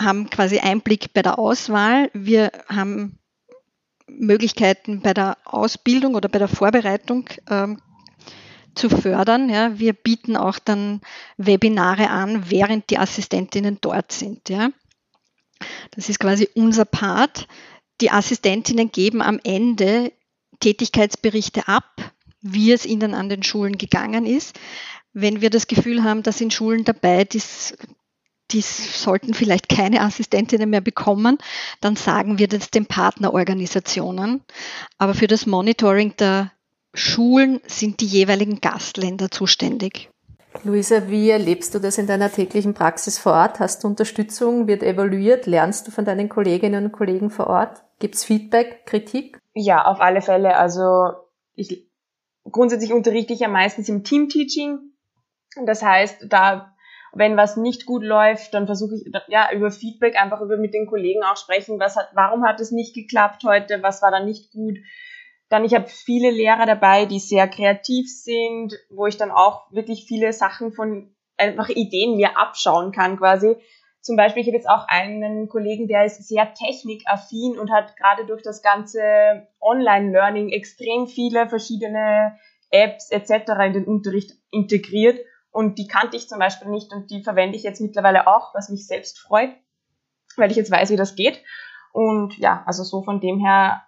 haben 0.00 0.28
quasi 0.30 0.58
Einblick 0.58 1.12
bei 1.12 1.22
der 1.22 1.38
Auswahl, 1.38 2.10
wir 2.12 2.50
haben 2.68 3.20
Möglichkeiten 4.08 5.00
bei 5.00 5.14
der 5.14 5.38
Ausbildung 5.44 6.16
oder 6.16 6.28
bei 6.28 6.40
der 6.40 6.48
Vorbereitung 6.48 7.28
ähm, 7.48 7.80
zu 8.74 8.88
fördern. 8.88 9.48
Ja. 9.48 9.78
Wir 9.78 9.92
bieten 9.92 10.36
auch 10.36 10.58
dann 10.58 11.00
Webinare 11.36 12.10
an, 12.10 12.50
während 12.50 12.90
die 12.90 12.98
Assistentinnen 12.98 13.78
dort 13.80 14.12
sind. 14.12 14.48
Ja. 14.48 14.70
Das 15.92 16.08
ist 16.08 16.20
quasi 16.20 16.48
unser 16.54 16.84
Part. 16.84 17.46
Die 18.00 18.10
Assistentinnen 18.10 18.90
geben 18.90 19.22
am 19.22 19.38
Ende 19.44 20.12
Tätigkeitsberichte 20.60 21.68
ab, 21.68 22.12
wie 22.40 22.72
es 22.72 22.86
ihnen 22.86 23.14
an 23.14 23.28
den 23.28 23.42
Schulen 23.42 23.78
gegangen 23.78 24.26
ist. 24.26 24.58
Wenn 25.12 25.40
wir 25.40 25.50
das 25.50 25.66
Gefühl 25.66 26.04
haben, 26.04 26.22
da 26.22 26.32
sind 26.32 26.54
Schulen 26.54 26.84
dabei, 26.84 27.24
die, 27.24 27.42
die 28.52 28.60
sollten 28.60 29.34
vielleicht 29.34 29.68
keine 29.68 30.02
Assistentinnen 30.02 30.70
mehr 30.70 30.80
bekommen, 30.80 31.38
dann 31.80 31.96
sagen 31.96 32.38
wir 32.38 32.48
das 32.48 32.70
den 32.70 32.86
Partnerorganisationen. 32.86 34.42
Aber 34.98 35.14
für 35.14 35.26
das 35.26 35.46
Monitoring 35.46 36.16
der 36.16 36.52
Schulen 36.94 37.60
sind 37.66 38.00
die 38.00 38.06
jeweiligen 38.06 38.60
Gastländer 38.60 39.30
zuständig. 39.30 40.10
Luisa, 40.64 41.08
wie 41.08 41.30
erlebst 41.30 41.74
du 41.74 41.78
das 41.78 41.96
in 41.96 42.06
deiner 42.06 42.30
täglichen 42.30 42.74
Praxis 42.74 43.18
vor 43.18 43.32
Ort? 43.32 43.60
Hast 43.60 43.82
du 43.82 43.88
Unterstützung? 43.88 44.66
Wird 44.66 44.82
evaluiert? 44.82 45.46
Lernst 45.46 45.86
du 45.86 45.90
von 45.90 46.04
deinen 46.04 46.28
Kolleginnen 46.28 46.86
und 46.86 46.92
Kollegen 46.92 47.30
vor 47.30 47.46
Ort? 47.46 47.82
Gibt 48.00 48.16
es 48.16 48.24
Feedback, 48.24 48.84
Kritik? 48.86 49.38
Ja, 49.54 49.84
auf 49.84 50.00
alle 50.00 50.20
Fälle. 50.20 50.56
Also 50.56 51.12
ich, 51.54 51.88
grundsätzlich 52.44 52.92
unterrichte 52.92 53.32
ich 53.32 53.40
ja 53.40 53.48
meistens 53.48 53.88
im 53.88 54.02
Team-Teaching. 54.02 54.78
Das 55.64 55.82
heißt, 55.82 56.26
da 56.28 56.74
wenn 57.12 57.36
was 57.36 57.56
nicht 57.56 57.86
gut 57.86 58.04
läuft, 58.04 58.54
dann 58.54 58.66
versuche 58.66 58.94
ich 58.94 59.12
ja 59.28 59.52
über 59.52 59.70
Feedback 59.70 60.20
einfach 60.20 60.40
über 60.40 60.56
mit 60.56 60.74
den 60.74 60.86
Kollegen 60.86 61.22
auch 61.22 61.36
sprechen, 61.36 61.80
was 61.80 61.96
hat, 61.96 62.10
warum 62.14 62.44
hat 62.44 62.60
es 62.60 62.70
nicht 62.70 62.94
geklappt 62.94 63.42
heute, 63.44 63.82
was 63.82 64.02
war 64.02 64.10
da 64.10 64.20
nicht 64.20 64.52
gut, 64.52 64.78
dann, 65.50 65.64
ich 65.64 65.74
habe 65.74 65.88
viele 65.88 66.30
Lehrer 66.30 66.64
dabei, 66.64 67.06
die 67.06 67.18
sehr 67.18 67.48
kreativ 67.48 68.08
sind, 68.08 68.78
wo 68.88 69.06
ich 69.06 69.16
dann 69.16 69.32
auch 69.32 69.70
wirklich 69.72 70.06
viele 70.06 70.32
Sachen 70.32 70.72
von 70.72 71.12
einfach 71.36 71.68
Ideen 71.68 72.16
mir 72.16 72.38
abschauen 72.38 72.92
kann 72.92 73.18
quasi. 73.18 73.56
Zum 74.00 74.16
Beispiel, 74.16 74.42
ich 74.42 74.48
habe 74.48 74.56
jetzt 74.56 74.68
auch 74.68 74.86
einen 74.86 75.48
Kollegen, 75.48 75.88
der 75.88 76.04
ist 76.04 76.26
sehr 76.26 76.54
technikaffin 76.54 77.58
und 77.58 77.70
hat 77.70 77.96
gerade 77.96 78.26
durch 78.26 78.42
das 78.42 78.62
ganze 78.62 79.48
Online-Learning 79.60 80.50
extrem 80.50 81.08
viele 81.08 81.48
verschiedene 81.48 82.38
Apps 82.70 83.10
etc. 83.10 83.50
in 83.66 83.72
den 83.72 83.84
Unterricht 83.86 84.32
integriert. 84.52 85.18
Und 85.50 85.78
die 85.78 85.88
kannte 85.88 86.16
ich 86.16 86.28
zum 86.28 86.38
Beispiel 86.38 86.68
nicht 86.68 86.92
und 86.92 87.10
die 87.10 87.24
verwende 87.24 87.56
ich 87.56 87.64
jetzt 87.64 87.80
mittlerweile 87.80 88.28
auch, 88.28 88.54
was 88.54 88.68
mich 88.68 88.86
selbst 88.86 89.18
freut, 89.18 89.50
weil 90.36 90.52
ich 90.52 90.56
jetzt 90.56 90.70
weiß, 90.70 90.90
wie 90.90 90.96
das 90.96 91.16
geht. 91.16 91.42
Und 91.92 92.38
ja, 92.38 92.62
also 92.66 92.84
so 92.84 93.02
von 93.02 93.20
dem 93.20 93.40
her 93.40 93.82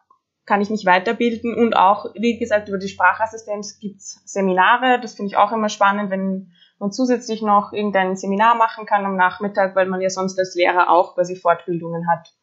kann 0.44 0.60
ich 0.60 0.70
mich 0.70 0.84
weiterbilden 0.84 1.54
und 1.54 1.76
auch, 1.76 2.06
wie 2.14 2.38
gesagt, 2.38 2.68
über 2.68 2.78
die 2.78 2.88
Sprachassistenz 2.88 3.78
gibt's 3.78 4.20
Seminare. 4.24 5.00
Das 5.00 5.14
finde 5.14 5.28
ich 5.28 5.36
auch 5.36 5.52
immer 5.52 5.68
spannend, 5.68 6.10
wenn 6.10 6.52
man 6.78 6.90
zusätzlich 6.90 7.42
noch 7.42 7.72
irgendein 7.72 8.16
Seminar 8.16 8.56
machen 8.56 8.84
kann 8.86 9.04
am 9.04 9.16
Nachmittag, 9.16 9.76
weil 9.76 9.86
man 9.86 10.00
ja 10.00 10.10
sonst 10.10 10.38
als 10.38 10.54
Lehrer 10.56 10.90
auch 10.90 11.14
quasi 11.14 11.36
Fortbildungen 11.36 12.08
hat. 12.10 12.34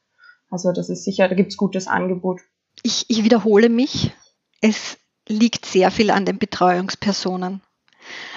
Also 0.49 0.71
das 0.71 0.89
ist 0.89 1.03
sicher, 1.03 1.27
da 1.27 1.35
gibt's 1.35 1.57
gutes 1.57 1.87
Angebot. 1.87 2.39
Ich, 2.83 3.05
ich 3.09 3.23
wiederhole 3.23 3.69
mich. 3.69 4.13
Es 4.61 4.97
liegt 5.27 5.65
sehr 5.65 5.91
viel 5.91 6.09
an 6.09 6.25
den 6.25 6.39
Betreuungspersonen. 6.39 7.61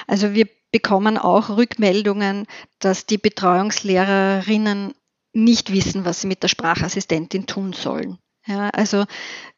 Also 0.06 0.34
wir 0.34 0.48
bekommen 0.72 1.18
auch 1.18 1.50
Rückmeldungen, 1.50 2.46
dass 2.80 3.06
die 3.06 3.18
Betreuungslehrerinnen 3.18 4.94
nicht 5.32 5.72
wissen, 5.72 6.04
was 6.04 6.20
sie 6.20 6.26
mit 6.26 6.42
der 6.42 6.48
Sprachassistentin 6.48 7.46
tun 7.46 7.72
sollen. 7.72 8.18
Ja, 8.46 8.70
also 8.70 9.04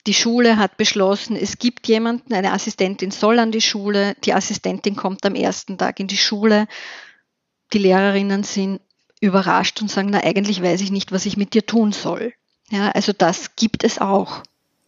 die 0.06 0.14
Schule 0.14 0.58
hat 0.58 0.76
beschlossen, 0.76 1.36
es 1.36 1.58
gibt 1.58 1.88
jemanden, 1.88 2.34
eine 2.34 2.52
Assistentin 2.52 3.10
soll 3.10 3.38
an 3.38 3.50
die 3.50 3.62
Schule, 3.62 4.14
die 4.24 4.34
Assistentin 4.34 4.94
kommt 4.94 5.24
am 5.24 5.34
ersten 5.34 5.78
Tag 5.78 6.00
in 6.00 6.06
die 6.06 6.18
Schule, 6.18 6.66
die 7.72 7.78
Lehrerinnen 7.78 8.42
sind 8.42 8.80
überrascht 9.20 9.80
und 9.80 9.90
sagen, 9.90 10.08
na 10.10 10.22
eigentlich 10.22 10.62
weiß 10.62 10.82
ich 10.82 10.90
nicht, 10.90 11.12
was 11.12 11.24
ich 11.24 11.36
mit 11.36 11.54
dir 11.54 11.64
tun 11.64 11.92
soll. 11.92 12.34
Ja, 12.70 12.90
also 12.90 13.12
das 13.12 13.56
gibt 13.56 13.84
es 13.84 13.98
auch. 13.98 14.42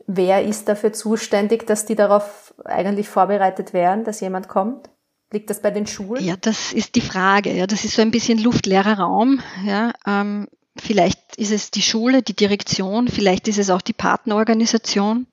Wer 0.07 0.45
ist 0.45 0.69
dafür 0.69 0.93
zuständig, 0.93 1.67
dass 1.67 1.87
die 1.87 1.97
darauf 1.97 2.55
eigentlich 2.65 3.09
vorbereitet 3.09 3.73
werden, 3.73 4.05
dass 4.05 4.21
jemand 4.21 4.49
kommt? 4.49 4.91
Liegt 5.33 5.51
das 5.51 5.61
bei 5.61 5.71
den 5.71 5.87
Schulen? 5.87 6.25
Ja, 6.25 6.37
das 6.37 6.73
ist 6.73 6.95
die 6.95 7.01
Frage. 7.01 7.53
Ja, 7.53 7.67
das 7.67 7.85
ist 7.85 7.95
so 7.95 8.03
ein 8.03 8.13
bisschen 8.13 8.39
luftleerer 8.39 9.01
Raum. 9.01 9.43
Ja, 9.65 9.93
ähm, 10.07 10.47
Vielleicht 10.79 11.37
ist 11.37 11.53
es 11.53 11.71
die 11.71 11.83
Schule, 11.83 12.23
die 12.23 12.35
Direktion, 12.35 13.09
vielleicht 13.09 13.49
ist 13.49 13.59
es 13.59 13.71
auch 13.71 13.83
die 13.83 13.93
Partnerorganisation. 13.93 15.27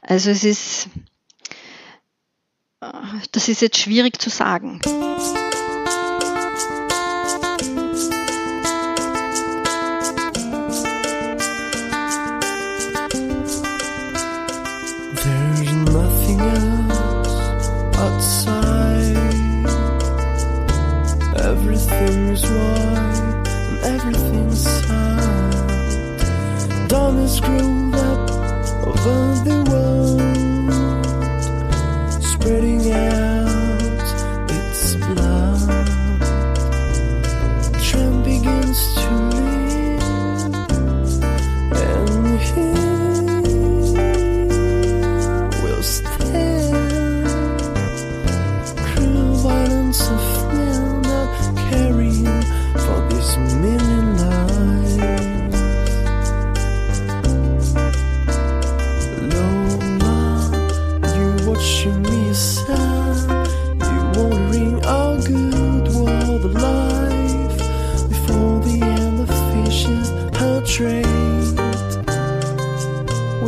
Also 0.00 0.30
es 0.30 0.44
ist, 0.44 0.88
das 3.32 3.48
ist 3.48 3.62
jetzt 3.62 3.78
schwierig 3.78 4.20
zu 4.20 4.30
sagen. 4.30 4.80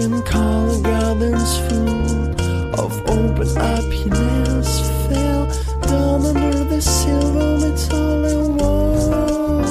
When 0.04 0.20
color 0.24 0.82
gardens 0.82 1.56
full 1.60 2.78
of 2.78 2.92
open 3.08 3.48
happiness 3.56 4.80
fell 5.08 5.46
down 5.80 6.26
under 6.26 6.64
the 6.64 6.78
silver 6.82 7.58
metal 7.58 8.52
walls. 8.52 9.70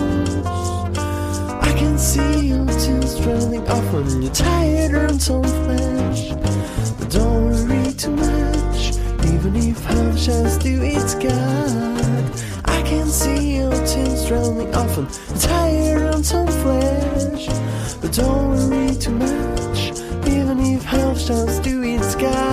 I 1.61 1.71
can 1.77 1.99
see 1.99 2.47
your 2.47 2.65
tears 2.65 3.21
running 3.21 3.67
off 3.69 3.93
on 3.93 4.23
your 4.23 4.33
tired 4.33 4.93
earned 4.93 5.29
on 5.29 5.43
flesh. 5.43 6.31
But 6.97 7.11
don't 7.11 7.51
worry 7.51 7.93
too 7.93 8.15
much, 8.15 8.97
even 9.31 9.55
if 9.55 9.85
half 9.85 10.17
chance 10.17 10.57
do 10.57 10.81
its 10.81 11.13
God. 11.13 12.41
I 12.65 12.81
can 12.81 13.05
see 13.05 13.57
your 13.57 13.71
tears 13.85 14.31
running 14.31 14.73
off 14.73 14.97
on 14.97 15.05
your 15.05 15.37
tired 15.37 16.01
earned 16.01 16.31
on 16.33 16.47
flesh. 16.63 17.45
But 18.01 18.13
don't 18.13 18.49
worry 18.49 18.95
too 18.95 19.11
much, 19.11 19.42
stars 21.23 21.59
do 21.61 21.81
sky. 22.03 22.52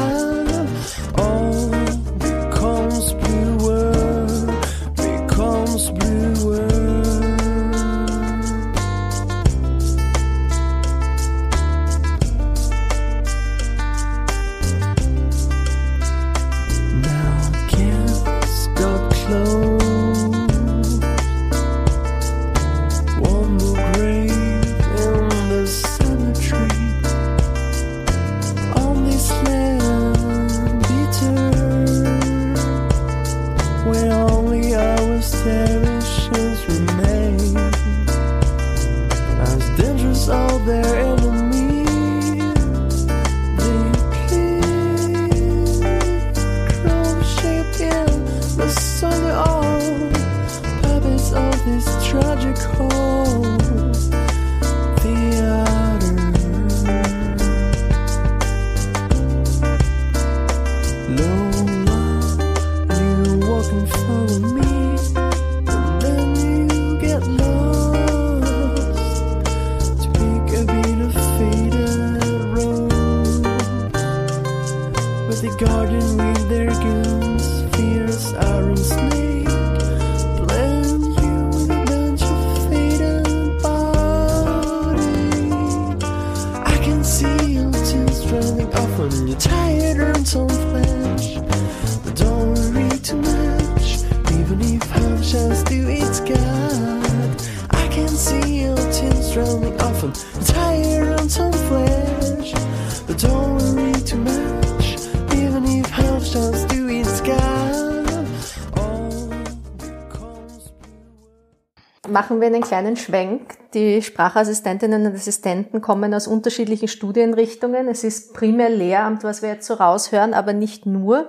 Machen 112.30 112.42
wir 112.42 112.46
einen 112.46 112.62
kleinen 112.62 112.96
Schwenk. 112.96 113.56
Die 113.74 114.00
Sprachassistentinnen 114.02 115.04
und 115.04 115.16
Assistenten 115.16 115.80
kommen 115.80 116.14
aus 116.14 116.28
unterschiedlichen 116.28 116.86
Studienrichtungen. 116.86 117.88
Es 117.88 118.04
ist 118.04 118.34
primär 118.34 118.70
Lehramt, 118.70 119.24
was 119.24 119.42
wir 119.42 119.48
jetzt 119.48 119.66
so 119.66 119.74
raushören, 119.74 120.32
aber 120.32 120.52
nicht 120.52 120.86
nur. 120.86 121.28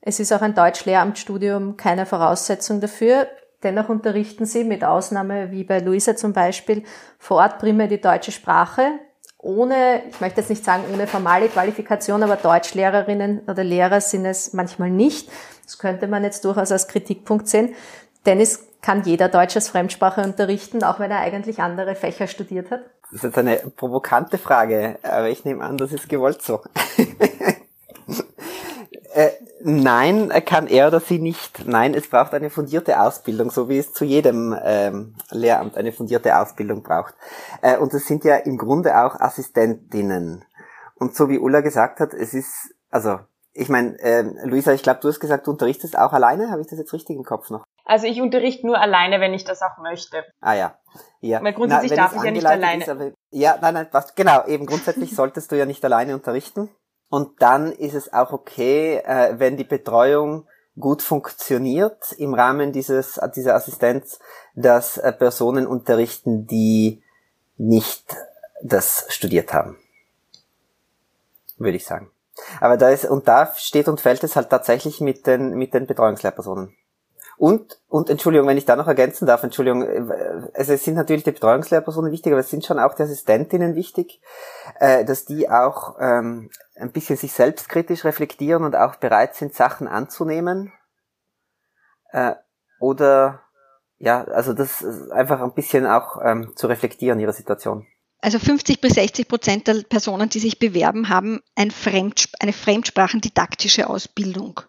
Es 0.00 0.18
ist 0.18 0.32
auch 0.32 0.42
ein 0.42 0.56
Deutsch-Lehramtsstudium 0.56 1.76
keine 1.76 2.04
Voraussetzung 2.04 2.80
dafür. 2.80 3.28
Dennoch 3.62 3.88
unterrichten 3.90 4.44
sie 4.44 4.64
mit 4.64 4.82
Ausnahme, 4.82 5.52
wie 5.52 5.62
bei 5.62 5.78
Luisa 5.78 6.16
zum 6.16 6.32
Beispiel, 6.32 6.82
vor 7.20 7.36
Ort 7.36 7.60
primär 7.60 7.86
die 7.86 8.00
deutsche 8.00 8.32
Sprache. 8.32 8.88
Ohne, 9.38 10.02
ich 10.10 10.20
möchte 10.20 10.40
jetzt 10.40 10.50
nicht 10.50 10.64
sagen 10.64 10.82
ohne 10.92 11.06
formale 11.06 11.46
Qualifikation, 11.46 12.24
aber 12.24 12.34
Deutschlehrerinnen 12.34 13.42
oder 13.46 13.62
Lehrer 13.62 14.00
sind 14.00 14.26
es 14.26 14.52
manchmal 14.52 14.90
nicht. 14.90 15.30
Das 15.62 15.78
könnte 15.78 16.08
man 16.08 16.24
jetzt 16.24 16.44
durchaus 16.44 16.72
als 16.72 16.88
Kritikpunkt 16.88 17.46
sehen. 17.46 17.72
Denn 18.26 18.40
es 18.40 18.69
kann 18.82 19.02
jeder 19.02 19.28
Deutsch 19.28 19.56
als 19.56 19.68
Fremdsprache 19.68 20.22
unterrichten, 20.22 20.82
auch 20.84 20.98
wenn 20.98 21.10
er 21.10 21.20
eigentlich 21.20 21.60
andere 21.60 21.94
Fächer 21.94 22.26
studiert 22.26 22.70
hat. 22.70 22.80
Das 23.10 23.16
ist 23.16 23.24
jetzt 23.24 23.38
eine 23.38 23.56
provokante 23.56 24.38
Frage, 24.38 24.98
aber 25.02 25.28
ich 25.28 25.44
nehme 25.44 25.64
an, 25.64 25.76
das 25.76 25.92
ist 25.92 26.08
gewollt 26.08 26.42
so. 26.42 26.62
äh, 29.14 29.30
nein, 29.62 30.32
kann 30.46 30.66
er 30.68 30.86
oder 30.86 31.00
sie 31.00 31.18
nicht. 31.18 31.66
Nein, 31.66 31.94
es 31.94 32.08
braucht 32.08 32.32
eine 32.34 32.50
fundierte 32.50 33.00
Ausbildung, 33.00 33.50
so 33.50 33.68
wie 33.68 33.78
es 33.78 33.92
zu 33.92 34.04
jedem 34.04 34.56
ähm, 34.62 35.16
Lehramt 35.30 35.76
eine 35.76 35.92
fundierte 35.92 36.38
Ausbildung 36.38 36.82
braucht. 36.82 37.14
Äh, 37.62 37.78
und 37.78 37.92
es 37.94 38.06
sind 38.06 38.24
ja 38.24 38.36
im 38.36 38.58
Grunde 38.58 38.96
auch 38.96 39.18
Assistentinnen. 39.18 40.44
Und 40.94 41.16
so 41.16 41.28
wie 41.28 41.38
Ulla 41.38 41.62
gesagt 41.62 41.98
hat, 41.98 42.14
es 42.14 42.32
ist, 42.32 42.74
also 42.90 43.18
ich 43.52 43.68
meine, 43.68 43.98
ähm, 44.00 44.38
Luisa, 44.44 44.72
ich 44.72 44.82
glaube, 44.82 45.00
du 45.00 45.08
hast 45.08 45.18
gesagt, 45.18 45.46
du 45.46 45.50
unterrichtest 45.50 45.98
auch 45.98 46.12
alleine. 46.12 46.50
Habe 46.50 46.60
ich 46.60 46.68
das 46.68 46.78
jetzt 46.78 46.92
richtig 46.92 47.16
im 47.16 47.24
Kopf 47.24 47.50
noch? 47.50 47.64
Also 47.84 48.06
ich 48.06 48.20
unterrichte 48.20 48.66
nur 48.66 48.80
alleine, 48.80 49.20
wenn 49.20 49.34
ich 49.34 49.44
das 49.44 49.62
auch 49.62 49.78
möchte. 49.82 50.24
Ah 50.40 50.54
ja. 50.54 50.78
ja. 51.20 51.42
Weil 51.42 51.52
grundsätzlich 51.52 51.90
wenn 51.90 51.98
darf 51.98 52.14
ich 52.14 52.22
ja 52.22 52.30
nicht 52.30 52.46
alleine. 52.46 52.82
Ist, 52.82 52.88
aber, 52.88 53.12
ja, 53.30 53.58
nein, 53.60 53.74
nein, 53.74 53.90
passt. 53.90 54.16
Genau, 54.16 54.46
eben 54.46 54.66
grundsätzlich 54.66 55.10
solltest 55.16 55.50
du 55.52 55.56
ja 55.56 55.66
nicht 55.66 55.84
alleine 55.84 56.14
unterrichten. 56.14 56.70
Und 57.08 57.42
dann 57.42 57.72
ist 57.72 57.94
es 57.94 58.12
auch 58.12 58.32
okay, 58.32 58.98
äh, 59.04 59.38
wenn 59.38 59.56
die 59.56 59.64
Betreuung 59.64 60.46
gut 60.78 61.02
funktioniert 61.02 62.12
im 62.12 62.34
Rahmen 62.34 62.72
dieses 62.72 63.20
dieser 63.34 63.54
Assistenz, 63.54 64.20
dass 64.54 64.96
äh, 64.96 65.12
Personen 65.12 65.66
unterrichten, 65.66 66.46
die 66.46 67.02
nicht 67.56 68.16
das 68.62 69.06
studiert 69.08 69.52
haben. 69.52 69.76
Würde 71.58 71.76
ich 71.76 71.84
sagen. 71.84 72.10
Aber 72.60 72.76
da 72.76 72.88
ist, 72.88 73.04
und 73.04 73.28
da 73.28 73.52
steht 73.56 73.88
und 73.88 74.00
fällt 74.00 74.24
es 74.24 74.36
halt 74.36 74.48
tatsächlich 74.50 75.00
mit 75.00 75.26
den, 75.26 75.50
mit 75.50 75.74
den 75.74 75.86
Betreuungslehrpersonen. 75.86 76.74
Und, 77.40 77.80
und 77.88 78.10
Entschuldigung, 78.10 78.46
wenn 78.48 78.58
ich 78.58 78.66
da 78.66 78.76
noch 78.76 78.86
ergänzen 78.86 79.24
darf, 79.24 79.42
Entschuldigung, 79.42 79.82
äh, 79.82 80.50
also 80.52 80.74
es 80.74 80.84
sind 80.84 80.92
natürlich 80.92 81.24
die 81.24 81.30
Betreuungslehrpersonen 81.30 82.12
wichtig, 82.12 82.32
aber 82.32 82.40
es 82.40 82.50
sind 82.50 82.66
schon 82.66 82.78
auch 82.78 82.92
die 82.92 83.02
Assistentinnen 83.02 83.74
wichtig, 83.76 84.20
äh, 84.78 85.06
dass 85.06 85.24
die 85.24 85.48
auch 85.48 85.96
ähm, 85.98 86.50
ein 86.74 86.92
bisschen 86.92 87.16
sich 87.16 87.32
selbstkritisch 87.32 88.04
reflektieren 88.04 88.62
und 88.62 88.76
auch 88.76 88.96
bereit 88.96 89.36
sind, 89.36 89.54
Sachen 89.54 89.88
anzunehmen. 89.88 90.74
Äh, 92.12 92.34
oder 92.78 93.40
ja, 93.96 94.22
also 94.24 94.52
das 94.52 94.84
einfach 95.10 95.40
ein 95.40 95.54
bisschen 95.54 95.86
auch 95.86 96.18
ähm, 96.22 96.52
zu 96.56 96.66
reflektieren, 96.66 97.20
ihre 97.20 97.32
Situation. 97.32 97.86
Also 98.18 98.38
50 98.38 98.82
bis 98.82 98.92
60 98.96 99.28
Prozent 99.28 99.66
der 99.66 99.82
Personen, 99.88 100.28
die 100.28 100.40
sich 100.40 100.58
bewerben, 100.58 101.08
haben 101.08 101.40
ein 101.54 101.70
Fremdsp 101.70 102.34
eine 102.38 102.52
fremdsprachendidaktische 102.52 103.88
Ausbildung. 103.88 104.60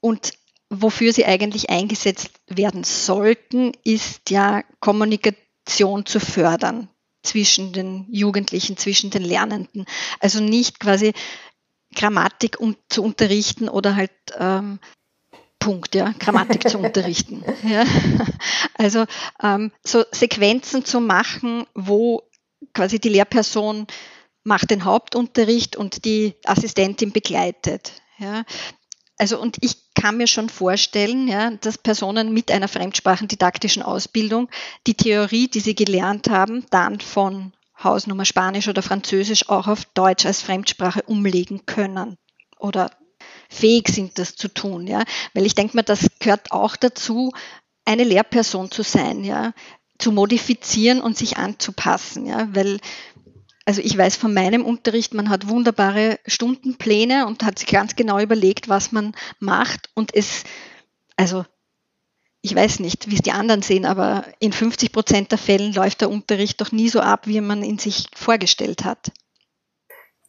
Und 0.00 0.34
wofür 0.70 1.12
sie 1.12 1.26
eigentlich 1.26 1.70
eingesetzt 1.70 2.30
werden 2.48 2.84
sollten, 2.84 3.72
ist 3.84 4.30
ja 4.30 4.62
Kommunikation 4.80 6.06
zu 6.06 6.20
fördern 6.20 6.88
zwischen 7.22 7.72
den 7.72 8.06
Jugendlichen, 8.10 8.76
zwischen 8.76 9.10
den 9.10 9.22
Lernenden. 9.22 9.84
Also 10.20 10.40
nicht 10.40 10.80
quasi 10.80 11.12
Grammatik 11.94 12.60
um, 12.60 12.76
zu 12.88 13.02
unterrichten 13.02 13.68
oder 13.68 13.96
halt 13.96 14.12
ähm, 14.38 14.78
Punkt, 15.58 15.94
ja, 15.94 16.14
Grammatik 16.18 16.68
zu 16.68 16.78
unterrichten. 16.78 17.42
Ja. 17.64 17.84
Also 18.74 19.06
ähm, 19.42 19.72
so 19.82 20.04
Sequenzen 20.12 20.84
zu 20.84 21.00
machen, 21.00 21.66
wo 21.74 22.22
quasi 22.74 23.00
die 23.00 23.08
Lehrperson 23.08 23.86
macht 24.44 24.70
den 24.70 24.84
Hauptunterricht 24.84 25.74
und 25.74 26.04
die 26.04 26.34
Assistentin 26.44 27.10
begleitet. 27.10 27.92
Ja. 28.18 28.44
Also 29.18 29.40
und 29.40 29.56
ich 29.62 29.94
kann 29.94 30.18
mir 30.18 30.26
schon 30.26 30.48
vorstellen, 30.48 31.26
ja, 31.26 31.50
dass 31.50 31.78
Personen 31.78 32.32
mit 32.32 32.50
einer 32.50 32.68
fremdsprachendidaktischen 32.68 33.82
Ausbildung 33.82 34.48
die 34.86 34.94
Theorie, 34.94 35.48
die 35.48 35.60
sie 35.60 35.74
gelernt 35.74 36.28
haben, 36.28 36.66
dann 36.70 37.00
von 37.00 37.52
Hausnummer 37.82 38.24
Spanisch 38.24 38.68
oder 38.68 38.82
Französisch 38.82 39.48
auch 39.48 39.68
auf 39.68 39.84
Deutsch 39.86 40.26
als 40.26 40.42
Fremdsprache 40.42 41.02
umlegen 41.02 41.66
können 41.66 42.16
oder 42.58 42.90
fähig 43.48 43.88
sind, 43.88 44.18
das 44.18 44.36
zu 44.36 44.48
tun, 44.48 44.86
ja, 44.86 45.02
weil 45.34 45.46
ich 45.46 45.54
denke 45.54 45.76
mir, 45.76 45.82
das 45.82 46.06
gehört 46.18 46.52
auch 46.52 46.76
dazu, 46.76 47.32
eine 47.84 48.04
Lehrperson 48.04 48.70
zu 48.70 48.82
sein, 48.82 49.24
ja, 49.24 49.52
zu 49.98 50.12
modifizieren 50.12 51.00
und 51.00 51.16
sich 51.16 51.38
anzupassen, 51.38 52.26
ja, 52.26 52.48
weil 52.54 52.78
also 53.66 53.82
ich 53.82 53.98
weiß 53.98 54.16
von 54.16 54.32
meinem 54.32 54.64
Unterricht, 54.64 55.12
man 55.12 55.28
hat 55.28 55.48
wunderbare 55.48 56.18
Stundenpläne 56.26 57.26
und 57.26 57.42
hat 57.42 57.58
sich 57.58 57.68
ganz 57.68 57.96
genau 57.96 58.20
überlegt, 58.20 58.68
was 58.68 58.92
man 58.92 59.14
macht 59.40 59.90
und 59.94 60.14
es, 60.14 60.44
also 61.16 61.44
ich 62.42 62.54
weiß 62.54 62.78
nicht, 62.78 63.10
wie 63.10 63.16
es 63.16 63.22
die 63.22 63.32
anderen 63.32 63.62
sehen, 63.62 63.84
aber 63.84 64.24
in 64.38 64.52
50 64.52 64.92
Prozent 64.92 65.32
der 65.32 65.38
Fällen 65.38 65.72
läuft 65.72 66.00
der 66.00 66.10
Unterricht 66.10 66.60
doch 66.60 66.70
nie 66.70 66.88
so 66.88 67.00
ab, 67.00 67.26
wie 67.26 67.40
man 67.40 67.64
ihn 67.64 67.78
sich 67.78 68.06
vorgestellt 68.14 68.84
hat. 68.84 69.10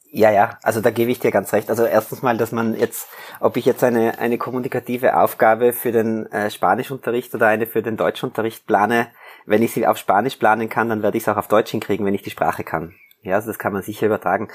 Ja, 0.09 0.31
ja, 0.31 0.57
also 0.63 0.81
da 0.81 0.89
gebe 0.89 1.11
ich 1.11 1.19
dir 1.19 1.29
ganz 1.29 1.53
recht. 1.53 1.69
Also 1.69 1.85
erstens 1.85 2.23
mal, 2.23 2.37
dass 2.37 2.51
man 2.51 2.75
jetzt, 2.75 3.07
ob 3.39 3.55
ich 3.55 3.65
jetzt 3.65 3.83
eine, 3.83 4.17
eine 4.17 4.39
kommunikative 4.39 5.15
Aufgabe 5.15 5.73
für 5.73 5.91
den 5.91 6.25
äh, 6.31 6.49
Spanischunterricht 6.49 7.35
oder 7.35 7.47
eine 7.47 7.67
für 7.67 7.83
den 7.83 7.97
Deutschunterricht 7.97 8.65
plane, 8.65 9.11
wenn 9.45 9.61
ich 9.61 9.73
sie 9.73 9.85
auf 9.85 9.97
Spanisch 9.97 10.37
planen 10.37 10.69
kann, 10.69 10.89
dann 10.89 11.03
werde 11.03 11.17
ich 11.17 11.23
es 11.23 11.29
auch 11.29 11.37
auf 11.37 11.49
Deutsch 11.49 11.69
hinkriegen, 11.69 12.05
wenn 12.05 12.15
ich 12.15 12.23
die 12.23 12.31
Sprache 12.31 12.63
kann. 12.63 12.95
Ja, 13.27 13.35
also 13.35 13.47
das 13.47 13.59
kann 13.59 13.73
man 13.73 13.83
sicher 13.83 14.07
übertragen. 14.07 14.49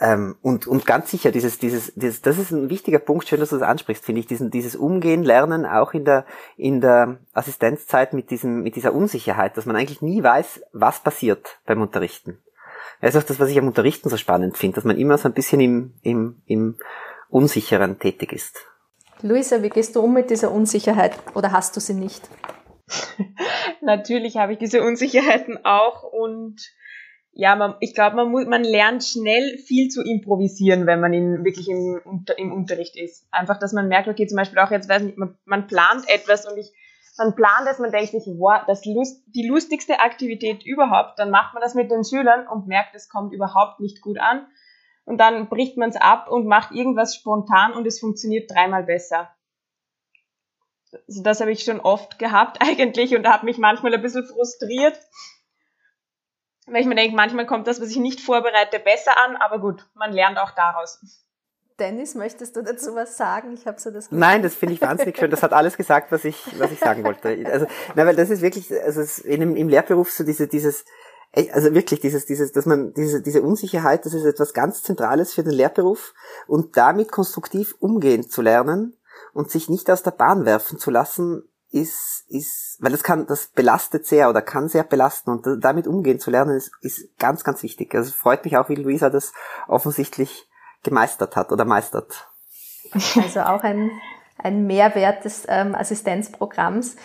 Ähm, 0.00 0.36
und, 0.42 0.66
und 0.66 0.86
ganz 0.86 1.10
sicher, 1.10 1.32
dieses, 1.32 1.58
dieses, 1.58 1.92
dieses, 1.94 2.22
das 2.22 2.38
ist 2.38 2.52
ein 2.52 2.70
wichtiger 2.70 3.00
Punkt, 3.00 3.26
schön, 3.26 3.40
dass 3.40 3.50
du 3.50 3.58
das 3.58 3.68
ansprichst, 3.68 4.04
finde 4.04 4.20
ich, 4.20 4.26
diesen, 4.26 4.50
dieses 4.50 4.76
Umgehen, 4.76 5.24
Lernen 5.24 5.66
auch 5.66 5.92
in 5.92 6.04
der, 6.04 6.24
in 6.56 6.80
der 6.80 7.18
Assistenzzeit 7.32 8.12
mit 8.12 8.30
diesem, 8.30 8.62
mit 8.62 8.76
dieser 8.76 8.92
Unsicherheit, 8.92 9.56
dass 9.56 9.66
man 9.66 9.74
eigentlich 9.74 10.02
nie 10.02 10.22
weiß, 10.22 10.62
was 10.72 11.00
passiert 11.00 11.58
beim 11.66 11.80
Unterrichten. 11.80 12.38
Das 13.00 13.14
ist 13.14 13.22
auch 13.22 13.26
das, 13.26 13.40
was 13.40 13.50
ich 13.50 13.58
am 13.58 13.66
Unterrichten 13.66 14.08
so 14.08 14.16
spannend 14.16 14.56
finde, 14.56 14.76
dass 14.76 14.84
man 14.84 14.98
immer 14.98 15.18
so 15.18 15.28
ein 15.28 15.34
bisschen 15.34 15.60
im, 15.60 15.94
im, 16.02 16.42
im 16.46 16.76
Unsicheren 17.28 17.98
tätig 17.98 18.32
ist. 18.32 18.66
Luisa, 19.20 19.62
wie 19.62 19.68
gehst 19.68 19.96
du 19.96 20.00
um 20.00 20.14
mit 20.14 20.30
dieser 20.30 20.52
Unsicherheit 20.52 21.18
oder 21.34 21.50
hast 21.50 21.76
du 21.76 21.80
sie 21.80 21.94
nicht? 21.94 22.28
Natürlich 23.80 24.36
habe 24.36 24.52
ich 24.52 24.58
diese 24.58 24.82
Unsicherheiten 24.82 25.64
auch 25.64 26.04
und 26.04 26.70
ja, 27.32 27.54
man, 27.54 27.76
ich 27.80 27.94
glaube, 27.94 28.16
man, 28.16 28.30
muss, 28.30 28.46
man 28.46 28.64
lernt 28.64 29.04
schnell 29.04 29.58
viel 29.58 29.88
zu 29.88 30.02
improvisieren, 30.02 30.86
wenn 30.86 31.00
man 31.00 31.12
in, 31.12 31.44
wirklich 31.44 31.68
im, 31.68 32.00
im 32.36 32.52
Unterricht 32.52 32.96
ist. 32.96 33.26
Einfach, 33.30 33.58
dass 33.58 33.72
man 33.72 33.88
merkt, 33.88 34.08
okay, 34.08 34.26
zum 34.26 34.36
Beispiel 34.36 34.58
auch 34.58 34.70
jetzt, 34.70 34.88
weiß 34.88 35.02
nicht, 35.02 35.18
man, 35.18 35.38
man 35.44 35.66
plant 35.66 36.08
etwas 36.08 36.50
und 36.50 36.58
ich, 36.58 36.72
man 37.16 37.34
plant 37.34 37.68
es, 37.70 37.78
man 37.78 37.92
denkt 37.92 38.10
sich, 38.10 38.26
wow, 38.38 38.62
das 38.66 38.84
Lust, 38.84 39.22
die 39.26 39.46
lustigste 39.46 40.00
Aktivität 40.00 40.64
überhaupt, 40.64 41.18
dann 41.18 41.30
macht 41.30 41.54
man 41.54 41.62
das 41.62 41.74
mit 41.74 41.90
den 41.90 42.04
Schülern 42.04 42.46
und 42.48 42.66
merkt, 42.66 42.94
es 42.94 43.08
kommt 43.08 43.32
überhaupt 43.32 43.80
nicht 43.80 44.00
gut 44.00 44.18
an. 44.18 44.46
Und 45.04 45.18
dann 45.18 45.48
bricht 45.48 45.76
man 45.76 45.90
es 45.90 45.96
ab 45.96 46.28
und 46.30 46.46
macht 46.46 46.72
irgendwas 46.72 47.14
spontan 47.14 47.72
und 47.72 47.86
es 47.86 48.00
funktioniert 48.00 48.50
dreimal 48.50 48.84
besser. 48.84 49.30
Also 51.06 51.22
das 51.22 51.40
habe 51.40 51.52
ich 51.52 51.64
schon 51.64 51.80
oft 51.80 52.18
gehabt 52.18 52.58
eigentlich 52.60 53.14
und 53.14 53.26
habe 53.28 53.46
mich 53.46 53.58
manchmal 53.58 53.94
ein 53.94 54.02
bisschen 54.02 54.24
frustriert 54.24 54.98
weil 56.70 56.82
ich 56.82 56.86
mir 56.86 56.94
denke, 56.94 57.16
manchmal 57.16 57.46
kommt 57.46 57.66
das, 57.66 57.80
was 57.80 57.90
ich 57.90 57.96
nicht 57.96 58.20
vorbereite, 58.20 58.78
besser 58.78 59.16
an, 59.24 59.36
aber 59.36 59.58
gut, 59.58 59.86
man 59.94 60.12
lernt 60.12 60.38
auch 60.38 60.50
daraus. 60.52 61.00
Dennis, 61.78 62.16
möchtest 62.16 62.56
du 62.56 62.62
dazu 62.62 62.94
was 62.96 63.16
sagen? 63.16 63.52
Ich 63.54 63.66
habe 63.66 63.78
so 63.80 63.90
das 63.90 64.06
Gefühl. 64.06 64.18
Nein, 64.18 64.42
das 64.42 64.56
finde 64.56 64.74
ich 64.74 64.80
wahnsinnig 64.80 65.16
schön. 65.16 65.30
Das 65.30 65.44
hat 65.44 65.52
alles 65.52 65.76
gesagt, 65.76 66.10
was 66.10 66.24
ich, 66.24 66.36
was 66.58 66.72
ich 66.72 66.80
sagen 66.80 67.04
wollte. 67.04 67.28
Also, 67.50 67.66
nein, 67.94 68.06
weil 68.06 68.16
das 68.16 68.30
ist 68.30 68.42
wirklich, 68.42 68.72
also 68.82 69.00
es 69.00 69.20
in 69.20 69.56
im 69.56 69.68
Lehrberuf 69.68 70.10
so 70.10 70.24
diese, 70.24 70.48
dieses, 70.48 70.84
also 71.52 71.74
wirklich 71.74 72.00
dieses, 72.00 72.26
dieses, 72.26 72.52
dass 72.52 72.66
man 72.66 72.94
diese, 72.94 73.22
diese 73.22 73.42
Unsicherheit, 73.42 74.04
das 74.04 74.14
ist 74.14 74.24
etwas 74.24 74.54
ganz 74.54 74.82
Zentrales 74.82 75.34
für 75.34 75.44
den 75.44 75.52
Lehrberuf 75.52 76.14
und 76.48 76.76
damit 76.76 77.12
konstruktiv 77.12 77.76
umgehen 77.78 78.28
zu 78.28 78.42
lernen 78.42 78.96
und 79.32 79.50
sich 79.50 79.68
nicht 79.68 79.88
aus 79.88 80.02
der 80.02 80.10
Bahn 80.10 80.44
werfen 80.44 80.78
zu 80.78 80.90
lassen, 80.90 81.48
ist, 81.70 82.24
ist, 82.28 82.76
weil 82.80 82.92
das 82.92 83.02
kann, 83.02 83.26
das 83.26 83.48
belastet 83.48 84.06
sehr 84.06 84.30
oder 84.30 84.42
kann 84.42 84.68
sehr 84.68 84.84
belasten 84.84 85.30
und 85.30 85.62
damit 85.62 85.86
umgehen 85.86 86.18
zu 86.18 86.30
lernen 86.30 86.56
ist, 86.56 86.70
ist 86.80 87.18
ganz, 87.18 87.44
ganz 87.44 87.62
wichtig. 87.62 87.94
Also 87.94 88.12
freut 88.12 88.44
mich 88.44 88.56
auch, 88.56 88.68
wie 88.68 88.74
Luisa 88.74 89.10
das 89.10 89.32
offensichtlich 89.66 90.48
gemeistert 90.82 91.36
hat 91.36 91.52
oder 91.52 91.64
meistert. 91.64 92.28
Also 93.16 93.40
auch 93.40 93.62
ein, 93.64 93.90
ein 94.38 94.66
Mehrwert 94.66 95.24
des 95.24 95.44
ähm, 95.48 95.74
Assistenzprogramms. 95.74 96.96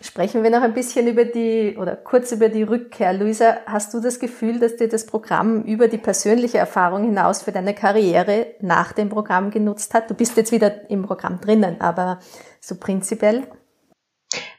Sprechen 0.00 0.42
wir 0.42 0.50
noch 0.50 0.62
ein 0.62 0.74
bisschen 0.74 1.06
über 1.06 1.24
die 1.24 1.76
oder 1.80 1.94
kurz 1.94 2.32
über 2.32 2.48
die 2.48 2.64
Rückkehr. 2.64 3.12
Luisa, 3.12 3.58
hast 3.66 3.94
du 3.94 4.00
das 4.00 4.18
Gefühl, 4.18 4.58
dass 4.58 4.76
dir 4.76 4.88
das 4.88 5.06
Programm 5.06 5.62
über 5.62 5.86
die 5.86 5.96
persönliche 5.96 6.58
Erfahrung 6.58 7.04
hinaus 7.04 7.42
für 7.42 7.52
deine 7.52 7.72
Karriere 7.72 8.48
nach 8.60 8.92
dem 8.92 9.08
Programm 9.08 9.52
genutzt 9.52 9.94
hat? 9.94 10.10
Du 10.10 10.14
bist 10.14 10.36
jetzt 10.36 10.50
wieder 10.50 10.90
im 10.90 11.04
Programm 11.04 11.40
drinnen, 11.40 11.80
aber 11.80 12.18
so 12.60 12.74
prinzipiell? 12.74 13.46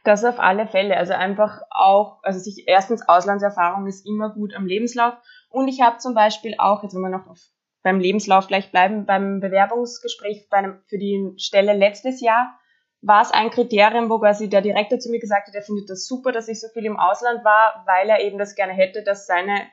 Das 0.03 0.25
auf 0.25 0.39
alle 0.39 0.67
Fälle. 0.67 0.97
Also 0.97 1.13
einfach 1.13 1.61
auch, 1.69 2.19
also 2.23 2.39
sich 2.39 2.67
erstens 2.67 3.07
Auslandserfahrung 3.07 3.87
ist 3.87 4.05
immer 4.05 4.33
gut 4.33 4.53
am 4.53 4.65
Lebenslauf. 4.65 5.13
Und 5.49 5.67
ich 5.67 5.81
habe 5.81 5.97
zum 5.97 6.13
Beispiel 6.13 6.55
auch, 6.57 6.83
jetzt 6.83 6.93
wenn 6.93 7.01
wir 7.01 7.09
noch 7.09 7.27
auf, 7.27 7.39
beim 7.83 7.99
Lebenslauf 7.99 8.47
gleich 8.47 8.71
bleiben, 8.71 9.05
beim 9.05 9.39
Bewerbungsgespräch 9.39 10.47
bei 10.49 10.57
einem, 10.57 10.81
für 10.87 10.97
die 10.97 11.33
Stelle 11.37 11.73
letztes 11.73 12.21
Jahr 12.21 12.57
war 13.01 13.21
es 13.21 13.31
ein 13.31 13.49
Kriterium, 13.49 14.09
wo 14.09 14.19
quasi 14.19 14.49
der 14.49 14.61
Direktor 14.61 14.97
zu 14.97 15.11
mir 15.11 15.19
gesagt 15.19 15.47
hat, 15.47 15.55
er 15.55 15.61
findet 15.61 15.89
das 15.89 16.07
super, 16.07 16.31
dass 16.31 16.47
ich 16.47 16.61
so 16.61 16.67
viel 16.69 16.85
im 16.85 16.97
Ausland 16.97 17.43
war, 17.43 17.83
weil 17.85 18.09
er 18.09 18.21
eben 18.21 18.37
das 18.37 18.55
gerne 18.55 18.71
hätte, 18.71 19.03
dass 19.03 19.27
seine 19.27 19.67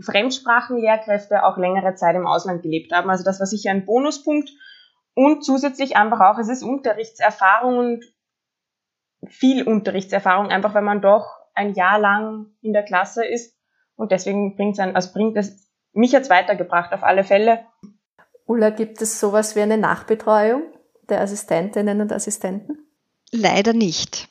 Fremdsprachenlehrkräfte 0.00 1.44
auch 1.44 1.56
längere 1.56 1.94
Zeit 1.94 2.16
im 2.16 2.26
Ausland 2.26 2.62
gelebt 2.62 2.92
haben. 2.92 3.10
Also 3.10 3.24
das 3.24 3.38
war 3.38 3.46
sicher 3.46 3.70
ein 3.70 3.86
Bonuspunkt. 3.86 4.50
Und 5.14 5.44
zusätzlich 5.44 5.96
einfach 5.96 6.20
auch, 6.20 6.38
es 6.38 6.48
ist 6.48 6.64
Unterrichtserfahrung 6.64 7.78
und 7.78 8.04
viel 9.28 9.62
Unterrichtserfahrung, 9.62 10.48
einfach 10.48 10.74
weil 10.74 10.82
man 10.82 11.00
doch 11.00 11.26
ein 11.54 11.74
Jahr 11.74 11.98
lang 11.98 12.46
in 12.60 12.72
der 12.72 12.82
Klasse 12.82 13.24
ist. 13.24 13.56
Und 13.96 14.12
deswegen 14.12 14.56
bringt 14.56 14.78
es 14.78 14.94
also 14.94 15.12
bringt 15.12 15.36
es 15.36 15.70
mich 15.92 16.12
jetzt 16.12 16.30
weitergebracht 16.30 16.92
auf 16.92 17.04
alle 17.04 17.24
Fälle. 17.24 17.64
Ulla, 18.46 18.70
gibt 18.70 19.00
es 19.00 19.20
sowas 19.20 19.56
wie 19.56 19.60
eine 19.60 19.78
Nachbetreuung 19.78 20.62
der 21.08 21.20
Assistentinnen 21.20 22.00
und 22.00 22.12
Assistenten? 22.12 22.78
Leider 23.30 23.72
nicht. 23.72 24.28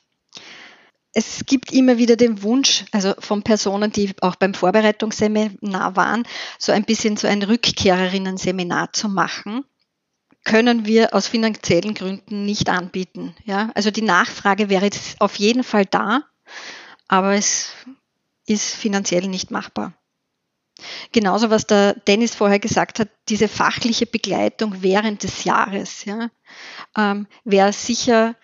Es 1.13 1.45
gibt 1.45 1.71
immer 1.71 1.97
wieder 1.97 2.15
den 2.15 2.41
Wunsch, 2.41 2.85
also 2.91 3.13
von 3.19 3.43
Personen, 3.43 3.91
die 3.91 4.13
auch 4.21 4.35
beim 4.35 4.55
Vorbereitungsseminar 4.55 5.95
waren, 5.95 6.23
so 6.57 6.71
ein 6.71 6.85
bisschen 6.85 7.17
so 7.17 7.27
ein 7.27 7.43
Rückkehrerinnen-Seminar 7.43 8.93
zu 8.93 9.09
machen 9.09 9.63
können 10.43 10.85
wir 10.85 11.13
aus 11.13 11.27
finanziellen 11.27 11.93
Gründen 11.93 12.45
nicht 12.45 12.69
anbieten. 12.69 13.35
Ja, 13.45 13.71
also 13.75 13.91
die 13.91 14.01
Nachfrage 14.01 14.69
wäre 14.69 14.85
jetzt 14.85 15.19
auf 15.21 15.35
jeden 15.35 15.63
Fall 15.63 15.85
da, 15.85 16.23
aber 17.07 17.33
es 17.33 17.71
ist 18.45 18.75
finanziell 18.75 19.27
nicht 19.27 19.51
machbar. 19.51 19.93
Genauso, 21.11 21.49
was 21.49 21.65
der 21.65 21.93
Dennis 21.93 22.35
vorher 22.35 22.59
gesagt 22.59 22.99
hat, 22.99 23.09
diese 23.29 23.47
fachliche 23.47 24.05
Begleitung 24.05 24.81
während 24.81 25.23
des 25.23 25.45
Jahres, 25.45 26.03
ja, 26.03 26.29
ähm, 26.97 27.27
wäre 27.45 27.71
sicher 27.71 28.35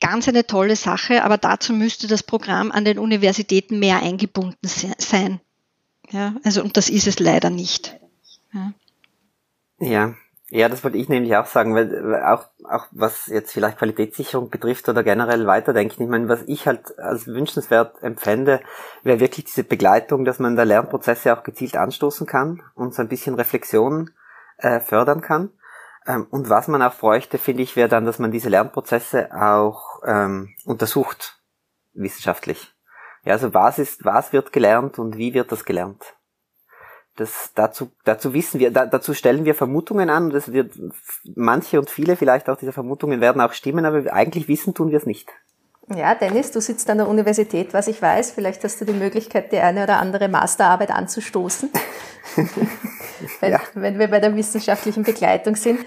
ganz 0.00 0.28
eine 0.28 0.46
tolle 0.46 0.76
Sache, 0.76 1.24
aber 1.24 1.36
dazu 1.36 1.74
müsste 1.74 2.06
das 2.06 2.22
Programm 2.22 2.72
an 2.72 2.86
den 2.86 2.98
Universitäten 2.98 3.78
mehr 3.78 4.02
eingebunden 4.02 4.66
sein. 4.66 5.40
Ja, 6.10 6.36
also, 6.42 6.62
und 6.62 6.76
das 6.78 6.88
ist 6.88 7.06
es 7.06 7.18
leider 7.18 7.50
nicht. 7.50 7.96
Ja, 8.54 8.72
ja 9.78 10.14
ja, 10.52 10.68
das 10.68 10.82
wollte 10.82 10.98
ich 10.98 11.08
nämlich 11.08 11.36
auch 11.36 11.46
sagen, 11.46 11.76
weil 11.76 12.22
auch, 12.24 12.46
auch 12.68 12.86
was 12.90 13.28
jetzt 13.28 13.52
vielleicht 13.52 13.78
Qualitätssicherung 13.78 14.50
betrifft 14.50 14.88
oder 14.88 15.04
generell 15.04 15.46
weiterdenken, 15.46 16.02
ich 16.02 16.08
meine, 16.08 16.28
was 16.28 16.42
ich 16.46 16.66
halt 16.66 16.98
als 16.98 17.28
wünschenswert 17.28 18.02
empfände, 18.02 18.60
wäre 19.04 19.20
wirklich 19.20 19.44
diese 19.44 19.62
Begleitung, 19.62 20.24
dass 20.24 20.40
man 20.40 20.56
da 20.56 20.64
Lernprozesse 20.64 21.32
auch 21.32 21.44
gezielt 21.44 21.76
anstoßen 21.76 22.26
kann 22.26 22.62
und 22.74 22.94
so 22.94 23.02
ein 23.02 23.08
bisschen 23.08 23.36
Reflexion 23.36 24.10
äh, 24.58 24.80
fördern 24.80 25.20
kann. 25.20 25.50
Ähm, 26.04 26.26
und 26.30 26.50
was 26.50 26.66
man 26.66 26.82
auch 26.82 26.96
bräuchte, 26.96 27.38
finde 27.38 27.62
ich, 27.62 27.76
wäre 27.76 27.88
dann, 27.88 28.04
dass 28.04 28.18
man 28.18 28.32
diese 28.32 28.48
Lernprozesse 28.48 29.30
auch 29.32 30.00
ähm, 30.04 30.54
untersucht, 30.64 31.40
wissenschaftlich. 31.92 32.74
Ja, 33.24 33.34
also 33.34 33.54
was 33.54 33.78
ist, 33.78 34.04
was 34.04 34.32
wird 34.32 34.52
gelernt 34.52 34.98
und 34.98 35.16
wie 35.16 35.32
wird 35.32 35.52
das 35.52 35.64
gelernt? 35.64 36.16
Das, 37.16 37.50
dazu, 37.54 37.90
dazu 38.04 38.32
wissen 38.32 38.60
wir, 38.60 38.70
da, 38.70 38.86
dazu 38.86 39.14
stellen 39.14 39.44
wir 39.44 39.54
Vermutungen 39.54 40.08
an 40.10 40.26
und 40.26 40.34
es 40.34 40.52
wird 40.52 40.72
manche 41.34 41.78
und 41.78 41.90
viele 41.90 42.16
vielleicht 42.16 42.48
auch 42.48 42.56
dieser 42.56 42.72
Vermutungen 42.72 43.20
werden 43.20 43.42
auch 43.42 43.52
stimmen, 43.52 43.84
aber 43.84 44.12
eigentlich 44.12 44.48
wissen 44.48 44.74
tun 44.74 44.90
wir 44.90 44.98
es 44.98 45.06
nicht. 45.06 45.28
Ja, 45.94 46.14
Dennis, 46.14 46.52
du 46.52 46.60
sitzt 46.60 46.88
an 46.88 46.98
der 46.98 47.08
Universität, 47.08 47.74
was 47.74 47.88
ich 47.88 48.00
weiß. 48.00 48.30
Vielleicht 48.30 48.62
hast 48.62 48.80
du 48.80 48.84
die 48.84 48.92
Möglichkeit, 48.92 49.50
die 49.50 49.58
eine 49.58 49.82
oder 49.82 49.98
andere 49.98 50.28
Masterarbeit 50.28 50.92
anzustoßen, 50.92 51.68
wenn, 53.40 53.52
Ja. 53.52 53.60
wenn 53.74 53.98
wir 53.98 54.08
bei 54.08 54.20
der 54.20 54.36
wissenschaftlichen 54.36 55.02
Begleitung 55.02 55.56
sind. 55.56 55.80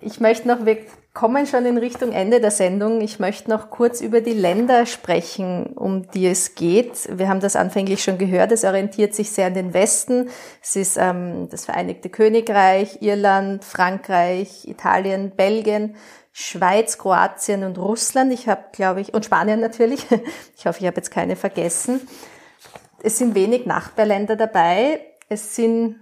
Ich 0.00 0.18
möchte 0.18 0.48
noch, 0.48 0.64
kommen 1.12 1.46
schon 1.46 1.66
in 1.66 1.78
Richtung 1.78 2.12
Ende 2.12 2.40
der 2.40 2.50
Sendung. 2.50 3.00
Ich 3.00 3.18
möchte 3.18 3.50
noch 3.50 3.70
kurz 3.70 4.00
über 4.00 4.20
die 4.20 4.32
Länder 4.32 4.86
sprechen, 4.86 5.66
um 5.74 6.08
die 6.10 6.26
es 6.26 6.54
geht. 6.54 7.08
Wir 7.10 7.28
haben 7.28 7.40
das 7.40 7.56
anfänglich 7.56 8.02
schon 8.02 8.18
gehört. 8.18 8.52
Es 8.52 8.64
orientiert 8.64 9.14
sich 9.14 9.30
sehr 9.30 9.46
an 9.46 9.54
den 9.54 9.74
Westen. 9.74 10.30
Es 10.62 10.76
ist 10.76 10.96
ähm, 10.96 11.48
das 11.50 11.64
Vereinigte 11.64 12.10
Königreich, 12.10 13.02
Irland, 13.02 13.64
Frankreich, 13.64 14.66
Italien, 14.68 15.32
Belgien. 15.34 15.96
Schweiz, 16.32 16.96
Kroatien 16.96 17.64
und 17.64 17.76
Russland. 17.76 18.32
Ich 18.32 18.48
habe, 18.48 18.66
glaube 18.72 19.00
ich, 19.00 19.12
und 19.12 19.24
Spanien 19.24 19.60
natürlich. 19.60 20.06
Ich 20.56 20.66
hoffe, 20.66 20.80
ich 20.80 20.86
habe 20.86 20.96
jetzt 20.96 21.10
keine 21.10 21.36
vergessen. 21.36 22.06
Es 23.02 23.16
sind 23.16 23.34
wenig 23.34 23.64
Nachbarländer 23.64 24.36
dabei. 24.36 25.00
Es 25.30 25.56
sind 25.56 25.96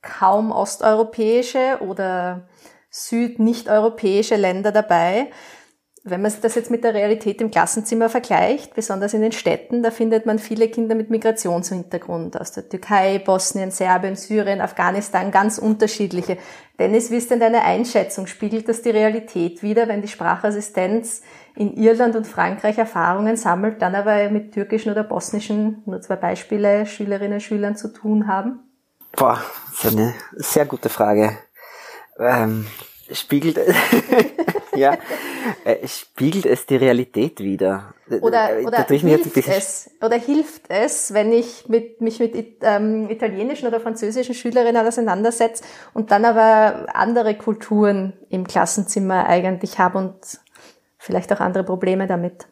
kaum 0.00 0.52
osteuropäische 0.52 1.78
oder 1.80 2.47
süd-nicht-europäische 2.90 4.36
Länder 4.36 4.72
dabei. 4.72 5.30
Wenn 6.04 6.22
man 6.22 6.32
das 6.40 6.54
jetzt 6.54 6.70
mit 6.70 6.84
der 6.84 6.94
Realität 6.94 7.40
im 7.40 7.50
Klassenzimmer 7.50 8.08
vergleicht, 8.08 8.74
besonders 8.74 9.14
in 9.14 9.20
den 9.20 9.32
Städten, 9.32 9.82
da 9.82 9.90
findet 9.90 10.26
man 10.26 10.38
viele 10.38 10.68
Kinder 10.68 10.94
mit 10.94 11.10
Migrationshintergrund 11.10 12.40
aus 12.40 12.52
der 12.52 12.68
Türkei, 12.68 13.18
Bosnien, 13.18 13.70
Serbien, 13.70 14.16
Syrien, 14.16 14.60
Afghanistan, 14.60 15.30
ganz 15.30 15.58
unterschiedliche. 15.58 16.38
Dennis, 16.78 17.10
wie 17.10 17.16
ist 17.16 17.30
denn 17.30 17.40
deine 17.40 17.62
Einschätzung? 17.62 18.26
Spiegelt 18.26 18.68
das 18.68 18.80
die 18.82 18.90
Realität 18.90 19.62
wider, 19.62 19.88
wenn 19.88 20.00
die 20.00 20.08
Sprachassistenz 20.08 21.22
in 21.56 21.74
Irland 21.76 22.14
und 22.14 22.26
Frankreich 22.26 22.78
Erfahrungen 22.78 23.36
sammelt, 23.36 23.82
dann 23.82 23.94
aber 23.94 24.30
mit 24.30 24.52
türkischen 24.54 24.92
oder 24.92 25.02
bosnischen, 25.02 25.82
nur 25.84 26.00
zwei 26.00 26.16
Beispiele, 26.16 26.86
Schülerinnen 26.86 27.34
und 27.34 27.42
Schülern 27.42 27.76
zu 27.76 27.92
tun 27.92 28.28
haben? 28.28 28.60
Boah, 29.12 29.42
das 29.72 29.84
ist 29.84 29.98
eine 29.98 30.14
sehr 30.36 30.64
gute 30.64 30.88
Frage. 30.88 31.36
Ähm, 32.18 32.66
spiegelt, 33.12 33.58
ja, 34.74 34.96
äh, 35.64 35.86
spiegelt 35.86 36.46
es 36.46 36.66
die 36.66 36.76
Realität 36.76 37.40
wieder? 37.40 37.94
Oder, 38.20 38.60
Äh, 38.60 38.66
oder 38.66 38.84
hilft 38.86 39.36
es, 39.36 39.90
oder 40.02 40.16
hilft 40.16 40.62
es, 40.68 41.12
wenn 41.14 41.32
ich 41.32 41.68
mit, 41.68 42.00
mich 42.00 42.20
mit 42.20 42.34
it- 42.34 42.58
ähm, 42.62 43.08
italienischen 43.10 43.68
oder 43.68 43.80
französischen 43.80 44.34
Schülerinnen 44.34 44.86
auseinandersetze 44.86 45.62
und 45.94 46.10
dann 46.10 46.24
aber 46.24 46.86
andere 46.94 47.36
Kulturen 47.36 48.14
im 48.30 48.46
Klassenzimmer 48.46 49.26
eigentlich 49.26 49.78
habe 49.78 49.98
und 49.98 50.16
vielleicht 50.98 51.32
auch 51.32 51.40
andere 51.40 51.64
Probleme 51.64 52.06
damit? 52.06 52.46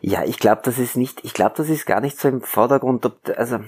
Ja, 0.00 0.22
ich 0.24 0.38
glaube, 0.38 0.60
das 0.64 0.78
ist 0.78 0.96
nicht, 0.96 1.24
ich 1.24 1.32
glaube, 1.32 1.54
das 1.56 1.68
ist 1.68 1.86
gar 1.86 2.00
nicht 2.00 2.18
so 2.18 2.28
im 2.28 2.42
Vordergrund, 2.42 3.06
ob, 3.06 3.16
also, 3.36 3.60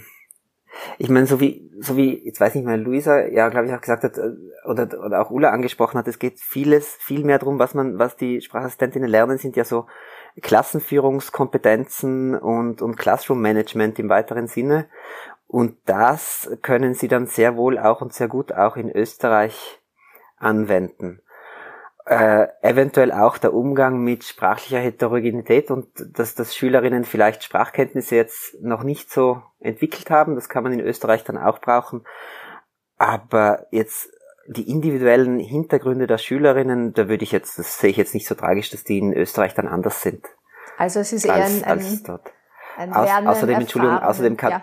ich 0.98 1.08
meine, 1.08 1.26
so 1.26 1.40
wie, 1.40 1.70
so 1.80 1.96
wie, 1.96 2.24
jetzt 2.24 2.40
weiß 2.40 2.54
nicht 2.54 2.64
mehr, 2.64 2.76
Luisa, 2.76 3.26
ja, 3.26 3.48
glaube 3.48 3.66
ich, 3.66 3.74
auch 3.74 3.80
gesagt 3.80 4.04
hat, 4.04 4.18
äh, 4.18 4.30
oder, 4.64 4.88
oder 5.04 5.20
auch 5.20 5.30
Ulla 5.30 5.50
angesprochen 5.50 5.98
hat, 5.98 6.08
es 6.08 6.18
geht 6.18 6.40
vieles, 6.40 6.96
viel 7.00 7.24
mehr 7.24 7.38
darum, 7.38 7.58
was 7.58 7.74
man, 7.74 7.98
was 7.98 8.16
die 8.16 8.40
Sprachassistentinnen 8.40 9.08
lernen, 9.08 9.38
sind 9.38 9.56
ja 9.56 9.64
so 9.64 9.86
Klassenführungskompetenzen 10.40 12.36
und, 12.36 12.82
und 12.82 12.96
Classroom 12.96 13.40
Management 13.40 13.98
im 13.98 14.08
weiteren 14.08 14.48
Sinne. 14.48 14.86
Und 15.46 15.76
das 15.86 16.50
können 16.62 16.94
sie 16.94 17.08
dann 17.08 17.26
sehr 17.26 17.56
wohl 17.56 17.78
auch 17.78 18.00
und 18.00 18.12
sehr 18.12 18.28
gut 18.28 18.52
auch 18.52 18.76
in 18.76 18.90
Österreich 18.90 19.80
anwenden 20.36 21.20
äh, 22.06 22.46
eventuell 22.60 23.12
auch 23.12 23.38
der 23.38 23.54
Umgang 23.54 24.00
mit 24.00 24.24
sprachlicher 24.24 24.78
Heterogenität 24.78 25.70
und 25.70 25.86
dass, 26.18 26.34
dass 26.34 26.54
Schülerinnen 26.54 27.04
vielleicht 27.04 27.42
Sprachkenntnisse 27.44 28.16
jetzt 28.16 28.56
noch 28.60 28.82
nicht 28.82 29.10
so 29.10 29.42
entwickelt 29.60 30.10
haben. 30.10 30.34
Das 30.34 30.48
kann 30.48 30.64
man 30.64 30.72
in 30.72 30.80
Österreich 30.80 31.24
dann 31.24 31.38
auch 31.38 31.60
brauchen. 31.60 32.04
Aber 32.98 33.66
jetzt 33.70 34.10
die 34.46 34.68
individuellen 34.70 35.38
Hintergründe 35.38 36.06
der 36.06 36.18
Schülerinnen, 36.18 36.92
da 36.92 37.08
würde 37.08 37.24
ich 37.24 37.32
jetzt, 37.32 37.58
das 37.58 37.78
sehe 37.78 37.90
ich 37.90 37.96
jetzt 37.96 38.12
nicht 38.14 38.26
so 38.28 38.34
tragisch, 38.34 38.70
dass 38.70 38.84
die 38.84 38.98
in 38.98 39.14
Österreich 39.14 39.54
dann 39.54 39.66
anders 39.68 40.02
sind 40.02 40.26
Also 40.76 41.00
es 41.00 41.12
ist 41.14 41.24
eher 41.24 41.34
als, 41.34 41.62
ein, 41.62 41.70
als 41.70 42.02
dort. 42.02 42.30
ein 42.76 42.92
Au- 42.92 43.30
außerdem, 43.30 43.60
Entschuldigung, 43.60 43.98
außerdem 43.98 44.36
kann- 44.36 44.50
ja. 44.50 44.62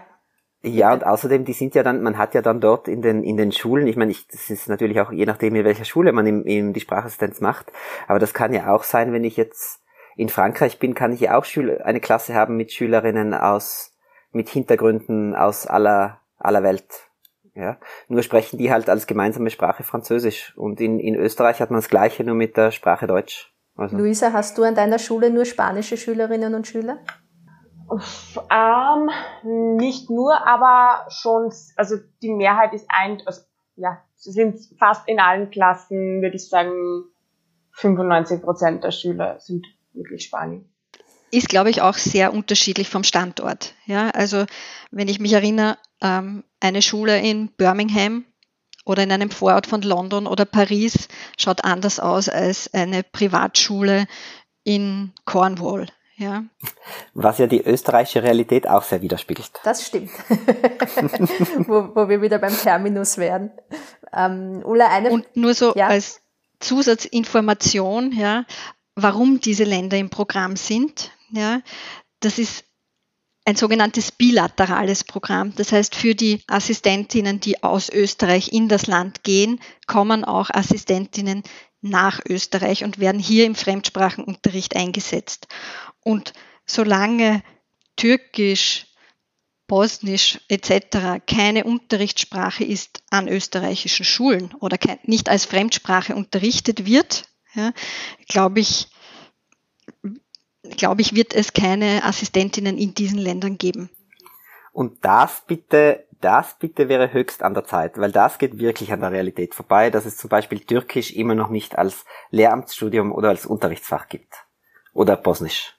Ja, 0.64 0.94
und 0.94 1.06
außerdem, 1.06 1.44
die 1.44 1.54
sind 1.54 1.74
ja 1.74 1.82
dann, 1.82 2.04
man 2.04 2.20
hat 2.20 2.36
ja 2.36 2.42
dann 2.44 2.62
dort 2.62 2.88
in 2.88 3.02
den, 3.02 3.24
in 3.24 3.36
den 3.36 3.52
Schulen, 3.52 3.88
ich 3.88 3.96
meine, 3.96 4.12
ich, 4.12 4.28
das 4.28 4.52
ist 4.52 4.70
natürlich 4.70 5.02
auch 5.02 5.12
je 5.12 5.26
nachdem, 5.26 5.56
in 5.56 5.66
welcher 5.66 5.86
Schule 5.86 6.12
man 6.12 6.28
im, 6.28 6.46
im, 6.46 6.74
die 6.74 6.80
Sprachassistenz 6.80 7.42
macht, 7.42 7.72
aber 8.08 8.20
das 8.20 8.36
kann 8.36 8.54
ja 8.54 8.72
auch 8.72 8.84
sein, 8.84 9.12
wenn 9.12 9.24
ich 9.24 9.38
jetzt 9.38 9.82
in 10.16 10.30
Frankreich 10.30 10.78
bin, 10.78 10.94
kann 10.94 11.14
ich 11.14 11.22
ja 11.22 11.36
auch 11.36 11.46
Schüler, 11.46 11.84
eine 11.86 12.00
Klasse 12.00 12.36
haben 12.36 12.58
mit 12.58 12.72
Schülerinnen 12.72 13.34
aus, 13.34 13.96
mit 14.32 14.50
Hintergründen 14.50 15.36
aus 15.36 15.66
aller, 15.66 16.20
aller 16.38 16.62
Welt. 16.62 17.10
Ja, 17.56 17.80
nur 18.08 18.24
sprechen 18.24 18.58
die 18.58 18.72
halt 18.72 18.90
als 18.90 19.08
gemeinsame 19.08 19.50
Sprache 19.50 19.84
Französisch. 19.84 20.54
Und 20.56 20.80
in, 20.80 21.00
in 21.00 21.16
Österreich 21.16 21.60
hat 21.60 21.70
man 21.70 21.80
das 21.80 21.90
Gleiche, 21.90 22.24
nur 22.24 22.36
mit 22.36 22.56
der 22.56 22.72
Sprache 22.72 23.08
Deutsch. 23.08 23.54
Also, 23.76 23.98
Luisa, 23.98 24.32
hast 24.32 24.58
du 24.58 24.64
an 24.64 24.76
deiner 24.76 25.00
Schule 25.00 25.30
nur 25.32 25.44
spanische 25.44 25.98
Schülerinnen 25.98 26.56
und 26.56 26.68
Schüler? 26.68 27.00
Ähm, 28.50 29.10
nicht 29.78 30.10
nur, 30.10 30.48
aber 30.48 31.06
schon, 31.10 31.52
also 31.76 31.98
die 32.22 32.32
Mehrheit 32.32 32.74
ist 32.74 32.86
ein, 32.90 33.22
also, 33.26 33.42
ja, 33.76 34.02
sind 34.16 34.60
fast 34.78 35.08
in 35.08 35.20
allen 35.20 35.50
Klassen, 35.50 36.22
würde 36.22 36.36
ich 36.36 36.48
sagen, 36.48 37.06
95 37.74 38.42
Prozent 38.42 38.84
der 38.84 38.92
Schüler 38.92 39.40
sind 39.40 39.66
wirklich 39.94 40.24
Spanier. 40.24 40.64
ist, 41.32 41.50
glaube 41.50 41.70
ich, 41.70 41.82
auch 41.82 41.96
sehr 41.96 42.34
unterschiedlich 42.34 42.90
vom 42.90 43.04
Standort. 43.04 43.74
Ja, 43.86 44.10
also 44.10 44.46
wenn 44.92 45.08
ich 45.08 45.20
mich 45.20 45.34
erinnere, 45.34 45.78
ähm, 46.02 46.44
eine 46.60 46.82
Schule 46.82 47.20
in 47.20 47.50
Birmingham 47.50 48.26
oder 48.86 49.04
in 49.04 49.12
einem 49.12 49.32
Vorort 49.32 49.68
von 49.68 49.82
London 49.82 50.28
oder 50.28 50.46
Paris 50.46 51.08
schaut 51.38 51.64
anders 51.64 52.00
aus 52.00 52.28
als 52.28 52.74
eine 52.74 53.04
Privatschule 53.04 54.08
in 54.64 55.14
Cornwall. 55.26 55.88
Ja, 56.22 56.44
was 57.16 57.40
ja 57.40 57.48
die 57.48 57.62
österreichische 57.62 58.22
Realität 58.22 58.68
auch 58.70 58.84
sehr 58.84 59.02
widerspiegelt. 59.02 59.52
Das 59.64 59.88
stimmt. 59.88 60.12
wo, 61.68 61.96
wo 61.96 62.08
wir 62.10 62.22
wieder 62.22 62.38
beim 62.38 62.56
Terminus 62.56 63.18
wären. 63.18 63.52
Ähm, 64.14 64.62
Ulla, 64.64 64.88
eine 64.90 65.10
und 65.10 65.36
nur 65.36 65.56
so 65.56 65.74
Ja. 65.76 65.88
als 65.88 66.22
Zusatzinformation, 66.60 68.12
ja, 68.12 68.46
warum 68.96 69.40
diese 69.40 69.64
Länder 69.64 69.98
im 69.98 70.12
Programm 70.12 70.56
sind. 70.58 71.10
Ja, 71.32 71.62
das 72.20 72.38
ist 72.38 72.66
ein 73.46 73.56
sogenanntes 73.56 74.12
bilaterales 74.12 75.04
Programm. 75.04 75.56
Das 75.56 75.72
heißt, 75.72 75.96
für 75.96 76.14
die 76.14 76.44
Assistentinnen, 76.48 77.40
die 77.40 77.64
aus 77.64 77.90
Österreich 77.90 78.54
in 78.54 78.68
das 78.70 78.86
Land 78.86 79.24
gehen, 79.24 79.60
kommen 79.88 80.24
auch 80.24 80.52
Assistentinnen 80.52 81.42
nach 81.82 82.20
Österreich 82.30 82.84
und 82.84 83.00
werden 83.00 83.20
hier 83.20 83.46
im 83.46 83.56
Fremdsprachenunterricht 83.56 84.76
eingesetzt. 84.76 85.48
Und 86.04 86.34
solange 86.66 87.44
Türkisch, 87.96 88.88
Bosnisch 89.68 90.42
etc. 90.50 91.24
keine 91.26 91.64
Unterrichtssprache 91.64 92.66
ist 92.66 93.04
an 93.10 93.30
österreichischen 93.30 94.04
Schulen 94.04 94.54
oder 94.60 94.78
nicht 95.04 95.30
als 95.30 95.46
Fremdsprache 95.46 96.14
unterrichtet 96.14 96.86
wird, 96.86 97.30
ja, 97.54 97.72
glaube 98.28 98.60
ich, 98.60 98.90
glaube 100.78 101.02
ich, 101.02 101.16
wird 101.16 101.34
es 101.34 101.54
keine 101.54 102.04
Assistentinnen 102.04 102.78
in 102.78 102.94
diesen 102.94 103.18
Ländern 103.18 103.58
geben. 103.58 103.90
Und 104.74 105.04
das 105.04 105.44
bitte, 105.48 106.06
das 106.22 106.58
bitte 106.60 106.88
wäre 106.88 107.14
höchst 107.14 107.44
an 107.44 107.54
der 107.54 107.66
Zeit, 107.66 107.98
weil 107.98 108.12
das 108.12 108.38
geht 108.38 108.58
wirklich 108.58 108.92
an 108.94 109.02
der 109.02 109.12
Realität 109.12 109.54
vorbei, 109.54 109.90
dass 109.90 110.06
es 110.06 110.18
zum 110.18 110.30
Beispiel 110.30 110.60
Türkisch 110.60 111.12
immer 111.12 111.36
noch 111.36 111.50
nicht 111.50 111.78
als 111.78 112.06
Lehramtsstudium 112.30 113.12
oder 113.12 113.30
als 113.30 113.46
Unterrichtsfach 113.46 114.08
gibt. 114.08 114.46
Oder 114.94 115.16
Bosnisch. 115.16 115.78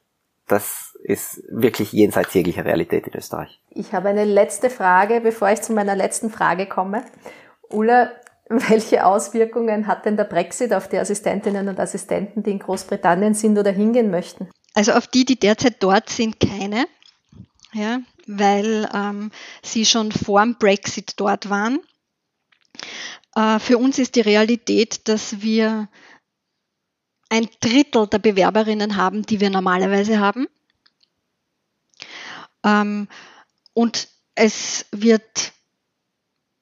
Das 0.48 0.96
ist 1.02 1.42
wirklich 1.48 1.92
jenseits 1.92 2.34
jeglicher 2.34 2.64
Realität 2.64 3.06
in 3.06 3.14
Österreich. 3.14 3.60
Ich 3.70 3.92
habe 3.92 4.08
eine 4.08 4.24
letzte 4.24 4.70
Frage, 4.70 5.20
bevor 5.20 5.50
ich 5.50 5.62
zu 5.62 5.72
meiner 5.72 5.96
letzten 5.96 6.30
Frage 6.30 6.66
komme. 6.66 7.04
Ulla, 7.68 8.12
welche 8.48 9.06
Auswirkungen 9.06 9.86
hat 9.86 10.04
denn 10.04 10.16
der 10.16 10.24
Brexit 10.24 10.74
auf 10.74 10.88
die 10.88 10.98
Assistentinnen 10.98 11.68
und 11.68 11.80
Assistenten, 11.80 12.42
die 12.42 12.50
in 12.50 12.58
Großbritannien 12.58 13.34
sind 13.34 13.58
oder 13.58 13.70
hingehen 13.70 14.10
möchten? 14.10 14.48
Also 14.74 14.92
auf 14.92 15.06
die, 15.06 15.24
die 15.24 15.38
derzeit 15.38 15.82
dort 15.82 16.08
sind, 16.10 16.38
keine, 16.40 16.86
ja, 17.72 18.00
weil 18.26 18.88
ähm, 18.94 19.30
sie 19.62 19.84
schon 19.84 20.12
vor 20.12 20.42
dem 20.42 20.56
Brexit 20.58 21.14
dort 21.16 21.50
waren. 21.50 21.80
Äh, 23.34 23.58
für 23.58 23.78
uns 23.78 23.98
ist 23.98 24.16
die 24.16 24.20
Realität, 24.20 25.08
dass 25.08 25.40
wir 25.42 25.88
ein 27.32 27.48
Drittel 27.60 28.06
der 28.08 28.18
Bewerberinnen 28.18 28.96
haben, 28.96 29.22
die 29.22 29.40
wir 29.40 29.48
normalerweise 29.48 30.20
haben. 30.20 30.48
Ähm, 32.62 33.08
und 33.72 34.08
es 34.34 34.84
wird 34.92 35.52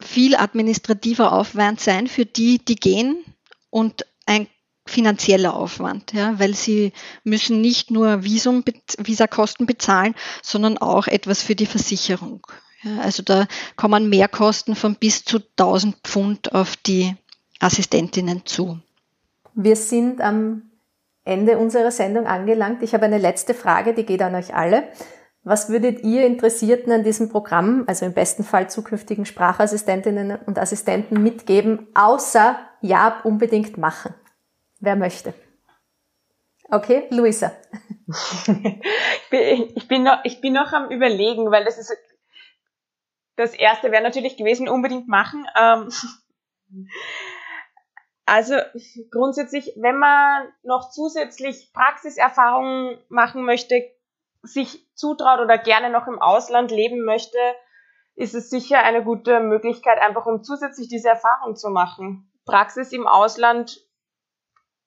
viel 0.00 0.36
administrativer 0.36 1.32
Aufwand 1.32 1.80
sein 1.80 2.06
für 2.06 2.24
die, 2.24 2.64
die 2.64 2.76
gehen 2.76 3.24
und 3.70 4.06
ein 4.26 4.46
finanzieller 4.86 5.54
Aufwand, 5.54 6.12
ja, 6.12 6.38
weil 6.38 6.54
sie 6.54 6.92
müssen 7.24 7.60
nicht 7.60 7.90
nur 7.90 8.22
Visum, 8.22 8.64
Visakosten 8.96 9.66
bezahlen, 9.66 10.14
sondern 10.40 10.78
auch 10.78 11.08
etwas 11.08 11.42
für 11.42 11.56
die 11.56 11.66
Versicherung. 11.66 12.46
Ja, 12.84 13.00
also 13.00 13.24
da 13.24 13.48
kommen 13.74 14.08
Mehrkosten 14.08 14.76
von 14.76 14.94
bis 14.94 15.24
zu 15.24 15.38
1000 15.38 15.96
Pfund 16.04 16.52
auf 16.52 16.76
die 16.76 17.16
Assistentinnen 17.58 18.46
zu. 18.46 18.80
Wir 19.54 19.76
sind 19.76 20.20
am 20.20 20.70
Ende 21.24 21.58
unserer 21.58 21.90
Sendung 21.90 22.26
angelangt. 22.26 22.82
Ich 22.82 22.94
habe 22.94 23.04
eine 23.04 23.18
letzte 23.18 23.54
Frage, 23.54 23.94
die 23.94 24.06
geht 24.06 24.22
an 24.22 24.34
euch 24.34 24.54
alle. 24.54 24.88
Was 25.42 25.70
würdet 25.70 26.02
ihr 26.02 26.26
Interessierten 26.26 26.92
an 26.92 27.02
diesem 27.02 27.30
Programm, 27.30 27.84
also 27.86 28.04
im 28.04 28.12
besten 28.12 28.44
Fall 28.44 28.68
zukünftigen 28.68 29.24
Sprachassistentinnen 29.24 30.38
und 30.46 30.58
Assistenten 30.58 31.22
mitgeben, 31.22 31.88
außer 31.94 32.58
ja, 32.82 33.20
unbedingt 33.24 33.78
machen? 33.78 34.14
Wer 34.80 34.96
möchte? 34.96 35.32
Okay, 36.70 37.04
Luisa. 37.10 37.52
ich, 39.30 39.88
bin 39.88 40.04
noch, 40.04 40.18
ich 40.24 40.40
bin 40.40 40.52
noch 40.52 40.72
am 40.72 40.90
Überlegen, 40.90 41.50
weil 41.50 41.64
das 41.64 41.78
ist 41.78 41.96
das 43.36 43.54
erste 43.54 43.90
wäre 43.90 44.02
natürlich 44.02 44.36
gewesen, 44.36 44.68
unbedingt 44.68 45.08
machen. 45.08 45.46
Ähm, 45.58 45.88
also 48.30 48.54
grundsätzlich, 49.10 49.72
wenn 49.74 49.98
man 49.98 50.46
noch 50.62 50.90
zusätzlich 50.90 51.72
Praxiserfahrungen 51.72 52.96
machen 53.08 53.44
möchte, 53.44 53.82
sich 54.42 54.86
zutraut 54.94 55.40
oder 55.40 55.58
gerne 55.58 55.90
noch 55.90 56.06
im 56.06 56.20
Ausland 56.20 56.70
leben 56.70 57.04
möchte, 57.04 57.38
ist 58.14 58.36
es 58.36 58.48
sicher 58.48 58.84
eine 58.84 59.02
gute 59.02 59.40
Möglichkeit, 59.40 60.00
einfach 60.00 60.26
um 60.26 60.44
zusätzlich 60.44 60.86
diese 60.86 61.08
Erfahrung 61.08 61.56
zu 61.56 61.70
machen. 61.70 62.30
Praxis 62.44 62.92
im 62.92 63.08
Ausland 63.08 63.80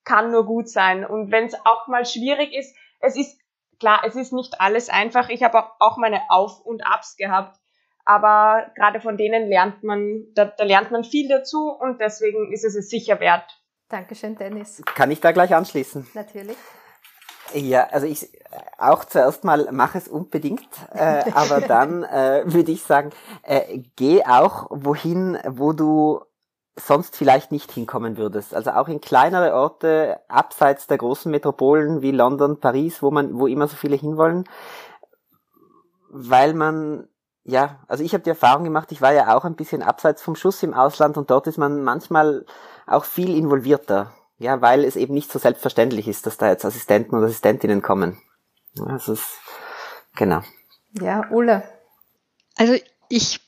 kann 0.05 0.31
nur 0.31 0.45
gut 0.45 0.69
sein. 0.69 1.05
Und 1.05 1.29
wenn 1.29 1.47
es 1.47 1.65
auch 1.65 1.87
mal 1.87 2.05
schwierig 2.05 2.53
ist, 2.53 2.73
es 3.01 3.17
ist 3.17 3.37
klar, 3.77 4.03
es 4.05 4.15
ist 4.15 4.31
nicht 4.31 4.61
alles 4.61 4.87
einfach. 4.87 5.27
Ich 5.27 5.43
habe 5.43 5.65
auch 5.79 5.97
meine 5.97 6.21
Auf 6.29 6.61
und 6.61 6.87
Abs 6.87 7.17
gehabt 7.17 7.59
aber 8.06 8.72
gerade 8.76 8.99
von 8.99 9.18
denen 9.18 9.47
lernt 9.47 9.84
man, 9.84 10.26
da, 10.34 10.45
da 10.45 10.64
lernt 10.64 10.91
man 10.91 11.04
viel 11.04 11.30
dazu 11.30 11.70
und 11.70 11.99
deswegen 12.01 12.51
ist 12.51 12.64
es 12.64 12.76
es 12.76 12.89
sicher 12.89 13.20
wert. 13.20 13.45
Dankeschön, 13.89 14.36
Dennis. 14.36 14.82
Kann 14.86 15.12
ich 15.12 15.22
da 15.22 15.32
gleich 15.32 15.54
anschließen? 15.54 16.08
Natürlich. 16.14 16.58
Ja, 17.54 17.88
also 17.91 18.08
ich 18.08 18.30
auch 18.78 19.06
zuerst 19.06 19.43
mal 19.43 19.68
mach 19.72 19.95
es 19.95 20.08
unbedingt, 20.08 20.68
äh, 20.93 21.24
aber 21.34 21.62
dann 21.62 22.04
äh, 22.04 22.43
würde 22.45 22.72
ich 22.72 22.84
sagen, 22.84 23.12
äh, 23.43 23.84
geh 23.95 24.24
auch 24.26 24.68
wohin, 24.70 25.38
wo 25.47 25.74
du 25.74 26.22
sonst 26.76 27.16
vielleicht 27.16 27.51
nicht 27.51 27.72
hinkommen 27.72 28.18
würdest. 28.18 28.56
Also 28.56 28.72
auch 28.72 28.88
in 28.88 28.99
kleinere 28.99 29.54
Orte 29.54 30.20
abseits 30.28 30.88
der 30.88 30.97
großen 30.97 31.30
Metropolen 31.30 32.01
wie 32.01 32.12
London, 32.12 32.60
Paris, 32.60 33.04
wo 33.04 33.12
man, 33.12 33.38
wo 33.38 33.45
immer 33.45 33.68
so 33.68 33.76
viele 33.76 33.95
hinwollen, 33.95 34.45
weil 36.10 36.56
man 36.56 37.08
ja, 37.45 37.79
also 37.87 38.03
ich 38.03 38.13
habe 38.13 38.23
die 38.23 38.29
Erfahrung 38.29 38.63
gemacht, 38.63 38.91
ich 38.91 39.01
war 39.01 39.13
ja 39.13 39.35
auch 39.35 39.43
ein 39.43 39.55
bisschen 39.55 39.81
abseits 39.81 40.21
vom 40.21 40.35
Schuss 40.35 40.63
im 40.63 40.73
Ausland 40.73 41.17
und 41.17 41.29
dort 41.29 41.47
ist 41.47 41.57
man 41.57 41.83
manchmal 41.83 42.45
auch 42.87 43.05
viel 43.05 43.35
involvierter, 43.35 44.13
ja, 44.37 44.61
weil 44.61 44.83
es 44.85 44.95
eben 44.95 45.13
nicht 45.13 45.31
so 45.31 45.39
selbstverständlich 45.39 46.07
ist, 46.07 46.25
dass 46.25 46.37
da 46.37 46.47
jetzt 46.49 46.65
Assistenten 46.65 47.15
und 47.15 47.23
Assistentinnen 47.23 47.81
kommen. 47.81 48.17
Ja, 48.75 48.85
das 48.85 49.07
ist, 49.07 49.25
genau. 50.15 50.41
Ja, 50.99 51.27
Ulla. 51.31 51.63
Also 52.55 52.75
ich 53.09 53.41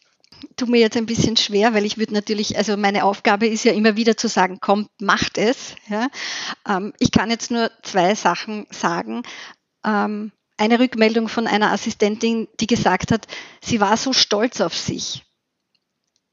tue 0.57 0.69
mir 0.69 0.79
jetzt 0.79 0.97
ein 0.97 1.05
bisschen 1.05 1.37
schwer, 1.37 1.73
weil 1.73 1.85
ich 1.85 1.97
würde 1.97 2.13
natürlich, 2.13 2.57
also 2.57 2.75
meine 2.77 3.05
Aufgabe 3.05 3.47
ist 3.47 3.63
ja 3.63 3.71
immer 3.71 3.95
wieder 3.95 4.17
zu 4.17 4.27
sagen, 4.27 4.59
kommt, 4.59 4.89
macht 4.99 5.37
es. 5.37 5.75
Ja. 5.87 6.07
Ähm, 6.67 6.93
ich 6.99 7.11
kann 7.11 7.29
jetzt 7.29 7.51
nur 7.51 7.71
zwei 7.83 8.15
Sachen 8.15 8.67
sagen. 8.71 9.23
Eine 10.57 10.79
Rückmeldung 10.79 11.27
von 11.27 11.47
einer 11.47 11.71
Assistentin, 11.71 12.47
die 12.59 12.67
gesagt 12.67 13.11
hat, 13.11 13.27
sie 13.61 13.79
war 13.79 13.97
so 13.97 14.13
stolz 14.13 14.61
auf 14.61 14.75
sich, 14.75 15.25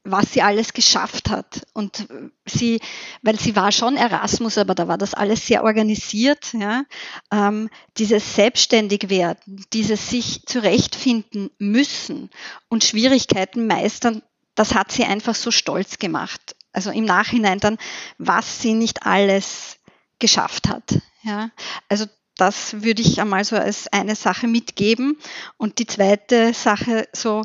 was 0.05 0.31
sie 0.31 0.41
alles 0.41 0.73
geschafft 0.73 1.29
hat. 1.29 1.65
Und 1.73 2.07
sie, 2.45 2.79
weil 3.21 3.37
sie 3.37 3.55
war 3.55 3.71
schon 3.71 3.97
Erasmus, 3.97 4.57
aber 4.57 4.75
da 4.75 4.87
war 4.87 4.97
das 4.97 5.13
alles 5.13 5.45
sehr 5.45 5.63
organisiert, 5.63 6.53
ja, 6.53 6.83
ähm, 7.31 7.69
dieses 7.97 8.35
Selbstständigwerden, 8.35 9.65
dieses 9.73 10.09
sich 10.09 10.45
zurechtfinden 10.45 11.49
müssen 11.57 12.29
und 12.69 12.83
Schwierigkeiten 12.83 13.67
meistern, 13.67 14.21
das 14.55 14.73
hat 14.73 14.91
sie 14.91 15.03
einfach 15.03 15.35
so 15.35 15.51
stolz 15.51 15.97
gemacht. 15.97 16.55
Also 16.71 16.91
im 16.91 17.05
Nachhinein 17.05 17.59
dann, 17.59 17.77
was 18.17 18.61
sie 18.61 18.73
nicht 18.73 19.05
alles 19.05 19.77
geschafft 20.19 20.69
hat. 20.69 20.99
Ja, 21.23 21.49
also 21.89 22.05
das 22.35 22.81
würde 22.81 23.01
ich 23.01 23.21
einmal 23.21 23.43
so 23.43 23.55
als 23.55 23.87
eine 23.91 24.15
Sache 24.15 24.47
mitgeben. 24.47 25.17
Und 25.57 25.79
die 25.79 25.87
zweite 25.87 26.53
Sache 26.53 27.07
so 27.13 27.43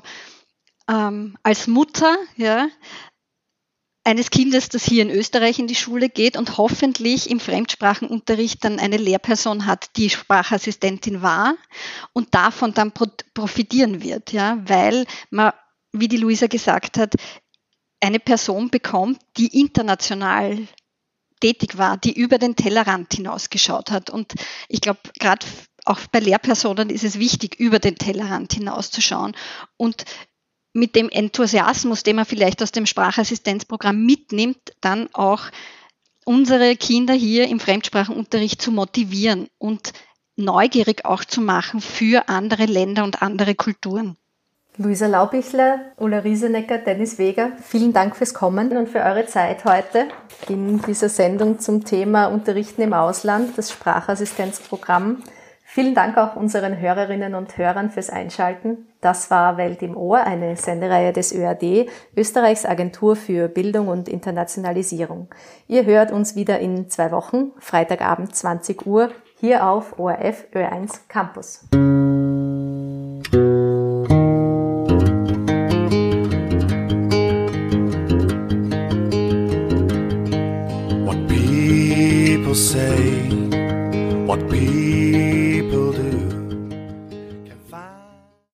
ähm, 0.88 1.36
als 1.42 1.66
Mutter, 1.66 2.16
ja, 2.36 2.68
eines 4.08 4.30
Kindes, 4.30 4.70
das 4.70 4.84
hier 4.84 5.02
in 5.02 5.10
Österreich 5.10 5.58
in 5.58 5.66
die 5.66 5.74
Schule 5.74 6.08
geht 6.08 6.38
und 6.38 6.56
hoffentlich 6.56 7.28
im 7.28 7.40
Fremdsprachenunterricht 7.40 8.64
dann 8.64 8.78
eine 8.78 8.96
Lehrperson 8.96 9.66
hat, 9.66 9.96
die 9.96 10.08
Sprachassistentin 10.08 11.20
war 11.20 11.56
und 12.14 12.34
davon 12.34 12.72
dann 12.72 12.92
profitieren 13.34 14.02
wird, 14.02 14.32
ja, 14.32 14.58
weil 14.66 15.04
man, 15.28 15.52
wie 15.92 16.08
die 16.08 16.16
Luisa 16.16 16.46
gesagt 16.46 16.96
hat, 16.96 17.16
eine 18.00 18.18
Person 18.18 18.70
bekommt, 18.70 19.20
die 19.36 19.60
international 19.60 20.66
tätig 21.40 21.78
war, 21.78 21.96
die 21.96 22.12
über 22.12 22.38
den 22.38 22.56
Tellerrand 22.56 23.14
hinausgeschaut 23.14 23.90
hat. 23.90 24.10
Und 24.10 24.34
ich 24.68 24.80
glaube, 24.80 25.00
gerade 25.18 25.46
auch 25.84 26.00
bei 26.12 26.20
Lehrpersonen 26.20 26.90
ist 26.90 27.04
es 27.04 27.18
wichtig, 27.18 27.58
über 27.58 27.78
den 27.78 27.96
Tellerrand 27.96 28.52
hinauszuschauen 28.52 29.34
und 29.76 30.04
mit 30.74 30.94
dem 30.94 31.08
Enthusiasmus, 31.08 32.02
den 32.02 32.16
man 32.16 32.26
vielleicht 32.26 32.62
aus 32.62 32.72
dem 32.72 32.86
Sprachassistenzprogramm 32.86 34.04
mitnimmt, 34.04 34.58
dann 34.80 35.08
auch 35.14 35.44
unsere 36.24 36.76
Kinder 36.76 37.14
hier 37.14 37.48
im 37.48 37.58
Fremdsprachenunterricht 37.58 38.60
zu 38.60 38.70
motivieren 38.70 39.48
und 39.58 39.92
neugierig 40.36 41.04
auch 41.04 41.24
zu 41.24 41.40
machen 41.40 41.80
für 41.80 42.28
andere 42.28 42.66
Länder 42.66 43.04
und 43.04 43.22
andere 43.22 43.54
Kulturen. 43.54 44.16
Luisa 44.80 45.08
Laubichler, 45.08 45.80
Ulla 45.96 46.20
Riesenecker, 46.20 46.78
Dennis 46.78 47.18
Weger, 47.18 47.50
vielen 47.60 47.92
Dank 47.92 48.14
fürs 48.14 48.32
Kommen 48.32 48.76
und 48.76 48.88
für 48.88 49.00
eure 49.00 49.26
Zeit 49.26 49.64
heute 49.64 50.06
in 50.48 50.80
dieser 50.82 51.08
Sendung 51.08 51.58
zum 51.58 51.84
Thema 51.84 52.26
Unterrichten 52.26 52.82
im 52.82 52.92
Ausland, 52.92 53.58
das 53.58 53.72
Sprachassistenzprogramm. 53.72 55.24
Vielen 55.64 55.96
Dank 55.96 56.16
auch 56.16 56.36
unseren 56.36 56.78
Hörerinnen 56.78 57.34
und 57.34 57.58
Hörern 57.58 57.90
fürs 57.90 58.08
Einschalten. 58.08 58.86
Das 59.00 59.32
war 59.32 59.56
Welt 59.56 59.82
im 59.82 59.96
Ohr, 59.96 60.20
eine 60.20 60.56
Sendereihe 60.56 61.12
des 61.12 61.34
ÖAD, 61.34 61.88
Österreichs 62.16 62.64
Agentur 62.64 63.16
für 63.16 63.48
Bildung 63.48 63.88
und 63.88 64.08
Internationalisierung. 64.08 65.26
Ihr 65.66 65.86
hört 65.86 66.12
uns 66.12 66.36
wieder 66.36 66.60
in 66.60 66.88
zwei 66.88 67.10
Wochen, 67.10 67.50
Freitagabend 67.58 68.36
20 68.36 68.86
Uhr, 68.86 69.10
hier 69.40 69.66
auf 69.66 69.98
ORF 69.98 70.44
Ö1 70.54 71.00
Campus. 71.08 71.64
say 82.68 83.30
what 84.26 84.40
people 84.50 85.07